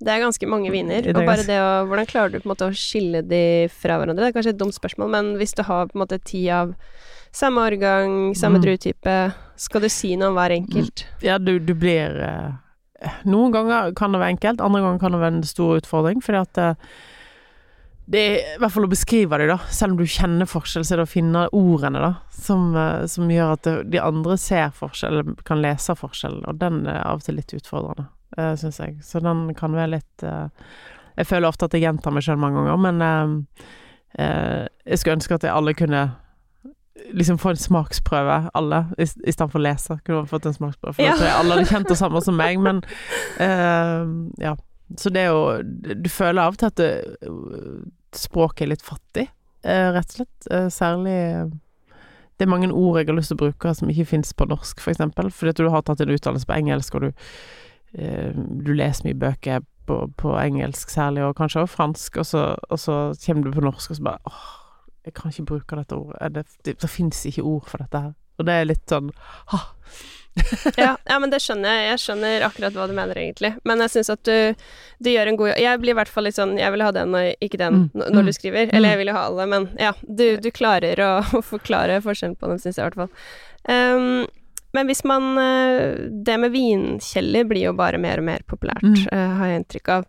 Det 0.00 0.08
er 0.08 0.22
ganske 0.22 0.46
mange 0.48 0.70
viner. 0.72 1.04
Er 1.04 1.12
Og 1.12 1.26
bare 1.28 1.44
det 1.44 1.58
å 1.60 1.84
Hvordan 1.84 2.08
klarer 2.08 2.32
du 2.32 2.38
på 2.40 2.48
en 2.48 2.54
måte 2.54 2.70
å 2.70 2.76
skille 2.76 3.20
de 3.28 3.68
fra 3.68 3.98
hverandre? 4.00 4.22
Det 4.24 4.30
er 4.30 4.36
kanskje 4.38 4.54
et 4.54 4.60
dumt 4.62 4.72
spørsmål, 4.76 5.10
men 5.12 5.34
hvis 5.36 5.52
du 5.58 5.62
har 5.68 5.90
på 5.90 5.98
en 5.98 6.04
måte 6.06 6.16
ti 6.24 6.46
av 6.48 6.72
samme 7.36 7.60
årgang, 7.68 8.32
samme 8.34 8.58
Mm. 8.58 8.64
druetype, 8.64 9.34
skal 9.60 9.80
du 9.84 9.88
si 9.92 10.16
noe 10.16 10.28
om 10.32 10.34
hver 10.40 10.50
enkelt? 10.56 11.04
Ja, 11.22 11.36
du, 11.38 11.58
du 11.58 11.74
blir 11.74 12.16
eh, 12.16 13.12
Noen 13.24 13.52
ganger 13.52 13.92
kan 13.96 14.12
det 14.12 14.20
være 14.20 14.34
enkelt, 14.36 14.60
andre 14.60 14.80
ganger 14.80 14.98
kan 15.00 15.12
det 15.12 15.20
være 15.20 15.34
en 15.36 15.42
stor 15.48 15.78
utfordring, 15.80 16.20
fordi 16.24 16.40
at 16.40 16.58
eh, 16.58 16.74
det 18.10 18.20
er 18.20 18.36
i 18.56 18.58
hvert 18.58 18.72
fall 18.74 18.86
å 18.88 18.90
beskrive 18.90 19.38
dem, 19.38 19.50
da. 19.52 19.58
Selv 19.70 19.94
om 19.94 19.98
du 20.00 20.06
kjenner 20.10 20.48
forskjell, 20.50 20.82
så 20.86 20.94
er 20.96 21.02
det 21.02 21.06
å 21.06 21.10
finne 21.12 21.44
ordene, 21.54 22.00
da, 22.02 22.12
som, 22.34 22.70
eh, 22.74 23.04
som 23.06 23.28
gjør 23.30 23.52
at 23.54 23.68
de 23.92 24.00
andre 24.02 24.36
ser 24.40 24.72
forskjell, 24.74 25.20
eller 25.20 25.42
kan 25.46 25.62
lese 25.62 25.94
forskjell, 25.98 26.40
og 26.50 26.58
den 26.58 26.80
er 26.90 27.04
av 27.06 27.20
og 27.20 27.26
til 27.28 27.38
litt 27.38 27.54
utfordrende, 27.54 28.08
uh, 28.38 28.54
syns 28.58 28.80
jeg. 28.82 28.96
Så 29.06 29.22
den 29.22 29.44
kan 29.58 29.76
være 29.78 29.92
litt 29.98 30.24
eh, 30.26 30.48
Jeg 31.20 31.26
føler 31.26 31.48
ofte 31.50 31.66
at 31.68 31.74
jeg 31.76 31.82
gjentar 31.84 32.14
meg 32.14 32.24
sjøl 32.24 32.38
mange 32.40 32.62
ganger, 32.64 32.80
men 32.80 33.02
eh, 33.04 33.68
eh, 34.24 34.66
jeg 34.86 34.98
skulle 34.98 35.18
ønske 35.18 35.34
at 35.36 35.46
jeg 35.46 35.52
alle 35.52 35.74
kunne 35.76 36.02
liksom 37.14 37.38
få 37.38 37.52
en 37.54 37.60
smaksprøve, 37.60 38.50
alle, 38.54 38.80
i, 38.98 39.02
i 39.04 39.32
stedet 39.32 39.50
for 39.52 39.58
å 39.60 39.64
lese. 39.64 39.96
Kunne 40.04 40.22
man 40.22 40.30
fått 40.30 40.46
en 40.50 40.56
smaksprøve. 40.56 40.94
For 40.96 41.04
Ja. 41.04 41.14
jeg 41.16 41.32
alle 41.36 41.56
hadde 41.58 41.70
kjent 41.70 41.88
det 41.88 41.98
samme 41.98 42.22
som 42.24 42.36
meg, 42.38 42.58
men 42.62 42.82
eh, 43.38 44.02
ja. 44.42 44.56
Så 44.98 45.10
det 45.14 45.22
er 45.22 45.28
jo 45.30 45.62
Du 46.02 46.08
føler 46.10 46.42
av 46.42 46.56
og 46.56 46.58
til 46.58 46.66
at 46.66 46.80
det, 46.80 46.90
språket 48.16 48.62
er 48.66 48.72
litt 48.72 48.82
fattig, 48.84 49.28
eh, 49.64 49.90
rett 49.94 50.08
og 50.10 50.16
slett. 50.20 50.50
Eh, 50.50 50.68
særlig 50.68 51.16
Det 52.40 52.46
er 52.46 52.50
mange 52.50 52.72
ord 52.72 52.96
jeg 52.96 53.06
har 53.06 53.14
lyst 53.18 53.28
til 53.28 53.36
å 53.36 53.42
bruke 53.50 53.74
som 53.76 53.90
ikke 53.92 54.06
fins 54.06 54.32
på 54.32 54.46
norsk, 54.48 54.80
for 54.80 54.90
eksempel. 54.90 55.28
Fordi 55.28 55.50
at 55.50 55.56
du 55.56 55.68
har 55.68 55.82
tatt 55.82 56.00
en 56.00 56.08
utdannelse 56.08 56.46
på 56.48 56.56
engelsk, 56.56 56.94
og 56.94 57.00
du, 57.02 57.12
eh, 57.98 58.32
du 58.32 58.72
leser 58.72 59.04
mye 59.04 59.18
bøker 59.20 59.60
på, 59.86 59.98
på 60.16 60.32
engelsk 60.40 60.88
særlig, 60.88 61.22
og 61.22 61.36
kanskje 61.36 61.60
også 61.60 61.76
fransk, 61.76 62.16
og 62.16 62.24
så, 62.26 62.56
og 62.70 62.78
så 62.78 62.96
kommer 63.26 63.44
du 63.44 63.52
på 63.52 63.60
norsk, 63.60 63.90
og 63.90 63.96
så 63.96 64.02
bare 64.02 64.18
åh, 64.24 64.48
jeg 65.04 65.14
kan 65.14 65.30
ikke 65.30 65.46
bruke 65.52 65.76
dette 65.76 65.92
ordet. 65.92 66.16
Eh, 66.20 66.28
Det, 66.28 66.46
det, 66.64 66.80
det 66.80 66.90
fins 66.90 67.26
ikke 67.26 67.42
ord 67.44 67.68
for 67.68 67.78
dette 67.78 68.00
her. 68.00 68.14
Og 68.38 68.46
det 68.46 68.54
er 68.54 68.64
litt 68.64 68.88
sånn 68.88 69.10
ha. 69.52 69.58
ja, 70.76 70.96
ja, 71.08 71.16
men 71.18 71.30
det 71.32 71.40
skjønner 71.42 71.74
jeg. 71.74 71.86
Jeg 71.90 72.00
skjønner 72.04 72.44
akkurat 72.46 72.76
hva 72.76 72.86
du 72.88 72.94
mener, 72.96 73.18
egentlig. 73.18 73.50
Men 73.66 73.82
jeg 73.84 73.90
syns 73.96 74.10
at 74.14 74.22
du, 74.24 74.66
du 75.02 75.10
gjør 75.10 75.30
en 75.32 75.38
god 75.40 75.48
jobb. 75.50 75.58
Jeg 75.64 75.80
blir 75.82 75.94
i 75.94 75.98
hvert 75.98 76.12
fall 76.12 76.24
litt 76.28 76.36
sånn 76.38 76.52
Jeg 76.60 76.72
vil 76.74 76.84
ha 76.86 76.90
den 76.94 77.14
og 77.18 77.44
ikke 77.44 77.58
den 77.60 77.78
Mm, 77.80 77.88
når 78.00 78.22
mm, 78.22 78.26
du 78.30 78.32
skriver. 78.36 78.70
Eller 78.74 78.94
jeg 78.94 79.00
vil 79.02 79.10
jo 79.12 79.16
ha 79.18 79.24
alle, 79.30 79.46
men 79.50 79.68
ja. 79.80 79.92
Du, 80.06 80.26
du 80.42 80.50
klarer 80.54 81.02
å, 81.04 81.10
å 81.38 81.42
forklare 81.44 81.98
forskjellen 82.04 82.36
på 82.40 82.50
dem, 82.52 82.60
syns 82.62 82.78
jeg 82.78 82.84
i 82.84 82.88
hvert 82.88 83.00
fall. 83.02 83.10
Um, 83.68 84.26
men 84.72 84.86
hvis 84.86 85.02
man 85.04 85.32
eh, 85.42 85.96
Det 86.24 86.36
med 86.38 86.52
vinkjeller 86.54 87.44
blir 87.50 87.64
jo 87.66 87.72
bare 87.76 87.98
mer 87.98 88.22
og 88.22 88.28
mer 88.30 88.44
populært, 88.46 88.86
Mm. 88.86 89.02
uh, 89.10 89.34
har 89.40 89.50
jeg 89.50 89.60
inntrykk 89.64 89.88
av. 89.98 90.06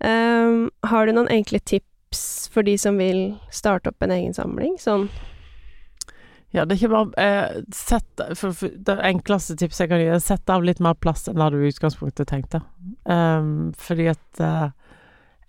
Um, 0.00 0.70
har 0.84 1.06
du 1.06 1.12
noen 1.16 1.28
enkle 1.32 1.60
tips 1.60 2.48
for 2.52 2.64
de 2.66 2.74
som 2.80 2.96
vil 3.00 3.36
starte 3.52 3.88
opp 3.92 4.02
en 4.04 4.12
egen 4.16 4.34
samling? 4.36 4.74
Sånn 4.80 5.08
Ja, 6.56 6.64
det 6.64 6.76
er 6.76 6.78
ikke 6.80 6.94
bare 6.94 7.20
eh, 7.20 7.56
sett, 7.74 8.22
for, 8.38 8.54
for 8.56 8.72
Det 8.88 8.96
enkleste 9.04 9.58
tipset 9.60 9.84
jeg 9.84 9.90
kan 9.90 10.00
gi, 10.00 10.08
er 10.14 10.22
sett 10.24 10.52
av 10.52 10.64
litt 10.64 10.80
mer 10.80 10.96
plass 10.96 11.26
enn 11.28 11.36
det 11.36 11.50
du 11.52 11.58
i 11.60 11.68
utgangspunktet 11.68 12.30
tenkte. 12.30 12.62
Um, 13.04 13.74
fordi 13.76 14.08
at 14.14 14.40
uh, 14.40 14.70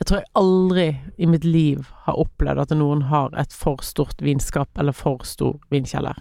Jeg 0.02 0.10
tror 0.10 0.20
jeg 0.20 0.34
aldri 0.42 0.88
i 1.18 1.30
mitt 1.32 1.48
liv 1.48 1.88
har 2.06 2.20
opplevd 2.20 2.66
at 2.66 2.76
noen 2.76 3.06
har 3.08 3.32
et 3.40 3.56
for 3.56 3.80
stort 3.88 4.20
vinskap 4.22 4.70
eller 4.78 4.94
for 4.94 5.24
stor 5.26 5.56
vinkjeller. 5.74 6.20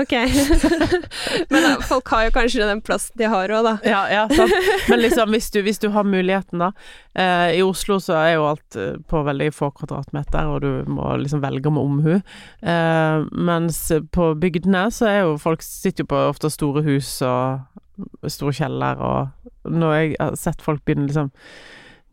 Ok. 0.00 0.12
men 1.50 1.64
da, 1.64 1.72
folk 1.86 2.08
har 2.14 2.26
jo 2.26 2.34
kanskje 2.34 2.66
den 2.68 2.82
plassen 2.84 3.18
de 3.20 3.28
har 3.30 3.52
òg, 3.52 3.66
da. 3.66 3.74
Ja, 3.86 4.02
ja, 4.12 4.24
sant. 4.32 4.54
Men 4.88 5.02
liksom, 5.02 5.32
hvis 5.34 5.50
du, 5.54 5.60
hvis 5.66 5.80
du 5.82 5.88
har 5.94 6.06
muligheten, 6.06 6.62
da. 6.62 6.70
Eh, 7.14 7.58
I 7.58 7.64
Oslo 7.66 7.98
så 8.02 8.16
er 8.18 8.34
jo 8.36 8.46
alt 8.50 8.78
eh, 8.78 8.96
på 9.10 9.22
veldig 9.26 9.50
få 9.54 9.72
kvadratmeter, 9.76 10.50
og 10.50 10.62
du 10.64 10.90
må 10.90 11.14
liksom 11.22 11.42
velge 11.44 11.72
med 11.74 11.82
omhu. 11.82 12.14
Eh, 12.62 13.26
mens 13.50 13.82
på 14.14 14.32
bygdene 14.40 14.86
så 14.94 15.10
er 15.10 15.20
jo 15.24 15.36
folk 15.40 15.64
sitter 15.66 16.04
jo 16.04 16.12
på 16.12 16.22
ofte 16.30 16.52
store 16.52 16.84
hus 16.86 17.18
og 17.26 18.30
store 18.30 18.54
kjeller, 18.56 19.00
og 19.00 19.70
når 19.70 19.94
jeg 19.96 20.16
har 20.20 20.38
sett 20.40 20.62
folk 20.64 20.84
begynne 20.86 21.10
liksom 21.10 21.34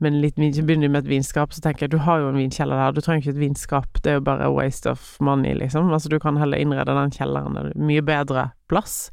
med 0.04 0.18
litt 0.22 0.38
vin, 0.38 0.54
begynner 0.54 0.92
med 0.92 1.06
et 1.06 1.12
vinskap, 1.12 1.54
så 1.54 1.62
tenker 1.64 1.86
jeg 1.86 1.96
du 1.96 2.02
har 2.06 2.22
jo 2.22 2.32
en 2.32 2.40
vinkjeller 2.40 2.80
der, 2.80 2.94
du 2.94 3.02
trenger 3.02 3.24
ikke 3.24 3.36
et 3.36 3.42
vinskap, 3.42 4.02
det 4.06 4.12
er 4.12 4.20
jo 4.20 4.26
bare 4.28 4.52
waste 4.54 4.92
of 4.92 5.16
money, 5.24 5.56
liksom. 5.58 5.90
Altså 5.94 6.12
du 6.14 6.20
kan 6.22 6.38
heller 6.38 6.62
innrede 6.62 6.94
den 6.98 7.14
kjelleren, 7.16 7.58
er 7.58 7.72
mye 7.80 8.04
bedre 8.06 8.50
plass. 8.70 9.10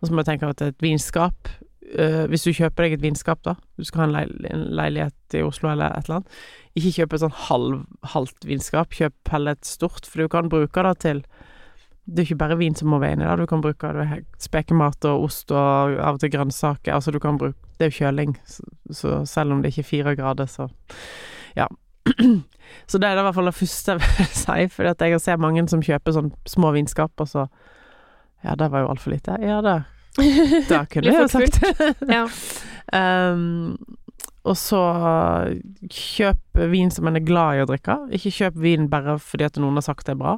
Og 0.00 0.08
så 0.08 0.14
må 0.14 0.24
jeg 0.24 0.32
tenke 0.32 0.50
at 0.50 0.64
et 0.64 0.82
vinskap 0.82 1.48
øh, 1.98 2.24
Hvis 2.32 2.44
du 2.44 2.52
kjøper 2.56 2.86
deg 2.86 2.96
et 2.96 3.04
vinskap, 3.04 3.42
da, 3.46 3.54
du 3.78 3.86
skal 3.86 4.02
ha 4.02 4.08
en, 4.08 4.16
leil 4.16 4.50
en 4.50 4.68
leilighet 4.74 5.38
i 5.38 5.44
Oslo 5.46 5.70
eller 5.70 5.94
et 5.94 6.08
eller 6.08 6.20
annet, 6.20 6.38
ikke 6.74 6.94
kjøp 6.98 7.14
et 7.14 7.24
sånn 7.24 7.40
halv, 7.48 7.80
halvt 8.14 8.48
vinskap, 8.48 8.94
kjøp 8.96 9.34
heller 9.34 9.54
et 9.54 9.68
stort, 9.68 10.08
for 10.08 10.24
du 10.24 10.32
kan 10.32 10.50
bruke 10.50 10.86
det 10.88 10.96
til 11.04 11.22
det 12.04 12.20
er 12.20 12.26
ikke 12.28 12.40
bare 12.42 12.56
vin 12.60 12.74
som 12.76 12.90
må 12.92 12.98
være 13.00 13.16
inni 13.16 13.24
der, 13.24 13.40
du 13.40 13.48
kan 13.48 13.62
bruke 13.64 13.90
det 13.96 14.06
spekemat 14.42 15.06
og 15.08 15.24
ost 15.24 15.52
og 15.54 15.94
av 15.96 16.18
og 16.18 16.20
til 16.20 16.32
grønnsaker. 16.34 16.92
Altså 16.92 17.14
du 17.14 17.18
kan 17.22 17.38
bruke 17.40 17.56
Det 17.78 17.86
er 17.86 17.90
jo 17.90 18.04
kjøling, 18.04 18.36
så, 18.46 19.24
selv 19.26 19.52
om 19.52 19.62
det 19.62 19.72
ikke 19.72 19.82
er 19.82 19.88
fire 19.88 20.16
grader, 20.16 20.46
så 20.46 20.68
ja. 21.56 21.66
Så 22.86 22.98
det 22.98 23.08
er 23.08 23.18
i 23.18 23.22
hvert 23.22 23.34
fall 23.36 23.48
det 23.48 23.54
første 23.54 23.92
jeg 23.92 24.00
vil 24.00 24.28
si, 24.44 24.68
for 24.72 24.88
jeg 24.88 25.12
har 25.12 25.22
sett 25.22 25.40
mange 25.40 25.64
som 25.68 25.82
kjøper 25.84 26.14
sånn 26.16 26.30
små 26.48 26.72
vinskap, 26.76 27.12
og 27.20 27.28
så 27.28 27.48
Ja, 28.44 28.54
det 28.60 28.70
var 28.70 28.84
jo 28.84 28.92
altfor 28.92 29.14
lite. 29.14 29.36
Ja, 29.40 29.60
det, 29.64 29.82
Da 30.68 30.84
kunne 30.90 31.08
jeg 31.08 31.20
jo 31.22 31.28
sagt 31.32 31.60
det. 31.60 31.94
Ja. 32.16 32.26
Um, 33.32 33.76
og 34.44 34.58
så 34.60 34.80
kjøp 35.88 36.60
vin 36.68 36.90
som 36.92 37.08
en 37.08 37.16
er 37.16 37.24
glad 37.24 37.56
i 37.56 37.62
å 37.64 37.68
drikke. 37.68 37.96
Ikke 38.12 38.32
kjøp 38.34 38.58
vin 38.60 38.90
bare 38.92 39.16
fordi 39.22 39.46
at 39.48 39.56
noen 39.56 39.80
har 39.80 39.86
sagt 39.86 40.04
det 40.06 40.18
er 40.18 40.20
bra. 40.20 40.34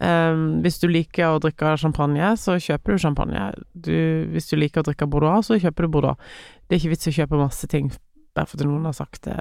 Um, 0.00 0.62
hvis 0.64 0.78
du 0.80 0.86
liker 0.88 1.34
å 1.34 1.40
drikke 1.42 1.74
champagne, 1.80 2.32
så 2.40 2.56
kjøper 2.56 2.96
du 2.96 3.02
champagne. 3.02 3.48
Du, 3.74 3.96
hvis 4.32 4.48
du 4.48 4.56
liker 4.56 4.80
å 4.80 4.86
drikke 4.88 5.08
Bordeaux, 5.10 5.44
så 5.50 5.58
kjøper 5.60 5.84
du 5.84 5.92
Bordeaux. 5.92 6.30
Det 6.66 6.76
er 6.76 6.80
ikke 6.80 6.94
vits 6.94 7.10
å 7.10 7.18
kjøpe 7.18 7.40
masse 7.40 7.68
ting 7.68 7.90
bare 8.36 8.46
fordi 8.50 8.68
noen 8.68 8.86
har 8.88 8.94
sagt 8.96 9.26
det, 9.26 9.36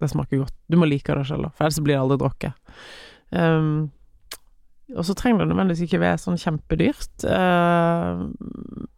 det 0.00 0.08
smaker 0.10 0.42
godt. 0.44 0.56
Du 0.72 0.78
må 0.80 0.88
like 0.88 1.14
det 1.14 1.26
selv, 1.28 1.52
for 1.54 1.66
ellers 1.66 1.82
blir 1.84 1.96
det 1.96 2.02
aldri 2.02 2.18
drukket. 2.22 2.74
Um, 3.30 3.90
og 4.94 5.02
så 5.06 5.16
trenger 5.18 5.42
det 5.42 5.50
nødvendigvis 5.50 5.88
ikke 5.88 6.02
være 6.02 6.22
sånn 6.22 6.38
kjempedyrt, 6.40 7.26
uh, 7.26 8.22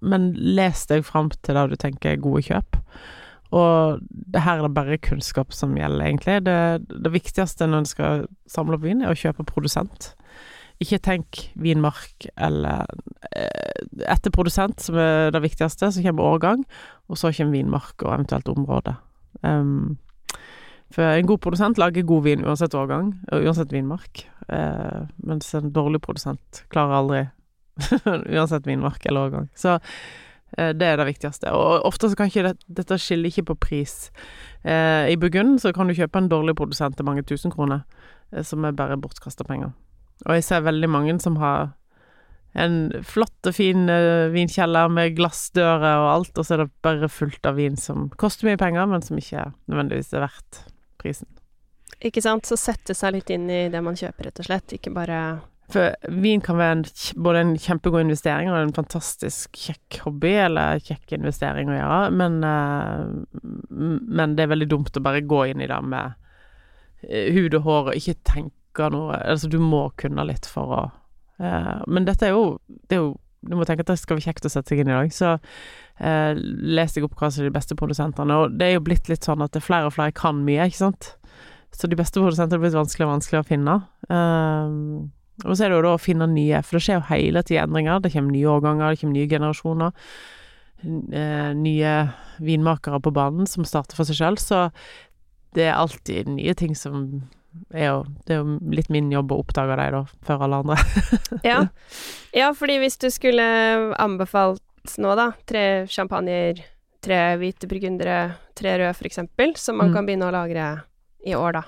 men 0.05 0.29
les 0.37 0.85
deg 0.91 1.07
fram 1.09 1.33
til 1.35 1.57
det 1.57 1.65
du 1.73 1.79
tenker 1.81 2.15
er 2.15 2.23
gode 2.23 2.45
kjøp. 2.49 2.81
Og 3.57 4.03
det 4.05 4.43
her 4.45 4.61
er 4.61 4.67
det 4.67 4.77
bare 4.77 5.01
kunnskap 5.01 5.55
som 5.57 5.73
gjelder, 5.77 6.05
egentlig. 6.05 6.43
Det, 6.45 6.59
det 7.05 7.13
viktigste 7.15 7.69
når 7.69 7.83
en 7.83 7.89
skal 7.89 8.27
samle 8.51 8.77
opp 8.77 8.85
vin, 8.85 9.01
er 9.01 9.15
å 9.15 9.19
kjøpe 9.19 9.47
produsent. 9.49 10.13
Ikke 10.79 11.01
tenk 11.03 11.41
vinmark 11.59 12.29
eller 12.37 12.87
eh, 13.33 13.87
Etter 14.07 14.31
produsent, 14.35 14.79
som 14.83 14.99
er 15.01 15.33
det 15.35 15.43
viktigste, 15.43 15.91
så 15.91 16.03
kommer 16.05 16.29
årgang, 16.29 16.63
og 17.09 17.19
så 17.19 17.33
kommer 17.35 17.57
vinmark 17.57 18.05
og 18.05 18.13
eventuelt 18.15 18.49
område. 18.53 18.95
Um, 19.43 19.99
for 20.95 21.05
en 21.05 21.27
god 21.29 21.39
produsent 21.45 21.79
lager 21.79 22.07
god 22.07 22.23
vin 22.25 22.45
uansett 22.47 22.75
årgang, 22.75 23.13
og 23.33 23.45
uansett 23.45 23.73
vinmark. 23.73 24.25
Eh, 24.49 25.03
mens 25.29 25.51
en 25.55 25.73
dårlig 25.73 26.01
produsent 26.01 26.63
klarer 26.73 26.97
aldri 26.97 27.21
uansett 28.39 28.67
vinmark 28.67 29.05
eller 29.07 29.29
årgang. 29.29 29.51
Så 29.55 29.77
eh, 30.57 30.73
det 30.73 30.89
er 30.89 30.97
det 30.97 31.09
viktigste. 31.11 31.53
Og 31.53 31.85
ofte 31.85 32.09
så 32.09 32.17
kan 32.17 32.33
ikke 32.33 32.47
det, 32.49 32.55
dette 32.81 32.99
skille 33.03 33.29
ikke 33.29 33.51
på 33.51 33.59
pris. 33.69 34.09
Eh, 34.65 35.13
I 35.13 35.19
Burgund 35.21 35.61
så 35.61 35.75
kan 35.77 35.89
du 35.89 35.97
kjøpe 35.99 36.23
en 36.23 36.33
dårlig 36.33 36.57
produsent 36.57 36.97
til 36.97 37.09
mange 37.09 37.27
tusen 37.29 37.53
kroner, 37.53 37.85
eh, 38.33 38.43
som 38.43 38.65
er 38.65 38.73
bare 38.73 38.97
bortkasta 38.97 39.45
penger. 39.45 39.75
Og 40.27 40.39
jeg 40.39 40.47
ser 40.47 40.67
veldig 40.67 40.91
mange 40.91 41.19
som 41.23 41.39
har 41.43 41.75
en 42.59 42.79
flott 43.07 43.49
og 43.49 43.55
fin 43.55 43.87
uh, 43.91 44.31
vinkjeller 44.33 44.91
med 44.93 45.17
glassdører 45.19 46.03
og 46.03 46.09
alt, 46.13 46.33
og 46.39 46.47
så 46.47 46.57
er 46.57 46.65
det 46.65 46.71
bare 46.85 47.11
fullt 47.13 47.47
av 47.47 47.59
vin 47.61 47.77
som 47.79 48.09
koster 48.21 48.49
mye 48.49 48.61
penger, 48.61 48.89
men 48.91 49.05
som 49.05 49.21
ikke 49.21 49.51
nødvendigvis 49.69 50.15
er 50.17 50.25
verdt 50.25 50.63
prisen. 50.99 51.29
Ikke 52.05 52.23
sant? 52.23 52.47
Så 52.47 52.59
sette 52.59 52.95
seg 52.95 53.17
litt 53.17 53.31
inn 53.35 53.49
i 53.51 53.67
det 53.73 53.83
man 53.85 53.99
kjøper, 53.99 54.29
rett 54.29 54.43
og 54.43 54.47
slett. 54.47 54.75
Ikke 54.77 54.93
bare 54.95 55.21
For 55.73 55.95
vin 56.23 56.41
kan 56.45 56.57
være 56.61 56.77
en, 56.79 56.85
både 57.27 57.41
en 57.45 57.57
kjempegod 57.61 58.07
investering 58.07 58.51
og 58.53 58.61
en 58.61 58.77
fantastisk 58.77 59.59
kjekk 59.59 60.01
hobby, 60.07 60.33
eller 60.47 60.83
kjekk 60.85 61.19
investering 61.19 61.73
å 61.73 61.77
gjøre, 61.77 62.05
men, 62.17 62.39
uh, 62.43 63.51
men 63.71 64.39
det 64.39 64.47
er 64.47 64.55
veldig 64.55 64.71
dumt 64.71 64.97
å 64.97 65.05
bare 65.05 65.27
gå 65.27 65.45
inn 65.51 65.65
i 65.65 65.71
det 65.71 65.83
med 65.85 66.15
uh, 67.05 67.27
hud 67.37 67.59
og 67.59 67.67
hår 67.67 67.93
og 67.93 68.01
ikke 68.01 68.23
tenke 68.25 68.55
noe 68.95 69.19
Altså, 69.19 69.51
du 69.51 69.59
må 69.63 69.89
kunne 70.01 70.25
litt 70.29 70.47
for 70.49 70.75
å 70.75 70.83
eh, 71.43 71.81
Men 71.91 72.07
dette 72.07 72.29
er 72.29 72.37
jo, 72.37 72.59
det 72.89 72.99
er 72.99 73.03
jo 73.03 73.17
du 73.47 73.55
må 73.55 73.67
tenke 73.67 73.85
at 73.85 73.93
det 73.93 74.01
skal 74.01 74.19
være 74.19 74.33
kjekt 74.33 74.49
å 74.49 74.51
sette 74.51 74.73
seg 74.73 74.81
inn 74.83 74.91
i 74.91 74.97
dag. 74.97 75.13
Så 75.15 75.37
eh, 76.03 76.39
les 76.39 76.97
jeg 76.97 77.07
opp 77.07 77.15
hva 77.21 77.29
som 77.31 77.45
er 77.45 77.53
de 77.53 77.55
beste 77.55 77.77
produsentene. 77.79 78.35
Og 78.35 78.57
det 78.59 78.67
er 78.67 78.75
jo 78.75 78.87
blitt 78.89 79.11
litt 79.11 79.27
sånn 79.27 79.45
at 79.45 79.55
det 79.55 79.63
er 79.63 79.69
flere 79.69 79.91
og 79.91 79.95
flere 79.95 80.15
kan 80.17 80.41
mye, 80.43 80.67
ikke 80.67 80.81
sant. 80.81 81.13
Så 81.71 81.91
de 81.91 81.99
beste 81.99 82.19
produsentene 82.19 82.59
er 82.59 82.65
blitt 82.65 82.77
vanskeligere 82.77 83.13
og 83.13 83.15
vanskeligere 83.15 83.47
å 83.47 83.51
finne. 83.53 83.77
Eh, 84.11 84.75
og 85.47 85.55
så 85.55 85.65
er 85.65 85.71
det 85.71 85.79
jo 85.79 85.85
da 85.87 85.95
å 85.95 86.03
finne 86.03 86.27
nye, 86.33 86.65
for 86.67 86.79
det 86.79 86.85
skjer 86.89 86.99
jo 86.99 87.09
hele 87.13 87.45
tida 87.47 87.63
endringer. 87.69 88.03
Det 88.03 88.11
kommer 88.17 88.35
nye 88.35 88.55
årganger, 88.57 88.91
det 88.91 89.03
kommer 89.05 89.19
nye 89.21 89.31
generasjoner. 89.31 90.09
Eh, 90.83 91.51
nye 91.59 91.93
vinmakere 92.43 93.01
på 93.03 93.15
banen 93.15 93.47
som 93.51 93.67
starter 93.67 93.99
for 93.99 94.09
seg 94.09 94.19
sjøl. 94.19 94.39
Så 94.43 94.67
det 95.55 95.71
er 95.71 95.79
alltid 95.79 96.31
nye 96.35 96.55
ting 96.59 96.75
som 96.79 97.29
er 97.75 97.87
jo 97.89 97.99
Det 98.27 98.35
er 98.35 98.41
jo 98.43 98.59
litt 98.75 98.89
min 98.91 99.11
jobb 99.13 99.33
å 99.33 99.39
oppdage 99.43 99.77
dem, 99.77 99.93
da, 99.93 100.03
før 100.27 100.45
alle 100.47 100.61
andre. 100.63 100.77
ja. 101.51 101.61
ja, 102.35 102.53
fordi 102.57 102.79
hvis 102.83 102.99
du 102.99 103.09
skulle 103.11 103.45
anbefalt 103.99 104.63
nå, 104.99 105.15
da, 105.19 105.31
tre 105.47 105.87
champagner, 105.91 106.61
tre 107.05 107.19
hvite 107.41 107.69
burgundere, 107.71 108.35
tre 108.59 108.77
røde, 108.81 108.95
for 108.97 109.07
eksempel, 109.11 109.57
som 109.57 109.77
man 109.79 109.91
Mm. 109.91 109.95
kan 109.95 110.07
begynne 110.07 110.29
å 110.31 110.35
lagre 110.35 110.69
i 111.27 111.35
år, 111.37 111.53
da. 111.61 111.63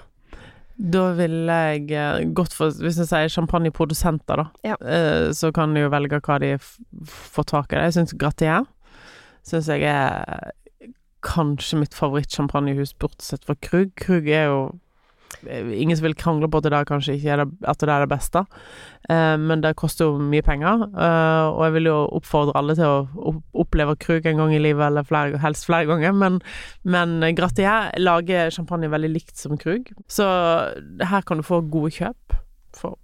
Da 0.80 1.02
ville 1.12 1.52
jeg 1.74 1.90
eh, 1.92 2.22
gått 2.32 2.54
for 2.56 2.70
Hvis 2.72 2.96
jeg 2.96 3.10
sier 3.10 3.28
champagneprodusenter, 3.28 4.40
da, 4.40 4.46
Ja. 4.64 4.76
eh, 4.80 5.28
så 5.36 5.52
kan 5.52 5.74
du 5.74 5.82
jo 5.82 5.90
velge 5.92 6.20
hva 6.24 6.38
de 6.40 6.54
får 6.56 7.44
tak 7.52 7.72
i. 7.74 7.82
Jeg 7.84 7.92
syns 7.98 8.14
Gratier 8.16 8.64
syns 9.44 9.68
jeg 9.68 9.82
er 9.88 10.52
kanskje 11.22 11.78
mitt 11.82 11.92
favoritt-champagnehus, 11.96 12.94
bortsett 12.98 13.44
fra 13.44 13.54
Krug. 13.60 13.92
Krug 14.00 14.28
er 14.28 14.46
jo 14.48 14.60
Ingen 15.46 15.96
som 15.96 16.04
vil 16.04 16.16
krangle 16.18 16.48
på 16.50 16.60
at 16.60 16.66
det 16.66 16.72
der 16.74 16.88
kanskje 16.88 17.14
ikke 17.16 17.30
er 17.32 17.42
det, 17.42 17.46
at 17.68 17.80
det 17.80 17.92
er 17.92 18.04
det 18.04 18.10
beste, 18.10 18.42
eh, 19.08 19.36
men 19.40 19.62
det 19.64 19.76
koster 19.78 20.08
jo 20.08 20.18
mye 20.18 20.44
penger. 20.44 20.84
eh, 20.90 21.46
og 21.48 21.64
jeg 21.64 21.74
vil 21.78 21.90
jo 21.90 21.98
oppfordre 22.18 22.56
alle 22.58 22.76
til 22.78 22.84
å 22.84 23.34
oppleve 23.62 23.96
Krug 24.02 24.26
en 24.26 24.42
gang 24.42 24.54
i 24.54 24.62
livet, 24.62 24.86
eller 24.86 25.06
flere, 25.06 25.38
helst 25.38 25.66
flere 25.66 25.86
ganger. 25.86 26.12
Men, 26.12 26.40
men 26.84 27.20
Gratier 27.36 27.92
lager 27.98 28.50
champagne 28.50 28.90
veldig 28.90 29.12
likt 29.14 29.36
som 29.36 29.56
Krug, 29.58 29.92
så 30.08 30.26
her 31.00 31.22
kan 31.26 31.40
du 31.40 31.46
få 31.46 31.62
gode 31.70 31.94
kjøp 31.96 32.36
for 32.76 32.98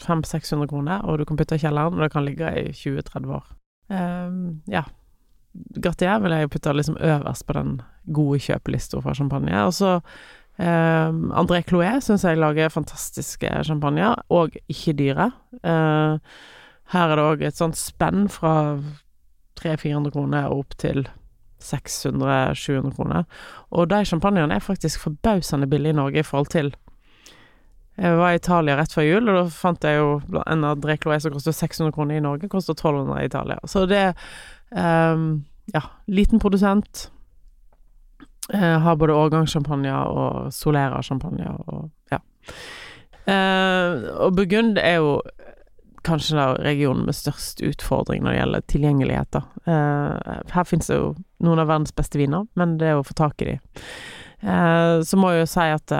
500-600 0.00 0.68
kroner, 0.70 1.04
og 1.04 1.18
du 1.18 1.26
kan 1.28 1.36
putte 1.36 1.58
i 1.58 1.62
kjelleren, 1.62 1.96
og 1.96 2.04
det 2.04 2.12
kan 2.12 2.24
ligge 2.24 2.52
i 2.56 2.70
20-30 2.72 3.36
år. 3.36 3.52
Eh, 3.90 4.40
ja. 4.72 4.84
Gratier 5.82 6.20
vil 6.22 6.30
jeg 6.30 6.50
putte 6.50 6.72
liksom 6.72 6.96
øverst 7.02 7.46
på 7.46 7.56
den 7.56 7.80
gode 8.14 8.38
kjøpelista 8.38 9.00
for 9.02 9.18
champagne. 9.18 9.64
Og 9.66 9.74
så 9.74 9.96
eh, 10.60 11.10
André 11.40 11.62
Cloé 11.66 11.96
syns 12.04 12.24
jeg 12.26 12.40
lager 12.40 12.72
fantastiske 12.72 13.50
champagner, 13.66 14.20
og 14.28 14.56
ikke 14.70 14.96
dyre. 14.98 15.30
Uh, 15.62 16.18
her 16.94 17.12
er 17.12 17.16
det 17.16 17.24
òg 17.24 17.46
et 17.46 17.58
sånt 17.58 17.78
spenn 17.78 18.28
fra 18.32 18.52
300-400 19.60 20.14
kroner 20.14 20.52
opp 20.52 20.76
til 20.80 21.04
600-700 21.60 22.94
kroner. 22.96 23.26
Og 23.70 23.90
de 23.90 24.04
champagnene 24.08 24.56
er 24.56 24.64
faktisk 24.64 25.02
forbausende 25.04 25.68
billige 25.70 25.94
i 25.94 26.00
Norge 26.00 26.22
i 26.22 26.26
forhold 26.26 26.52
til 26.54 26.72
Jeg 28.00 28.16
var 28.16 28.32
i 28.32 28.38
Italia 28.38 28.78
rett 28.78 28.94
før 28.94 29.04
jul, 29.04 29.28
og 29.28 29.34
da 29.36 29.42
fant 29.52 29.84
jeg 29.84 29.98
jo 29.98 30.12
en 30.46 30.62
André 30.64 30.94
Cloé 30.96 31.18
som 31.20 31.34
koster 31.34 31.52
600 31.52 31.92
kroner 31.92 32.16
i 32.16 32.22
Norge, 32.24 32.48
koster 32.48 32.72
1200 32.72 33.22
i 33.22 33.26
Italia. 33.28 33.58
Så 33.68 33.84
det 33.86 34.14
Um, 34.70 35.44
ja, 35.64 35.82
liten 36.06 36.38
produsent. 36.38 37.10
Uh, 38.48 38.78
har 38.82 38.96
både 38.98 39.14
årgangssjampanje 39.14 39.94
og 40.10 40.48
Solera-sjampanje 40.54 41.52
og 41.70 41.90
ja. 42.10 42.18
Uh, 43.28 44.08
og 44.24 44.34
Burgund 44.38 44.80
er 44.80 44.98
jo 44.98 45.20
kanskje 46.02 46.38
da 46.38 46.46
regionen 46.64 47.04
med 47.06 47.14
størst 47.14 47.60
utfordring 47.62 48.24
når 48.24 48.32
det 48.32 48.40
gjelder 48.40 48.64
tilgjengelighet, 48.72 49.36
da. 49.36 49.42
Uh, 49.68 50.40
her 50.54 50.66
finnes 50.66 50.88
det 50.90 50.96
jo 50.96 51.12
noen 51.44 51.62
av 51.62 51.68
verdens 51.70 51.94
beste 51.94 52.18
viner, 52.18 52.48
men 52.58 52.78
det 52.80 52.90
er 52.90 52.98
å 52.98 53.06
få 53.06 53.14
tak 53.18 53.44
i 53.44 53.52
de. 53.52 53.58
så 55.04 55.18
må 55.20 55.34
jeg 55.34 55.42
jo 55.42 55.48
si 55.52 55.66
at 55.68 55.92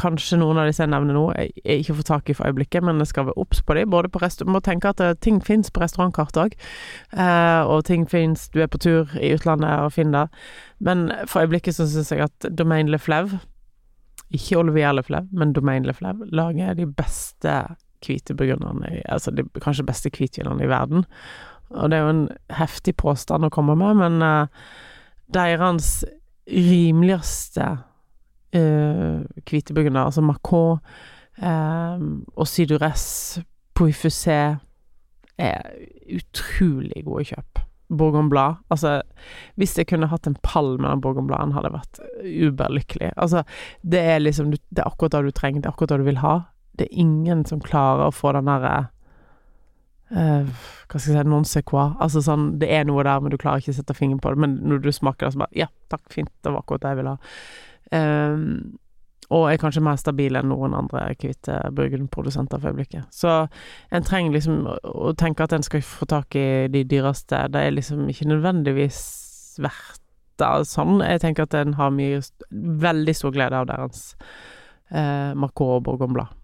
Kanskje 0.00 0.38
noen 0.40 0.58
av 0.60 0.68
disse 0.68 0.80
jeg 0.80 0.90
nevner 0.92 1.16
nå, 1.16 1.24
jeg 1.36 1.82
ikke 1.82 1.96
får 1.98 2.06
tak 2.08 2.30
i 2.30 2.36
for 2.36 2.48
øyeblikket, 2.48 2.84
men 2.86 3.02
jeg 3.02 3.10
skal 3.10 3.26
være 3.28 3.38
obs 3.42 3.60
på 3.62 3.76
dem. 3.76 3.90
Både 3.92 4.08
på 4.08 4.22
restaurant 4.22 4.54
Må 4.54 4.60
tenke 4.64 4.92
at 4.92 5.02
ting 5.20 5.40
fins 5.44 5.70
på 5.70 5.82
restaurantkart 5.82 6.38
òg, 6.40 6.56
eh, 7.12 7.62
og 7.68 7.84
ting 7.84 8.06
fins 8.10 8.48
Du 8.48 8.60
er 8.62 8.70
på 8.70 8.80
tur 8.80 9.12
i 9.20 9.34
utlandet 9.36 9.84
og 9.84 9.92
finner 9.92 10.24
det. 10.24 10.44
Men 10.80 11.10
for 11.26 11.44
øyeblikket 11.44 11.76
så 11.76 11.88
syns 11.90 12.12
jeg 12.12 12.24
at 12.24 12.48
Domain 12.56 12.88
Le 12.88 12.98
Fleuve, 12.98 13.40
ikke 14.34 14.58
Olivier 14.58 14.92
Leflev, 14.92 15.28
men 15.32 15.52
Domain 15.52 15.84
Le 15.84 15.94
Fleuve, 15.94 16.26
lager 16.32 16.74
de 16.74 16.86
beste 16.86 17.52
hvite 18.04 18.34
burgunderne 18.36 19.02
Altså 19.08 19.30
de 19.30 19.44
kanskje 19.60 19.86
beste 19.86 20.10
hvitvinene 20.10 20.64
i 20.64 20.68
verden. 20.68 21.04
Og 21.70 21.90
det 21.90 21.98
er 21.98 22.02
jo 22.02 22.12
en 22.12 22.28
heftig 22.50 22.96
påstand 22.96 23.46
å 23.46 23.52
komme 23.52 23.76
med, 23.78 23.96
men 24.00 24.22
eh, 24.22 24.64
deres 25.34 26.04
rimeligste 26.50 27.78
hvite 28.54 29.72
uh, 29.72 29.74
burgunder, 29.74 30.04
altså 30.04 30.22
Macron 30.22 30.78
um, 31.42 32.24
og 32.36 32.48
Sydures, 32.48 33.40
Pouifusé 33.74 34.56
er 35.38 35.62
utrolig 36.14 37.04
gode 37.04 37.24
kjøp. 37.32 37.64
Bourgogne 37.98 38.30
Blad. 38.30 38.54
Altså, 38.70 39.02
hvis 39.60 39.76
jeg 39.78 39.88
kunne 39.90 40.08
hatt 40.08 40.26
en 40.26 40.38
pall 40.42 40.76
med 40.80 40.88
den 40.90 41.02
Bourgogne 41.04 41.28
Bladen, 41.28 41.52
hadde 41.52 41.70
jeg 41.70 41.76
vært 41.76 42.00
uberlykkelig. 42.48 43.12
Altså, 43.16 43.44
det 43.82 44.00
er 44.00 44.18
liksom 44.18 44.50
Det 44.50 44.78
er 44.78 44.86
akkurat 44.86 45.12
det 45.12 45.24
du 45.24 45.30
trenger, 45.30 45.60
det 45.60 45.68
er 45.68 45.74
akkurat 45.74 45.90
det 45.90 45.98
du 45.98 46.08
vil 46.08 46.22
ha. 46.22 46.40
Det 46.78 46.88
er 46.88 47.00
ingen 47.00 47.44
som 47.44 47.60
klarer 47.60 48.08
å 48.08 48.14
få 48.14 48.32
den 48.34 48.48
derre 48.50 48.88
uh, 50.10 50.46
Hva 50.88 50.98
skal 50.98 51.14
jeg 51.14 51.22
si 51.22 51.28
Non 51.30 51.44
c'est 51.44 51.62
quoi. 51.62 51.92
Altså 52.00 52.22
sånn 52.24 52.58
Det 52.58 52.70
er 52.70 52.84
noe 52.84 53.04
der, 53.04 53.20
men 53.20 53.30
du 53.30 53.38
klarer 53.38 53.62
ikke 53.62 53.74
å 53.74 53.78
sette 53.78 53.94
fingeren 53.94 54.22
på 54.22 54.32
det. 54.32 54.42
Men 54.42 54.58
når 54.62 54.82
du 54.82 54.90
smaker 54.92 55.26
det, 55.26 55.34
så 55.34 55.44
bare 55.44 55.64
Ja, 55.64 55.70
takk, 55.92 56.06
fint. 56.10 56.32
Det 56.42 56.50
var 56.50 56.64
akkurat 56.64 56.82
det 56.82 56.94
jeg 56.94 57.02
ville 57.02 57.14
ha. 57.14 57.34
Um, 57.94 58.78
og 59.32 59.48
er 59.48 59.60
kanskje 59.60 59.82
mer 59.84 59.96
stabil 60.00 60.36
enn 60.36 60.50
noen 60.52 60.74
andre 60.76 61.06
hvite 61.16 61.56
burgundprodusenter 61.74 62.60
for 62.60 62.72
øyeblikket. 62.72 63.08
Så 63.14 63.46
en 63.94 64.06
trenger 64.06 64.36
liksom 64.36 64.66
å 64.68 65.14
tenke 65.18 65.46
at 65.46 65.54
en 65.56 65.64
skal 65.64 65.84
få 65.86 66.08
tak 66.10 66.36
i 66.38 66.66
de 66.72 66.84
dyreste. 66.88 67.46
Det 67.52 67.62
er 67.62 67.74
liksom 67.74 68.08
ikke 68.12 68.28
nødvendigvis 68.30 69.00
verdt 69.64 70.02
det 70.42 70.52
sånn. 70.68 70.98
Jeg 71.04 71.22
tenker 71.22 71.46
at 71.46 71.56
en 71.56 71.76
har 71.78 71.94
mye 71.94 72.20
veldig 72.84 73.14
stor 73.16 73.34
glede 73.34 73.60
av 73.60 73.68
deres 73.70 74.10
eh, 74.90 75.30
Marcot 75.38 75.78
og 75.78 75.84
Bourgogne-blad. 75.86 76.40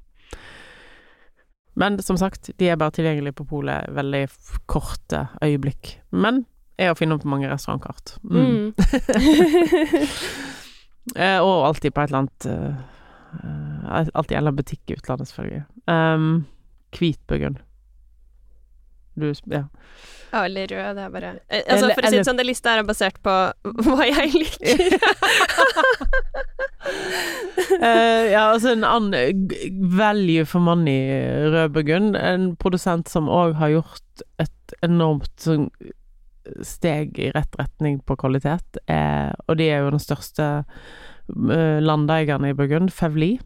Men 1.81 2.01
som 2.03 2.19
sagt, 2.19 2.51
de 2.59 2.69
er 2.69 2.79
bare 2.81 2.95
tilgjengelige 2.97 3.39
på 3.41 3.47
polet 3.53 3.91
veldig 3.95 4.25
korte 4.71 5.27
øyeblikk. 5.45 5.99
Men 6.11 6.45
er 6.81 6.93
å 6.93 6.99
finne 6.99 7.19
på 7.21 7.29
mange 7.31 7.51
restaurantkart. 7.51 8.17
Mm. 8.25 8.41
mm. 8.41 8.73
Eh, 11.17 11.39
og 11.43 11.67
alltid 11.67 11.95
på 11.95 12.03
et 12.03 12.13
eller 12.13 12.23
annet 12.25 12.47
uh, 12.47 12.75
Alltid 13.91 14.37
en 14.37 14.39
eller 14.39 14.51
annen 14.51 14.59
butikk 14.59 14.91
i 14.91 14.97
utlandet, 14.99 15.31
selvfølgelig. 15.31 15.65
Um, 15.91 16.47
Hvitburgund. 16.97 17.61
Du 19.19 19.33
Ja. 19.51 19.65
Ja, 20.33 20.45
eller 20.45 20.67
rød, 20.71 20.95
det 20.95 21.03
er 21.03 21.09
bare 21.11 21.31
eh, 21.51 21.63
Altså, 21.67 21.89
for 21.91 22.07
å 22.07 22.11
si 22.11 22.19
det 22.21 22.27
sånn, 22.29 22.39
den 22.39 22.47
lista 22.47 22.77
er 22.77 22.85
basert 22.87 23.17
på 23.25 23.33
hva 23.87 24.07
jeg 24.07 24.31
liker. 24.31 24.83
uh, 27.83 28.25
ja, 28.35 28.45
altså 28.45 28.77
en 28.77 28.87
annen 28.87 29.51
value 29.99 30.47
for 30.47 30.63
money 30.63 31.11
rød 31.51 31.75
burgund. 31.75 32.19
En 32.19 32.53
produsent 32.63 33.11
som 33.11 33.27
òg 33.27 33.57
har 33.59 33.75
gjort 33.75 34.25
et 34.39 34.77
enormt 34.87 35.35
sånn 35.43 35.67
steg 36.67 37.19
i 37.19 37.31
rett 37.35 37.57
retning 37.59 38.01
på 38.07 38.17
kvalitet, 38.21 38.81
eh, 38.91 39.31
og 39.47 39.59
de 39.61 39.69
er 39.71 39.85
jo 39.85 39.93
den 39.95 40.03
største 40.03 40.49
eh, 40.61 41.79
landeierne 41.83 42.53
i 42.53 42.57
Burgund, 42.57 42.93
Fevli. 42.95 43.37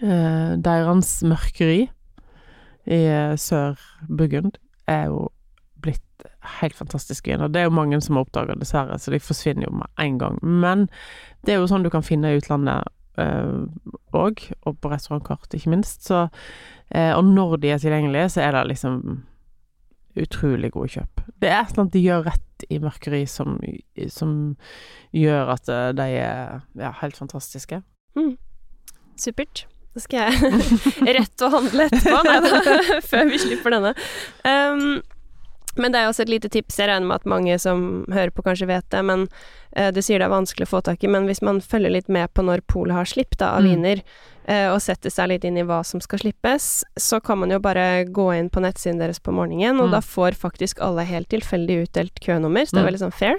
Eh, 0.00 0.56
deres 0.60 1.18
mørkeri 1.24 1.86
i 2.86 3.00
eh, 3.08 3.34
Sør-Burgund 3.40 4.58
er 4.86 5.08
jo 5.10 5.28
blitt 5.82 6.26
helt 6.60 6.76
fantastiske 6.76 7.34
Og 7.40 7.52
Det 7.52 7.60
er 7.60 7.66
jo 7.66 7.74
mange 7.74 7.98
som 8.04 8.18
har 8.18 8.26
oppdaga, 8.26 8.58
dessverre, 8.58 8.98
så 8.98 9.14
de 9.14 9.22
forsvinner 9.22 9.66
jo 9.66 9.78
med 9.80 9.88
en 10.02 10.18
gang. 10.18 10.38
Men 10.42 10.86
det 11.46 11.54
er 11.54 11.60
jo 11.60 11.70
sånn 11.70 11.86
du 11.86 11.90
kan 11.92 12.06
finne 12.06 12.32
i 12.32 12.40
utlandet 12.40 12.92
òg, 13.16 14.42
uh, 14.44 14.56
og 14.68 14.76
på 14.82 14.90
restaurantkart, 14.92 15.48
ikke 15.56 15.72
minst. 15.72 16.04
Så, 16.04 16.26
uh, 16.28 17.12
og 17.16 17.24
når 17.24 17.56
de 17.62 17.72
er 17.72 17.80
tilgjengelige, 17.80 18.28
så 18.34 18.44
er 18.44 18.52
det 18.58 18.66
liksom 18.74 19.00
utrolig 20.22 20.72
gode 20.74 20.92
kjøp. 20.96 21.22
Det 21.42 21.50
er 21.50 21.60
et 21.60 21.72
eller 21.72 21.84
annet 21.84 21.96
de 21.96 22.04
gjør 22.04 22.26
rett 22.30 22.66
i 22.72 22.80
mørkeri 22.82 23.22
som, 23.30 23.58
som 24.12 24.34
gjør 25.16 25.54
at 25.56 25.72
eh, 25.72 25.88
de 25.96 26.06
er 26.20 26.60
ja, 26.80 26.92
helt 27.02 27.18
fantastiske. 27.18 27.82
Mm. 28.16 28.36
Supert. 29.20 29.66
Da 29.96 30.02
skal 30.04 30.26
jeg 30.26 30.52
rett 31.18 31.44
og 31.46 31.54
handle 31.56 31.86
etterpå, 31.88 32.22
nei, 32.26 33.00
før 33.10 33.30
vi 33.30 33.40
slipper 33.40 33.76
denne. 33.76 33.94
Um, 34.44 34.98
men 35.80 35.92
det 35.92 36.00
er 36.00 36.10
også 36.10 36.24
et 36.26 36.32
lite 36.32 36.50
tips, 36.52 36.78
jeg 36.80 36.90
regner 36.90 37.08
med 37.08 37.20
at 37.20 37.28
mange 37.30 37.58
som 37.62 38.04
hører 38.12 38.32
på 38.34 38.44
kanskje 38.46 38.68
vet 38.70 38.86
det, 38.92 39.02
men 39.06 39.26
uh, 39.26 39.90
du 39.94 40.00
sier 40.04 40.22
det 40.22 40.28
er 40.28 40.34
vanskelig 40.34 40.68
å 40.68 40.72
få 40.74 40.82
tak 40.86 41.04
i, 41.04 41.10
men 41.12 41.28
hvis 41.28 41.42
man 41.46 41.60
følger 41.64 41.94
litt 41.94 42.10
med 42.12 42.32
på 42.34 42.44
når 42.46 42.64
Polet 42.70 42.96
har 42.96 43.08
slipp 43.10 43.38
da, 43.40 43.54
av 43.58 43.66
mm. 43.66 43.68
viner, 43.70 44.02
uh, 44.48 44.68
og 44.74 44.80
setter 44.84 45.12
seg 45.12 45.32
litt 45.32 45.46
inn 45.48 45.58
i 45.60 45.66
hva 45.66 45.82
som 45.86 46.02
skal 46.04 46.22
slippes, 46.22 46.70
så 46.96 47.20
kan 47.24 47.42
man 47.42 47.54
jo 47.54 47.60
bare 47.62 48.06
gå 48.08 48.30
inn 48.36 48.50
på 48.52 48.62
nettsiden 48.64 49.02
deres 49.02 49.20
på 49.20 49.34
morgenen, 49.36 49.80
og 49.80 49.90
mm. 49.90 49.96
da 49.98 50.04
får 50.04 50.38
faktisk 50.40 50.82
alle 50.84 51.06
helt 51.08 51.30
tilfeldig 51.34 51.82
utdelt 51.86 52.24
kønummer, 52.24 52.66
så 52.66 52.76
det 52.76 52.82
er 52.82 52.86
mm. 52.86 52.90
veldig 52.92 53.04
sånn 53.06 53.20
fair, 53.20 53.38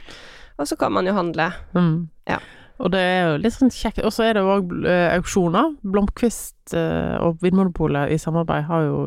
og 0.58 0.70
så 0.70 0.80
kan 0.80 0.94
man 0.94 1.10
jo 1.10 1.18
handle. 1.18 1.52
Mm. 1.78 2.08
Ja. 2.30 2.42
Og 2.78 2.92
det 2.94 3.02
er 3.02 3.24
jo 3.24 3.38
litt 3.42 3.56
sånn 3.56 3.74
kjekt. 3.74 4.04
Og 4.06 4.14
så 4.14 4.28
er 4.28 4.38
det 4.38 4.46
òg 4.46 4.74
uh, 4.86 5.08
auksjoner. 5.16 5.74
Blomkvist 5.86 6.76
uh, 6.78 7.18
og 7.26 7.42
Vinmonopolet 7.42 8.14
i 8.14 8.20
samarbeid 8.22 8.68
har 8.70 8.86
jo 8.86 9.00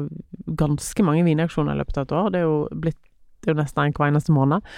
ganske 0.58 1.06
mange 1.06 1.22
vinauksjoner 1.26 1.76
i 1.76 1.80
løpet 1.80 2.00
av 2.00 2.08
et 2.08 2.16
år. 2.18 2.32
Det 2.34 2.40
er 2.40 2.48
jo 2.48 2.58
blitt 2.82 2.98
det 3.40 3.48
er 3.48 3.54
jo 3.54 3.62
nesten 3.62 3.82
en 3.86 3.94
hver 3.96 4.10
eneste 4.10 4.34
måned. 4.36 4.70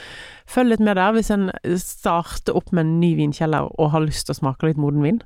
Følg 0.50 0.72
litt 0.72 0.84
med 0.84 0.98
der 0.98 1.14
hvis 1.16 1.32
en 1.34 1.50
starter 1.80 2.56
opp 2.58 2.70
med 2.72 2.86
en 2.86 2.96
ny 3.02 3.12
vinkjeller 3.18 3.70
og 3.74 3.92
har 3.94 4.04
lyst 4.04 4.28
til 4.28 4.36
å 4.36 4.40
smake 4.40 4.68
litt 4.68 4.80
moden 4.80 5.02
vin. 5.04 5.22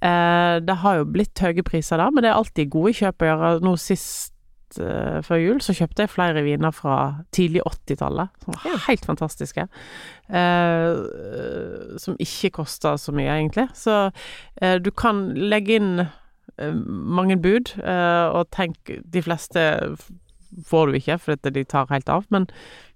Eh, 0.00 0.56
det 0.64 0.78
har 0.82 1.00
jo 1.00 1.08
blitt 1.12 1.42
høye 1.44 1.64
priser 1.66 2.00
der, 2.00 2.12
men 2.12 2.24
det 2.24 2.32
er 2.32 2.38
alltid 2.40 2.72
gode 2.72 2.94
kjøp 2.96 3.22
å 3.24 3.28
gjøre. 3.28 3.50
Nå 3.66 3.74
sist 3.80 4.80
eh, 4.80 5.20
før 5.26 5.42
jul, 5.42 5.60
så 5.64 5.76
kjøpte 5.76 6.06
jeg 6.06 6.14
flere 6.14 6.44
viner 6.46 6.72
fra 6.76 6.96
tidlig 7.36 7.64
80-tallet, 7.68 8.32
som 8.44 8.56
var 8.56 8.82
helt 8.88 9.06
fantastiske. 9.08 9.68
Eh, 10.32 11.04
som 12.00 12.18
ikke 12.22 12.54
kosta 12.62 12.96
så 13.00 13.14
mye, 13.16 13.36
egentlig. 13.36 13.68
Så 13.76 13.98
eh, 14.62 14.78
du 14.80 14.90
kan 14.96 15.28
legge 15.36 15.76
inn 15.80 15.94
eh, 16.06 16.72
mange 16.72 17.36
bud, 17.36 17.76
eh, 17.82 18.26
og 18.32 18.48
tenk 18.54 18.96
De 19.04 19.24
fleste 19.24 19.68
får 20.68 20.86
du 20.92 20.98
ikke, 21.00 21.18
for 21.18 21.32
at 21.38 21.52
de 21.54 21.64
tar 21.64 21.86
helt 21.90 22.08
av, 22.12 22.26
men, 22.34 22.46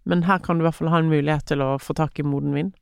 men 0.05 0.23
her 0.29 0.39
kan 0.45 0.59
du 0.59 0.65
i 0.65 0.69
hvert 0.69 0.79
fall 0.81 0.93
ha 0.93 0.99
en 1.03 1.11
mulighet 1.13 1.47
til 1.49 1.63
å 1.65 1.77
få 1.83 1.97
tak 1.97 2.19
i 2.21 2.27
moden 2.27 2.55
vin 2.57 2.73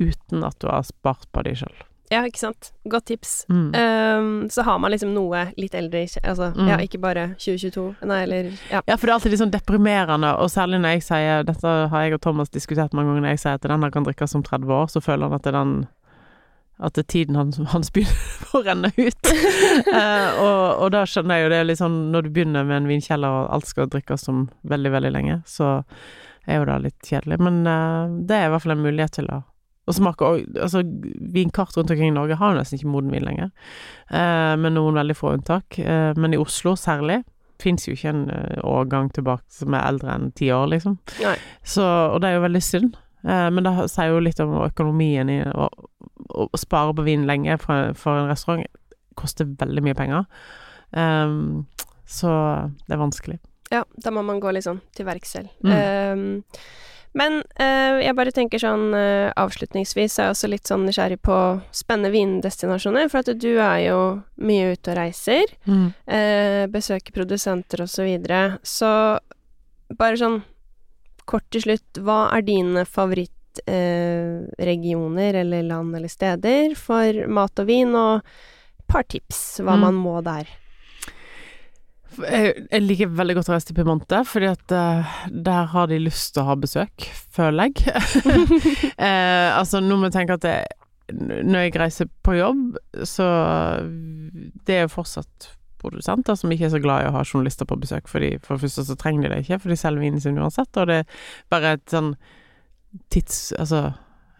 uten 0.00 0.42
at 0.44 0.58
du 0.58 0.66
har 0.70 0.82
spart 0.82 1.28
på 1.32 1.42
de 1.46 1.52
sjøl. 1.62 1.74
Ja, 2.12 2.20
ikke 2.28 2.42
sant. 2.42 2.72
Godt 2.84 3.06
tips. 3.08 3.46
Mm. 3.48 3.70
Um, 3.72 4.50
så 4.52 4.64
har 4.66 4.76
man 4.82 4.92
liksom 4.92 5.14
noe 5.14 5.46
litt 5.56 5.72
eldre, 5.78 6.02
altså 6.20 6.50
Mm. 6.52 6.68
ja, 6.68 6.76
ikke 6.84 6.98
bare 7.00 7.22
2022, 7.40 7.84
nei, 8.04 8.18
eller 8.26 8.50
ja. 8.68 8.82
Ja, 8.84 8.96
for 8.98 9.06
det 9.06 9.12
er 9.12 9.14
alltid 9.14 9.32
litt 9.32 9.40
sånn 9.40 9.54
deprimerende, 9.54 10.34
og 10.36 10.50
særlig 10.52 10.82
når 10.82 10.96
jeg 10.98 11.02
sier 11.06 11.46
Dette 11.48 11.72
har 11.88 12.02
jeg 12.04 12.14
og 12.18 12.20
Thomas 12.20 12.52
diskutert 12.52 12.92
mange 12.92 13.08
ganger, 13.14 13.22
når 13.24 13.32
jeg 13.36 13.42
sier 13.46 13.56
at 13.56 13.64
den 13.64 13.82
her 13.86 13.94
kan 13.94 14.04
drikkes 14.04 14.34
om 14.36 14.42
30 14.44 14.74
år, 14.76 14.90
så 14.92 15.00
føler 15.00 15.30
han 15.30 15.38
at 15.40 15.48
den 15.56 15.72
at 16.82 16.98
tiden 17.08 17.38
hans, 17.38 17.60
hans 17.72 17.92
begynner 17.94 18.48
å 18.58 18.62
renne 18.66 18.90
ut. 18.96 19.30
eh, 19.98 20.40
og, 20.42 20.82
og 20.82 20.90
da 20.94 21.04
skjønner 21.08 21.38
jeg 21.38 21.46
jo 21.46 21.52
det 21.52 21.60
er 21.60 21.68
litt 21.70 21.80
sånn 21.80 22.00
Når 22.14 22.26
du 22.26 22.34
begynner 22.34 22.66
med 22.66 22.80
en 22.80 22.90
vinkjeller 22.90 23.38
og 23.42 23.54
alt 23.54 23.70
skal 23.70 23.90
drikkes 23.92 24.28
om 24.32 24.44
veldig, 24.68 24.92
veldig 24.96 25.14
lenge, 25.14 25.40
så 25.46 25.78
er 26.50 26.58
jo 26.58 26.66
det 26.68 26.82
litt 26.88 27.08
kjedelig. 27.08 27.38
Men 27.42 27.62
eh, 27.70 28.20
det 28.28 28.38
er 28.38 28.50
i 28.50 28.54
hvert 28.54 28.66
fall 28.66 28.76
en 28.76 28.86
mulighet 28.86 29.20
til 29.20 29.30
å 29.32 29.42
å 29.82 29.94
smake 29.96 30.26
og, 30.26 30.56
altså, 30.62 30.82
Vinkart 31.34 31.76
rundt 31.76 31.90
omkring 31.90 32.12
i 32.12 32.14
Norge 32.14 32.38
har 32.38 32.52
jo 32.52 32.60
nesten 32.60 32.78
ikke 32.78 32.92
moden 32.92 33.12
vin 33.14 33.26
lenger, 33.26 33.50
eh, 34.10 34.54
med 34.60 34.76
noen 34.76 34.98
veldig 35.00 35.16
få 35.18 35.36
unntak. 35.36 35.78
Eh, 35.78 36.12
men 36.16 36.34
i 36.34 36.40
Oslo 36.40 36.76
særlig 36.78 37.22
fins 37.62 37.86
jo 37.86 37.94
ikke 37.96 38.12
en 38.12 38.24
eh, 38.30 38.60
årgang 38.66 39.10
tilbake 39.14 39.46
som 39.54 39.74
er 39.74 39.86
eldre 39.86 40.14
enn 40.14 40.30
ti 40.38 40.50
år, 40.54 40.68
liksom. 40.74 40.98
Så, 41.62 41.82
og 41.84 42.20
det 42.22 42.30
er 42.30 42.38
jo 42.38 42.46
veldig 42.46 42.62
synd. 42.62 43.00
Eh, 43.24 43.48
men 43.54 43.66
det 43.66 43.74
sier 43.92 44.12
jo 44.12 44.22
litt 44.22 44.40
om 44.42 44.54
økonomien 44.64 45.30
i 45.30 45.40
å, 45.46 45.68
å 46.42 46.48
spare 46.58 46.94
på 46.96 47.06
vin 47.06 47.26
lenge 47.28 47.58
for, 47.62 47.94
for 47.98 48.22
en 48.22 48.30
restaurant. 48.32 48.66
koster 49.18 49.44
veldig 49.44 49.82
mye 49.84 49.96
penger. 49.96 50.24
Um, 50.90 51.66
så 52.08 52.30
det 52.86 52.96
er 52.96 53.00
vanskelig. 53.00 53.38
Ja, 53.72 53.84
da 53.96 54.12
må 54.12 54.22
man 54.24 54.40
gå 54.40 54.50
litt 54.52 54.66
sånn 54.66 54.80
til 54.96 55.08
verks 55.08 55.34
selv. 55.36 55.52
Mm. 55.64 55.76
Um, 55.76 56.56
men 57.16 57.42
uh, 57.60 58.00
jeg 58.00 58.16
bare 58.16 58.32
tenker 58.32 58.60
sånn 58.60 58.94
uh, 58.96 59.28
avslutningsvis 59.36 60.16
er 60.16 60.30
jeg 60.30 60.34
også 60.34 60.48
litt 60.48 60.68
sånn 60.68 60.86
nysgjerrig 60.88 61.20
på 61.24 61.38
spennende 61.76 62.12
vindestinasjoner, 62.14 63.10
for 63.12 63.20
at 63.20 63.40
du 63.40 63.50
er 63.52 63.82
jo 63.84 63.98
mye 64.40 64.72
ute 64.72 64.94
og 64.94 64.98
reiser, 64.98 65.52
eh, 65.68 66.64
besøker 66.72 67.14
produsenter 67.16 67.84
og 67.84 67.92
så 67.92 68.06
videre. 68.08 68.56
Så 68.64 68.88
bare 69.92 70.20
sånn 70.20 70.40
kort 71.28 71.46
til 71.54 71.62
slutt, 71.66 71.90
hva 72.04 72.20
er 72.36 72.42
dine 72.46 72.82
favorittregioner 72.88 75.34
eh, 75.34 75.40
eller 75.44 75.62
land 75.68 75.90
eller 75.96 76.08
steder 76.12 76.74
for 76.78 77.12
mat 77.28 77.58
og 77.62 77.66
vin, 77.68 77.92
og 77.94 78.14
et 78.22 78.86
par 78.90 79.02
tips 79.08 79.60
hva 79.62 79.74
Mm. 79.76 79.80
man 79.86 79.94
må 79.94 80.22
der? 80.24 80.46
Jeg, 82.12 82.66
jeg 82.68 82.82
liker 82.84 83.08
veldig 83.16 83.34
godt 83.38 83.48
å 83.48 83.52
reise 83.54 83.66
til 83.70 83.76
Piemonte, 83.78 84.18
fordi 84.28 84.48
at 84.50 84.68
uh, 84.76 85.00
der 85.32 85.64
har 85.72 85.86
de 85.88 85.96
lyst 86.02 86.34
til 86.34 86.42
å 86.42 86.48
ha 86.50 86.54
besøk, 86.60 86.96
føler 87.32 87.62
jeg. 87.70 87.74
eh, 89.00 89.48
altså, 89.56 89.80
nå 89.80 89.96
må 89.96 90.04
jeg 90.10 90.16
tenke 90.18 90.36
at 90.36 90.44
det, 90.44 90.58
når 91.16 91.58
jeg 91.66 91.76
reiser 91.80 92.06
på 92.24 92.30
jobb, 92.36 92.76
så 93.08 93.26
Det 94.66 94.74
er 94.76 94.82
jo 94.86 94.92
fortsatt 94.92 95.48
produsenter 95.82 96.38
som 96.38 96.52
ikke 96.52 96.68
er 96.68 96.74
så 96.76 96.82
glad 96.82 97.04
i 97.04 97.10
å 97.10 97.16
ha 97.16 97.24
journalister 97.26 97.68
på 97.68 97.78
besøk, 97.82 98.08
fordi 98.10 98.36
for 98.42 98.56
det 98.56 98.66
første 98.66 98.86
så 98.88 98.96
trenger 98.98 99.26
de 99.26 99.34
det 99.34 99.42
ikke, 99.44 99.58
for 99.64 99.72
de 99.72 99.80
selger 99.80 100.06
vinen 100.06 100.22
sin 100.22 100.38
uansett, 100.40 100.70
og 100.80 100.88
det 100.90 101.02
er 101.02 101.26
bare 101.52 101.76
et 101.78 101.84
sånn 101.92 102.14
tids... 103.12 103.50
Altså 103.58 103.90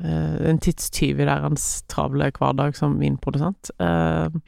eh, 0.03 0.38
en 0.51 0.62
tidstyv 0.62 1.20
i 1.22 1.28
deres 1.28 1.66
travle 1.93 2.30
hverdag 2.38 2.78
som 2.78 2.99
vinprodusent. 3.01 3.72
Eh, 3.82 4.40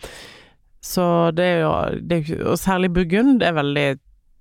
så 0.84 1.06
det 1.32 1.44
er 1.48 1.62
jo 1.62 1.74
det 2.04 2.18
er 2.18 2.42
Og 2.50 2.58
særlig 2.60 2.92
Burgund, 2.92 3.42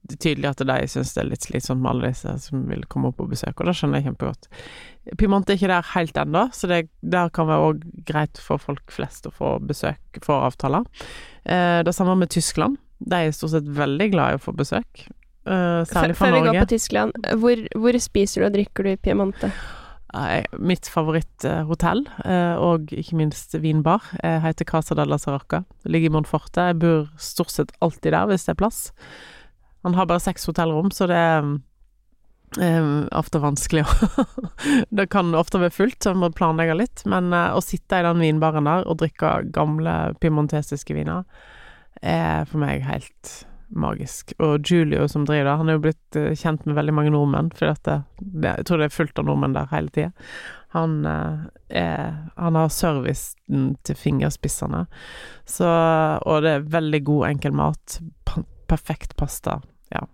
det 0.03 0.17
er 0.17 0.23
tydelig 0.25 0.49
at 0.49 0.61
de 0.67 0.75
syns 0.91 1.13
det 1.15 1.21
er 1.21 1.29
litt 1.29 1.45
slitsomt 1.45 1.79
med 1.79 1.93
alle 1.93 2.09
disse 2.11 2.33
som 2.43 2.65
vil 2.67 2.83
komme 2.91 3.09
opp 3.09 3.21
på 3.21 3.27
besøk, 3.31 3.55
og 3.55 3.69
det 3.69 3.75
skjønner 3.79 4.01
jeg 4.01 4.09
kjempegodt. 4.09 4.47
Piemonte 5.19 5.53
er 5.53 5.59
ikke 5.59 5.69
der 5.71 5.91
helt 5.93 6.17
ennå, 6.19 6.41
så 6.55 6.67
det 6.71 6.79
der 7.15 7.29
kan 7.35 7.47
være 7.47 7.69
òg 7.69 7.83
greit 8.07 8.39
for 8.43 8.59
folk 8.59 8.91
flest 8.91 9.29
å 9.29 9.31
få 9.35 9.53
besøk, 9.63 10.19
få 10.23 10.41
avtaler. 10.49 10.83
Eh, 11.47 11.79
det 11.87 11.93
samme 11.95 12.17
med 12.19 12.33
Tyskland. 12.35 12.75
De 13.03 13.19
er 13.19 13.35
stort 13.35 13.53
sett 13.55 13.69
veldig 13.79 14.09
glad 14.11 14.33
i 14.33 14.39
å 14.39 14.43
få 14.43 14.55
besøk. 14.59 15.05
Eh, 15.47 15.83
særlig 15.87 16.17
fra 16.19 16.27
Før 16.27 16.35
vi 16.35 16.41
går 16.41 16.51
Norge. 16.51 16.65
på 16.65 16.71
Tyskland, 16.75 17.23
hvor, 17.39 17.63
hvor 17.79 17.99
spiser 18.03 18.43
du 18.43 18.47
og 18.49 18.57
drikker 18.57 18.83
du 18.87 18.91
i 18.91 18.99
Piemonte? 18.99 19.51
Eh, 20.13 20.43
Mitt 20.59 20.89
favoritthotell, 20.91 22.03
og 22.59 22.91
ikke 22.91 23.15
minst 23.23 23.55
vinbar, 23.55 24.03
heter 24.19 24.67
Casa 24.67 24.99
della 24.99 25.15
Saracca. 25.17 25.63
Ligger 25.87 26.11
i 26.11 26.13
Monforte. 26.17 26.67
Jeg 26.73 26.79
bor 26.83 27.07
stort 27.17 27.55
sett 27.55 27.71
alltid 27.79 28.11
der 28.11 28.27
hvis 28.29 28.45
det 28.49 28.53
er 28.57 28.59
plass. 28.59 28.83
Han 29.84 29.95
har 29.95 30.07
bare 30.07 30.23
seks 30.23 30.45
hotellrom, 30.47 30.91
så 30.95 31.07
det 31.11 31.19
er 31.19 31.47
eh, 32.63 32.91
ofte 33.11 33.41
vanskelig 33.43 33.84
å 33.84 34.19
Det 34.97 35.09
kan 35.11 35.34
ofte 35.36 35.59
være 35.59 35.75
fullt, 35.75 35.99
så 36.03 36.13
man 36.13 36.29
må 36.29 36.36
planlegge 36.38 36.77
litt. 36.79 37.03
Men 37.09 37.34
eh, 37.36 37.51
å 37.51 37.63
sitte 37.63 37.99
i 37.99 38.05
den 38.05 38.23
vinbaren 38.23 38.69
der 38.69 38.88
og 38.88 39.01
drikke 39.01 39.41
gamle 39.55 40.13
piemontesiske 40.23 40.95
viner 40.95 41.25
er 42.01 42.47
for 42.49 42.63
meg 42.63 42.86
helt 42.88 43.34
magisk. 43.73 44.31
Og 44.43 44.63
Julio 44.69 45.07
som 45.09 45.25
driver 45.27 45.49
der, 45.49 45.59
han 45.59 45.71
er 45.71 45.77
jo 45.77 45.84
blitt 45.89 46.19
eh, 46.19 46.31
kjent 46.39 46.63
med 46.67 46.77
veldig 46.79 46.95
mange 46.95 47.11
nordmenn, 47.11 47.51
for 47.51 47.73
dette, 47.73 47.99
det, 48.21 48.55
jeg 48.61 48.69
tror 48.69 48.79
det 48.79 48.88
er 48.88 48.95
fullt 48.95 49.19
av 49.19 49.27
nordmenn 49.27 49.57
der 49.57 49.71
hele 49.73 49.91
tida. 49.91 50.13
Han, 50.73 51.03
han 51.69 52.55
har 52.57 52.71
servicen 52.73 53.75
til 53.86 53.97
fingerspissene, 53.99 54.88
så 55.45 55.67
Og 56.25 56.41
det 56.41 56.55
er 56.55 56.65
veldig 56.65 57.01
god, 57.05 57.27
enkel 57.27 57.53
mat. 57.53 57.99
Perfekt 58.65 59.13
pasta. 59.13 59.59
Ja. 59.93 60.05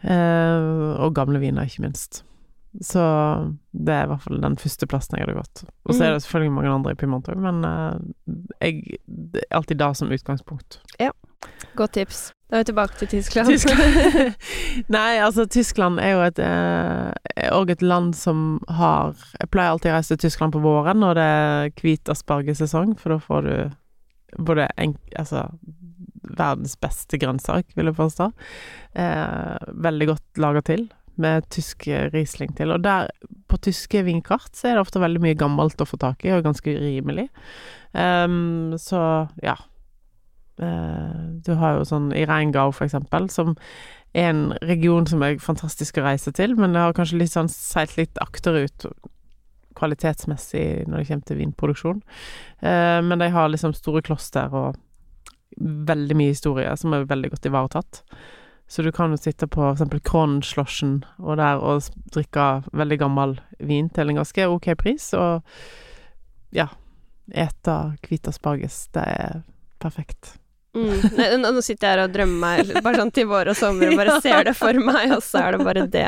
Eh, 0.00 1.00
og 1.00 1.14
gamle 1.16 1.40
viner, 1.42 1.68
ikke 1.68 1.84
minst. 1.86 2.22
Så 2.78 3.02
det 3.74 3.94
er 3.94 4.04
i 4.06 4.10
hvert 4.12 4.22
fall 4.22 4.42
den 4.44 4.56
første 4.60 4.86
plassen 4.86 5.16
jeg 5.18 5.26
hadde 5.26 5.40
gått. 5.40 5.64
Og 5.88 5.96
så 5.96 6.04
er 6.06 6.12
det 6.14 6.22
selvfølgelig 6.22 6.52
mange 6.54 6.74
andre 6.76 6.92
i 6.94 6.98
Piemonte 7.00 7.34
òg, 7.34 7.40
men 7.42 7.64
eh, 7.66 8.36
jeg, 8.62 9.00
det 9.10 9.42
er 9.42 9.56
alltid 9.58 9.80
da 9.82 9.90
som 9.98 10.12
utgangspunkt. 10.14 10.78
Ja. 11.02 11.10
Godt 11.74 11.96
tips. 11.96 12.28
Da 12.50 12.58
er 12.58 12.62
vi 12.62 12.68
tilbake 12.70 12.98
til 13.00 13.08
Tyskland. 13.08 13.48
Tyskland. 13.48 14.36
Nei, 14.96 15.18
altså 15.24 15.46
Tyskland 15.50 16.00
er 16.02 16.14
jo 16.14 16.22
et 16.26 16.40
eh, 16.44 17.50
og 17.56 17.70
et 17.72 17.82
land 17.82 18.12
som 18.18 18.60
har 18.68 19.14
Jeg 19.38 19.50
pleier 19.50 19.72
alltid 19.72 19.92
å 19.92 19.94
reise 19.96 20.14
til 20.14 20.26
Tyskland 20.26 20.54
på 20.54 20.62
våren 20.62 21.00
når 21.00 21.18
det 21.18 21.26
er 21.26 21.70
hvit 21.80 22.10
aspargesesong, 22.12 22.96
for 23.00 23.14
da 23.14 23.20
får 23.22 23.46
du 23.46 23.54
både 24.46 24.68
enk, 24.78 24.98
altså 25.18 25.48
verdens 26.38 26.76
beste 26.80 27.18
grønnsak, 27.20 27.68
vil 27.76 27.90
jeg 27.90 27.98
påstå. 27.98 28.30
Eh, 28.98 29.70
veldig 29.86 30.10
godt 30.12 30.42
laga 30.42 30.64
til, 30.66 30.88
med 31.20 31.48
tysk 31.52 31.88
Riesling 32.14 32.54
til. 32.56 32.72
Og 32.74 32.84
der, 32.84 33.10
på 33.50 33.58
tyske 33.60 34.04
vinkart, 34.06 34.52
så 34.56 34.70
er 34.70 34.78
det 34.78 34.86
ofte 34.86 35.02
veldig 35.02 35.22
mye 35.24 35.38
gammelt 35.38 35.82
å 35.82 35.88
få 35.88 36.00
tak 36.00 36.24
i, 36.24 36.32
og 36.36 36.46
ganske 36.46 36.76
rimelig. 36.80 37.28
Um, 37.92 38.76
så 38.80 39.26
ja. 39.42 39.58
Eh, 40.60 41.20
du 41.44 41.54
har 41.60 41.78
jo 41.78 41.86
sånn 41.88 42.10
i 42.16 42.26
Reingau, 42.28 42.72
for 42.76 42.86
eksempel, 42.86 43.30
som 43.32 43.54
er 44.14 44.32
en 44.32 44.42
region 44.66 45.06
som 45.06 45.22
er 45.22 45.38
fantastisk 45.42 46.00
å 46.00 46.04
reise 46.08 46.32
til, 46.36 46.56
men 46.58 46.74
det 46.74 46.82
har 46.82 46.96
kanskje 46.96 47.20
litt 47.20 47.34
sånn 47.34 47.50
seilt 47.52 47.96
litt 47.98 48.18
akterut 48.22 48.88
kvalitetsmessig 49.78 50.86
når 50.88 51.00
det 51.00 51.08
kommer 51.08 51.28
til 51.28 51.40
vinproduksjon. 51.40 52.00
Eh, 52.60 53.00
men 53.06 53.22
de 53.22 53.30
har 53.32 53.50
liksom 53.52 53.74
store 53.76 54.02
kloster 54.04 54.52
og 54.52 54.78
veldig 55.58 56.16
mye 56.16 56.34
historie 56.34 56.70
som 56.78 56.94
er 56.94 57.08
veldig 57.10 57.32
godt 57.34 57.48
ivaretatt. 57.50 58.02
Så 58.70 58.84
du 58.86 58.92
kan 58.94 59.10
jo 59.10 59.18
sitte 59.18 59.48
på 59.50 59.58
for 59.58 59.74
eksempel 59.74 60.02
Kronenschlossen 60.06 61.00
og 61.18 61.40
der 61.40 61.58
og 61.58 61.88
drikke 62.14 62.62
veldig 62.70 63.00
gammel 63.02 63.40
vin 63.58 63.88
til 63.90 64.12
en 64.12 64.20
ganske 64.20 64.46
ok 64.46 64.68
pris, 64.78 65.08
og 65.18 65.42
ja, 66.54 66.68
ete 67.34 67.76
hvit 68.06 68.30
asparges. 68.30 68.84
Det 68.94 69.02
er 69.02 69.42
perfekt. 69.82 70.39
Mm. 70.70 71.42
Nå, 71.42 71.50
nå 71.50 71.62
sitter 71.66 71.88
jeg 71.88 71.96
her 71.96 72.00
og 72.04 72.12
drømmer 72.14 72.60
meg 72.62 72.68
bare 72.84 73.00
sånn 73.00 73.10
til 73.14 73.26
vår 73.30 73.50
og 73.50 73.58
sommer 73.58 73.90
og 73.90 73.98
bare 73.98 74.18
ser 74.22 74.44
det 74.46 74.54
for 74.58 74.76
meg, 74.78 75.16
og 75.16 75.24
så 75.26 75.42
er 75.42 75.56
det 75.56 75.66
bare 75.66 75.86
det. 75.90 76.06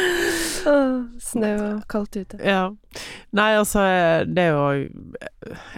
Åh, 0.70 0.94
snø 1.24 1.50
og 1.64 1.82
kaldt 1.90 2.20
ute. 2.20 2.38
Ja. 2.44 2.68
Nei, 3.34 3.48
altså, 3.54 3.82
det 4.26 4.42
er 4.48 4.56
jo 4.56 4.88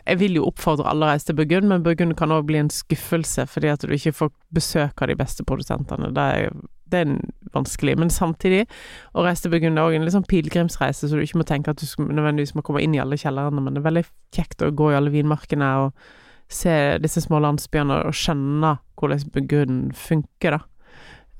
Jeg 0.08 0.18
vil 0.22 0.38
jo 0.38 0.46
oppfordre 0.48 0.88
alle 0.88 1.06
å 1.06 1.10
reise 1.12 1.28
til 1.30 1.38
Burgund, 1.38 1.68
men 1.70 1.84
Burgund 1.84 2.16
kan 2.18 2.34
òg 2.34 2.46
bli 2.48 2.60
en 2.60 2.72
skuffelse 2.72 3.46
fordi 3.48 3.72
at 3.72 3.84
du 3.84 3.92
ikke 3.96 4.14
får 4.16 4.32
besøk 4.52 5.02
av 5.04 5.12
de 5.12 5.16
beste 5.16 5.46
produsentene. 5.48 6.12
Det 6.12 6.28
er, 6.36 6.56
det 6.92 7.04
er 7.04 7.12
vanskelig. 7.56 7.96
Men 8.00 8.12
samtidig, 8.12 8.64
å 9.16 9.24
reise 9.24 9.46
til 9.46 9.54
Burgund 9.54 9.80
er 9.80 9.88
òg 9.88 9.96
en 9.96 10.04
litt 10.08 10.16
sånn 10.16 10.28
pilegrimsreise, 10.28 11.08
så 11.08 11.16
du 11.16 11.24
ikke 11.24 11.40
må 11.40 11.48
tenke 11.48 11.72
at 11.72 11.80
du 11.80 11.86
nødvendigvis 12.04 12.56
må 12.58 12.64
komme 12.66 12.84
inn 12.84 12.96
i 12.96 13.00
alle 13.00 13.20
kjellerne, 13.20 13.62
men 13.62 13.76
det 13.76 13.80
er 13.84 13.88
veldig 13.88 14.08
kjekt 14.36 14.66
å 14.66 14.72
gå 14.76 14.92
i 14.92 14.98
alle 14.98 15.14
vinmarkene 15.14 15.72
og 15.86 16.10
se 16.54 16.74
disse 17.02 17.24
små 17.24 17.40
landsbyene 17.42 18.02
og 18.06 18.16
skjønne 18.16 18.76
hvordan 18.98 19.28
Burgund 19.34 19.92
funker, 19.98 20.58
da. 20.58 20.62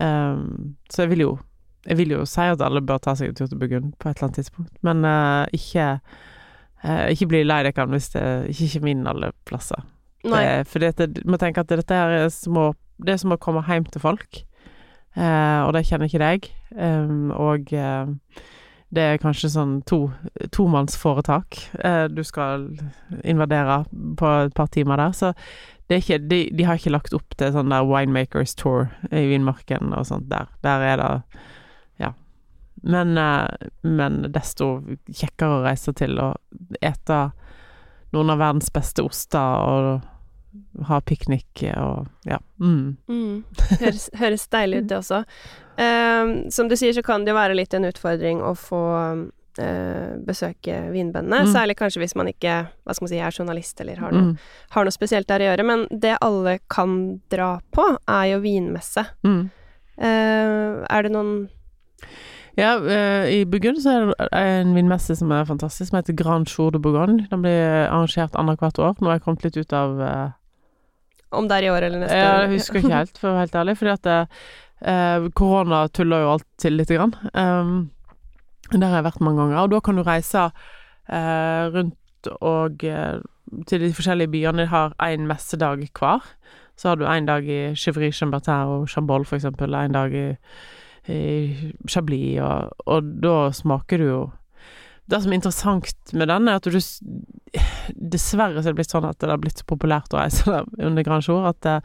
Um, 0.02 0.76
så 0.90 1.04
jeg 1.04 1.12
vil 1.12 1.20
jo 1.20 1.32
Jeg 1.86 1.96
vil 1.98 2.10
jo 2.14 2.24
si 2.26 2.40
at 2.40 2.62
alle 2.62 2.80
bør 2.82 2.98
ta 3.02 3.12
seg 3.18 3.28
en 3.28 3.36
tur 3.38 3.48
til 3.50 3.58
Burgund 3.58 3.92
på 3.98 4.08
et 4.08 4.16
eller 4.16 4.28
annet 4.28 4.38
tidspunkt, 4.38 4.72
men 4.86 5.04
uh, 5.04 5.44
ikke 5.52 5.98
uh, 6.84 7.06
Ikke 7.10 7.28
bli 7.30 7.42
lei 7.42 7.60
dere 7.66 7.86
hvis 7.90 8.12
det 8.14 8.24
ikke 8.54 8.68
kommer 8.78 8.92
inn 8.92 9.10
alle 9.10 9.32
plasser. 9.46 9.82
Nei. 10.24 10.62
For 10.70 10.82
dette, 10.82 11.08
må 11.26 11.38
tenke 11.42 11.62
at 11.62 11.70
dette 11.70 11.98
her 11.98 12.14
er 12.20 12.28
små 12.30 12.72
Det 13.02 13.16
er 13.16 13.22
som 13.22 13.34
å 13.34 13.40
komme 13.42 13.64
hjem 13.66 13.88
til 13.90 14.02
folk, 14.02 14.42
uh, 15.18 15.66
og 15.66 15.72
de 15.74 15.84
kjenner 15.86 16.06
ikke 16.06 16.22
deg, 16.22 16.50
um, 16.78 17.32
og 17.34 17.74
det 18.92 19.02
er 19.02 19.20
kanskje 19.22 19.48
sånn 19.54 19.78
to, 19.88 20.10
tomannsforetak 20.52 21.58
eh, 21.80 22.04
du 22.12 22.20
skal 22.26 22.68
invadere 23.24 23.82
på 24.20 24.32
et 24.44 24.52
par 24.56 24.68
timer 24.74 25.00
der. 25.00 25.14
Så 25.16 25.32
ikke, 25.92 26.18
de, 26.24 26.44
de 26.56 26.64
har 26.64 26.78
ikke 26.78 26.92
lagt 26.92 27.16
opp 27.16 27.36
til 27.36 27.52
sånn 27.52 27.72
der 27.72 27.84
Winemakers 27.88 28.54
Tour 28.56 28.90
i 29.10 29.24
Vinmarken 29.30 29.92
og 29.96 30.06
sånt 30.08 30.28
der. 30.32 30.52
Der 30.64 30.86
er 30.92 31.00
det 31.00 31.10
Ja. 32.00 32.12
Men, 32.82 33.16
eh, 33.18 33.68
men 33.82 34.22
desto 34.32 34.82
kjekkere 35.08 35.60
å 35.60 35.64
reise 35.64 35.92
til 35.96 36.18
og 36.20 36.36
ete 36.80 37.20
noen 38.12 38.32
av 38.32 38.40
verdens 38.44 38.72
beste 38.72 39.04
oster 39.04 39.68
og 39.68 40.08
ha 40.88 41.00
piknik 41.00 41.64
og 41.76 42.08
ja. 42.28 42.38
Mm. 42.60 42.96
Mm. 43.08 43.44
Høres, 43.80 44.08
høres, 44.20 44.48
deilig 44.52 44.82
ut, 44.82 44.88
det 44.90 44.98
også. 44.98 45.22
Uh, 45.78 46.50
som 46.52 46.68
du 46.68 46.76
sier, 46.78 46.94
så 46.96 47.04
kan 47.04 47.24
det 47.24 47.32
jo 47.32 47.38
være 47.38 47.56
litt 47.56 47.74
en 47.76 47.88
utfordring 47.88 48.42
å 48.44 48.52
få 48.58 48.82
uh, 48.98 50.10
besøke 50.26 50.82
vinbøndene. 50.92 51.44
Mm. 51.46 51.52
Særlig 51.54 51.78
kanskje 51.80 52.04
hvis 52.04 52.16
man 52.18 52.30
ikke 52.32 52.58
hva 52.68 52.96
skal 52.96 53.06
man 53.06 53.14
si, 53.14 53.22
er 53.22 53.38
journalist 53.38 53.80
eller 53.84 54.02
har 54.02 54.12
noe, 54.14 54.32
mm. 54.32 54.52
har 54.76 54.86
noe, 54.88 54.94
spesielt 54.94 55.30
der 55.30 55.44
å 55.44 55.50
gjøre. 55.50 55.66
Men 55.72 55.86
det 55.90 56.18
alle 56.20 56.58
kan 56.72 56.98
dra 57.32 57.54
på, 57.74 57.88
er 58.04 58.28
jo 58.34 58.44
vinmesse. 58.44 59.06
Uh, 59.22 59.48
er 60.02 61.04
det 61.06 61.12
noen 61.14 61.34
ja, 62.58 62.74
uh, 62.76 63.24
i 63.32 63.46
Burgund 63.48 63.78
så 63.80 63.92
er 63.94 64.10
det 64.10 64.26
en 64.36 64.74
vinmesse 64.76 65.14
som 65.16 65.30
er 65.32 65.46
fantastisk, 65.48 65.88
som 65.88 65.96
heter 65.96 66.16
Grand 66.18 66.44
Jour 66.44 66.74
de 66.74 66.80
Bourgogne. 66.84 67.24
Den 67.30 67.40
blir 67.40 67.86
arrangert 67.86 68.36
annethvert 68.36 68.76
år. 68.76 68.98
Nå 69.00 69.08
har 69.08 69.16
jeg 69.16 69.24
kommet 69.24 69.46
litt 69.46 69.56
ut 69.56 69.72
av 69.72 70.02
om 71.32 71.48
det 71.48 71.58
er 71.58 71.66
i 71.66 71.72
år 71.72 71.88
eller 71.88 72.04
neste 72.04 72.20
år? 72.20 72.44
Jeg 72.44 72.52
husker 72.56 72.80
ikke 72.80 72.94
helt, 72.94 73.18
for 73.18 73.30
å 73.30 73.34
være 73.36 73.46
helt 73.46 73.58
ærlig. 73.62 73.74
Fordi 73.80 73.94
at 73.94 74.12
eh, 74.12 75.26
korona 75.38 75.82
tuller 75.94 76.24
jo 76.24 76.30
alt 76.36 76.48
til 76.60 76.78
lite 76.78 76.98
grann. 76.98 77.14
Um, 77.32 77.90
der 78.72 78.88
har 78.88 79.00
jeg 79.00 79.08
vært 79.10 79.24
mange 79.24 79.42
ganger. 79.42 79.60
Og 79.64 79.74
da 79.74 79.80
kan 79.84 79.98
du 79.98 80.04
reise 80.06 80.46
eh, 80.48 81.64
rundt 81.74 82.32
og 82.38 82.84
eh, 82.86 83.22
til 83.68 83.84
de 83.84 83.94
forskjellige 83.94 84.32
byene. 84.32 84.64
De 84.64 84.70
har 84.72 84.94
én 85.02 85.26
messedag 85.28 85.88
hver. 85.98 86.28
Så 86.76 86.88
har 86.88 86.96
du 86.96 87.06
en 87.06 87.26
dag 87.28 87.48
i 87.48 87.74
Chivry, 87.76 88.10
Chambertin 88.12 88.70
og 88.70 88.88
Chambol, 88.88 89.26
for 89.28 89.36
eksempel. 89.36 89.74
En 89.76 89.92
dag 89.92 90.14
i, 90.16 90.28
i 91.12 91.72
Chablis, 91.88 92.40
og, 92.40 92.72
og 92.86 93.10
da 93.22 93.36
smaker 93.52 94.00
du 94.00 94.06
jo 94.08 94.22
det 95.12 95.20
som 95.22 95.32
er 95.32 95.38
interessant 95.38 96.12
med 96.16 96.30
den, 96.30 96.48
er 96.48 96.58
at 96.60 96.68
du 96.68 96.78
Dessverre 97.92 98.62
så 98.62 98.70
er 98.70 98.72
det 98.72 98.78
blitt 98.80 98.92
sånn 98.94 99.04
at 99.04 99.18
det 99.20 99.28
har 99.28 99.40
blitt 99.42 99.60
så 99.60 99.66
populært 99.68 100.14
å 100.14 100.22
reise 100.22 100.46
der 100.48 100.86
under 100.86 101.04
Grand 101.04 101.26
Jour 101.26 101.48
at 101.50 101.66
eh, 101.68 101.82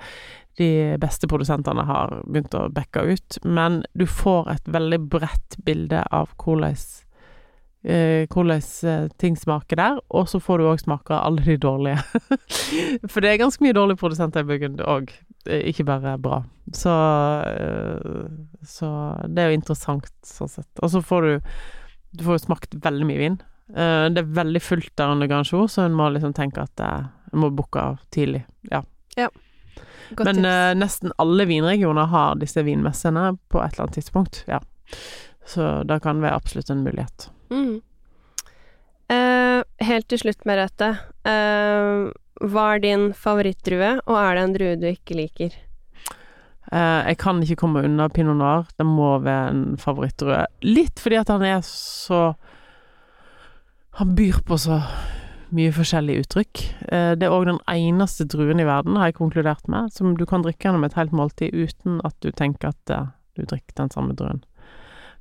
de 0.61 0.69
beste 1.01 1.27
produsentene 1.29 1.83
har 1.85 2.13
begynt 2.23 2.55
å 2.57 2.67
backe 2.73 3.03
ut. 3.05 3.39
Men 3.43 3.81
du 3.97 4.05
får 4.09 4.47
et 4.53 4.71
veldig 4.73 5.01
bredt 5.11 5.57
bilde 5.67 6.05
av 6.15 6.31
hvordan 6.39 6.77
eh, 7.83 8.23
hvordan 8.31 8.63
eh, 8.89 9.07
ting 9.19 9.35
smaker 9.37 9.81
der, 9.81 9.99
og 10.07 10.29
så 10.31 10.39
får 10.43 10.61
du 10.61 10.69
òg 10.71 10.83
smake 10.85 11.17
alle 11.17 11.43
de 11.45 11.57
dårlige. 11.61 11.99
For 13.11 13.19
det 13.19 13.33
er 13.33 13.41
ganske 13.43 13.65
mye 13.65 13.75
dårlige 13.75 14.01
produsenter 14.01 14.45
i 14.45 14.49
Burgund 14.49 14.85
òg, 14.85 15.11
ikke 15.47 15.85
bare 15.87 16.15
bra. 16.21 16.41
Så, 16.75 16.93
så 18.67 18.93
det 19.27 19.43
er 19.43 19.51
jo 19.51 19.59
interessant 19.59 20.09
sånn 20.27 20.51
sett. 20.51 20.71
Og 20.81 20.91
så 20.95 21.03
får 21.03 21.27
du 21.27 21.51
du 22.11 22.23
får 22.23 22.37
jo 22.37 22.45
smakt 22.47 22.75
veldig 22.83 23.07
mye 23.07 23.21
vin. 23.21 23.37
Uh, 23.69 24.07
det 24.13 24.23
er 24.23 24.35
veldig 24.37 24.61
fullt 24.63 24.93
der 24.95 25.11
under 25.11 25.27
Grand 25.27 25.47
Jour, 25.47 25.67
så 25.67 25.83
en 25.83 25.95
må 25.97 26.09
liksom 26.13 26.33
tenke 26.35 26.63
at 26.63 26.83
uh, 26.83 27.09
en 27.33 27.43
må 27.43 27.49
booke 27.51 27.83
tidlig. 28.15 28.45
Ja. 28.71 28.83
ja. 29.19 29.27
Men 30.15 30.45
uh, 30.45 30.71
nesten 30.77 31.11
alle 31.19 31.47
vinregioner 31.49 32.07
har 32.13 32.39
disse 32.39 32.63
vinmessene 32.63 33.33
på 33.51 33.61
et 33.63 33.75
eller 33.75 33.87
annet 33.87 33.99
tidspunkt. 33.99 34.43
Ja. 34.47 34.61
Så 35.47 35.67
det 35.87 35.99
kan 36.03 36.23
være 36.23 36.39
absolutt 36.39 36.71
en 36.71 36.83
mulighet. 36.83 37.29
Mm. 37.49 37.79
helt 39.79 40.07
til 40.11 40.19
slutt, 40.19 40.41
Merete. 40.43 40.89
hva 41.23 42.63
er 42.73 42.81
din 42.83 43.05
favorittdrue, 43.15 43.93
og 44.03 44.17
er 44.19 44.35
det 44.35 44.41
en 44.43 44.55
drue 44.57 44.73
du 44.81 44.87
ikke 44.89 45.15
liker? 45.15 45.55
Uh, 46.67 47.07
jeg 47.07 47.17
kan 47.21 47.39
ikke 47.43 47.61
komme 47.63 47.83
unna 47.87 48.09
pinot 48.11 48.37
noir. 48.39 48.65
Det 48.75 48.85
må 48.87 49.15
være 49.23 49.51
en 49.53 49.61
favorittrød. 49.79 50.51
Litt 50.67 50.99
fordi 50.99 51.19
at 51.21 51.31
han 51.31 51.45
er 51.47 51.61
så 51.65 52.35
Han 53.97 54.11
byr 54.13 54.43
på 54.45 54.57
så 54.61 54.81
mye 55.57 55.71
forskjellige 55.73 56.25
uttrykk. 56.25 56.63
Uh, 56.91 57.13
det 57.17 57.25
er 57.25 57.33
òg 57.33 57.47
den 57.49 57.61
eneste 57.71 58.27
druen 58.29 58.59
i 58.61 58.67
verden, 58.67 58.99
har 58.99 59.09
jeg 59.09 59.17
konkludert 59.17 59.65
med, 59.71 59.89
som 59.95 60.13
du 60.19 60.25
kan 60.29 60.43
drikke 60.45 60.67
gjennom 60.67 60.85
et 60.85 60.97
helt 60.99 61.15
måltid 61.15 61.55
uten 61.55 62.01
at 62.05 62.13
du 62.21 62.29
tenker 62.29 62.75
at 62.75 62.93
uh, 62.93 63.09
du 63.39 63.45
drikker 63.47 63.73
den 63.79 63.89
samme 63.93 64.13
druen. 64.13 64.43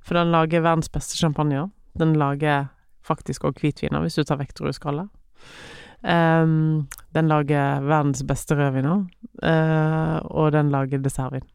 For 0.05 0.19
den 0.19 0.35
lager 0.35 0.67
verdens 0.67 0.91
beste 0.93 1.17
champagne. 1.17 1.69
Den 1.99 2.15
lager 2.19 2.69
faktisk 3.07 3.47
òg 3.47 3.63
hvitviner, 3.63 4.03
hvis 4.03 4.19
du 4.19 4.27
tar 4.27 4.43
vekk 4.43 4.55
drueskallet. 4.59 5.09
Um, 6.05 6.89
den 7.17 7.29
lager 7.29 7.81
verdens 7.83 8.23
beste 8.29 8.55
rødviner, 8.59 9.07
uh, 9.43 10.19
og 10.31 10.53
den 10.53 10.71
lager 10.71 11.03
dessertvin. 11.03 11.47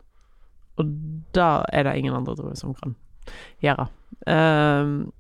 Og 0.81 0.89
da 1.35 1.63
er 1.73 1.85
det 1.85 1.97
ingen 1.99 2.15
andre, 2.15 2.35
druer 2.35 2.57
som 2.57 2.73
kan 2.75 2.95
gjøre. 3.61 3.87
Um, 4.27 5.11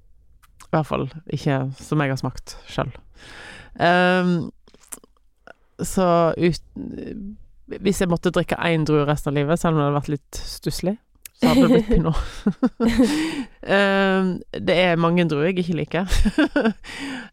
I 0.65 0.71
hvert 0.73 0.89
fall 0.89 1.07
ikke 1.27 1.61
som 1.77 2.01
jeg 2.01 2.13
har 2.13 2.19
smakt 2.19 2.57
sjøl. 2.71 2.91
Um, 3.77 4.51
så 5.81 6.33
ut, 6.37 6.61
hvis 7.81 8.01
jeg 8.01 8.09
måtte 8.11 8.33
drikke 8.33 8.59
én 8.59 8.85
drue 8.85 9.05
resten 9.07 9.31
av 9.31 9.39
livet, 9.39 9.59
selv 9.59 9.75
om 9.75 9.81
det 9.81 9.87
hadde 9.87 9.99
vært 9.99 10.13
litt 10.15 10.41
stusslig, 10.41 10.97
det 11.41 11.67
blitt 11.67 11.87
pinot. 11.93 12.15
uh, 13.65 14.37
det 14.67 14.77
er 14.77 15.01
mange 15.01 15.25
druer 15.29 15.49
jeg 15.49 15.63
ikke 15.63 15.79
liker. 15.79 16.15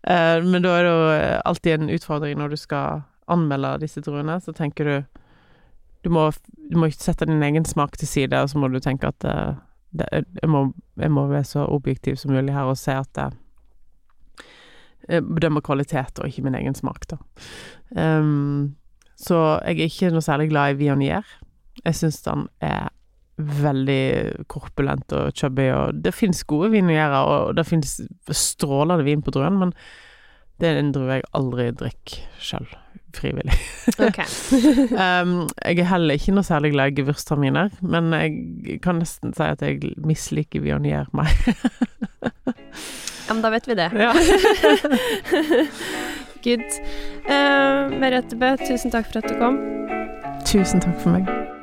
uh, 0.09 0.41
men 0.51 0.65
da 0.65 0.75
er 0.75 0.87
det 0.87 0.93
jo 0.93 1.07
alltid 1.51 1.73
en 1.77 1.95
utfordring 1.95 2.39
når 2.41 2.55
du 2.55 2.59
skal 2.61 3.03
anmelde 3.29 3.77
disse 3.85 4.03
druene. 4.05 4.41
Så 4.41 4.57
tenker 4.57 4.85
du 4.85 4.97
Du 6.07 6.13
må, 6.15 6.29
du 6.71 6.77
må 6.79 6.87
sette 6.95 7.27
din 7.27 7.43
egen 7.43 7.65
smak 7.67 7.97
til 7.99 8.09
side, 8.09 8.39
og 8.39 8.49
så 8.49 8.59
må 8.59 8.69
du 8.71 8.79
tenke 8.81 9.09
at 9.11 9.25
uh, 9.27 9.59
det, 9.91 10.07
jeg, 10.15 10.49
må, 10.49 10.69
jeg, 10.97 11.11
må, 11.11 11.27
være 11.27 11.45
så 11.45 11.65
objektiv 11.67 12.17
som 12.17 12.31
mulig 12.33 12.55
her 12.55 12.71
og 12.71 12.79
se 12.79 12.95
at 12.95 13.19
jeg 15.09 15.25
bedømmer 15.25 15.65
kvalitet 15.65 16.21
og 16.21 16.29
ikke 16.29 16.45
min 16.45 16.55
egen 16.55 16.77
smak, 16.77 17.09
da. 17.11 17.17
Um, 17.97 18.77
så 19.19 19.59
jeg 19.67 19.81
er 19.81 19.89
ikke 19.91 20.11
noe 20.15 20.23
særlig 20.23 20.51
glad 20.53 20.77
i 20.77 20.79
Vionier. 20.85 21.27
Jeg 21.85 21.97
syns 21.99 22.23
den 22.23 22.47
er 22.61 22.93
veldig 23.39 24.45
korpulent 24.51 25.13
og 25.15 25.33
chubby, 25.37 25.69
og 25.75 26.03
det 26.05 26.15
fins 26.17 26.43
gode 26.49 26.73
vinjerer, 26.75 27.23
og 27.23 27.57
det 27.57 27.67
fins 27.69 28.01
strålende 28.35 29.07
vin 29.07 29.23
på 29.23 29.35
druen, 29.35 29.59
men 29.61 29.75
det 30.59 30.73
er 30.73 30.81
en 30.81 30.93
drue 30.95 31.21
jeg 31.21 31.27
aldri 31.39 31.69
drikker 31.79 32.25
sjøl, 32.43 32.67
frivillig. 33.15 33.55
Okay. 33.95 34.27
um, 35.23 35.47
jeg 35.63 35.85
er 35.85 35.91
heller 35.93 36.19
ikke 36.19 36.35
noe 36.35 36.47
særlig 36.47 36.73
glad 36.75 36.93
i 36.93 36.99
gevirstraminer, 36.99 37.71
men 37.81 38.11
jeg 38.17 38.81
kan 38.83 38.99
nesten 39.03 39.37
si 39.37 39.47
at 39.47 39.63
jeg 39.63 39.95
misliker 40.03 40.65
Vionier 40.65 41.07
mer. 41.15 41.31
ja, 42.49 43.31
men 43.31 43.45
da 43.45 43.53
vet 43.55 43.71
vi 43.71 43.79
det. 43.79 43.91
Ja. 43.95 44.13
Good. 46.43 46.67
Uh, 47.29 47.87
Merete 47.99 48.39
Bø, 48.39 48.57
tusen 48.67 48.95
takk 48.95 49.13
for 49.13 49.23
at 49.23 49.31
du 49.31 49.39
kom. 49.39 49.63
Tusen 50.47 50.83
takk 50.83 50.99
for 51.03 51.19
meg. 51.19 51.58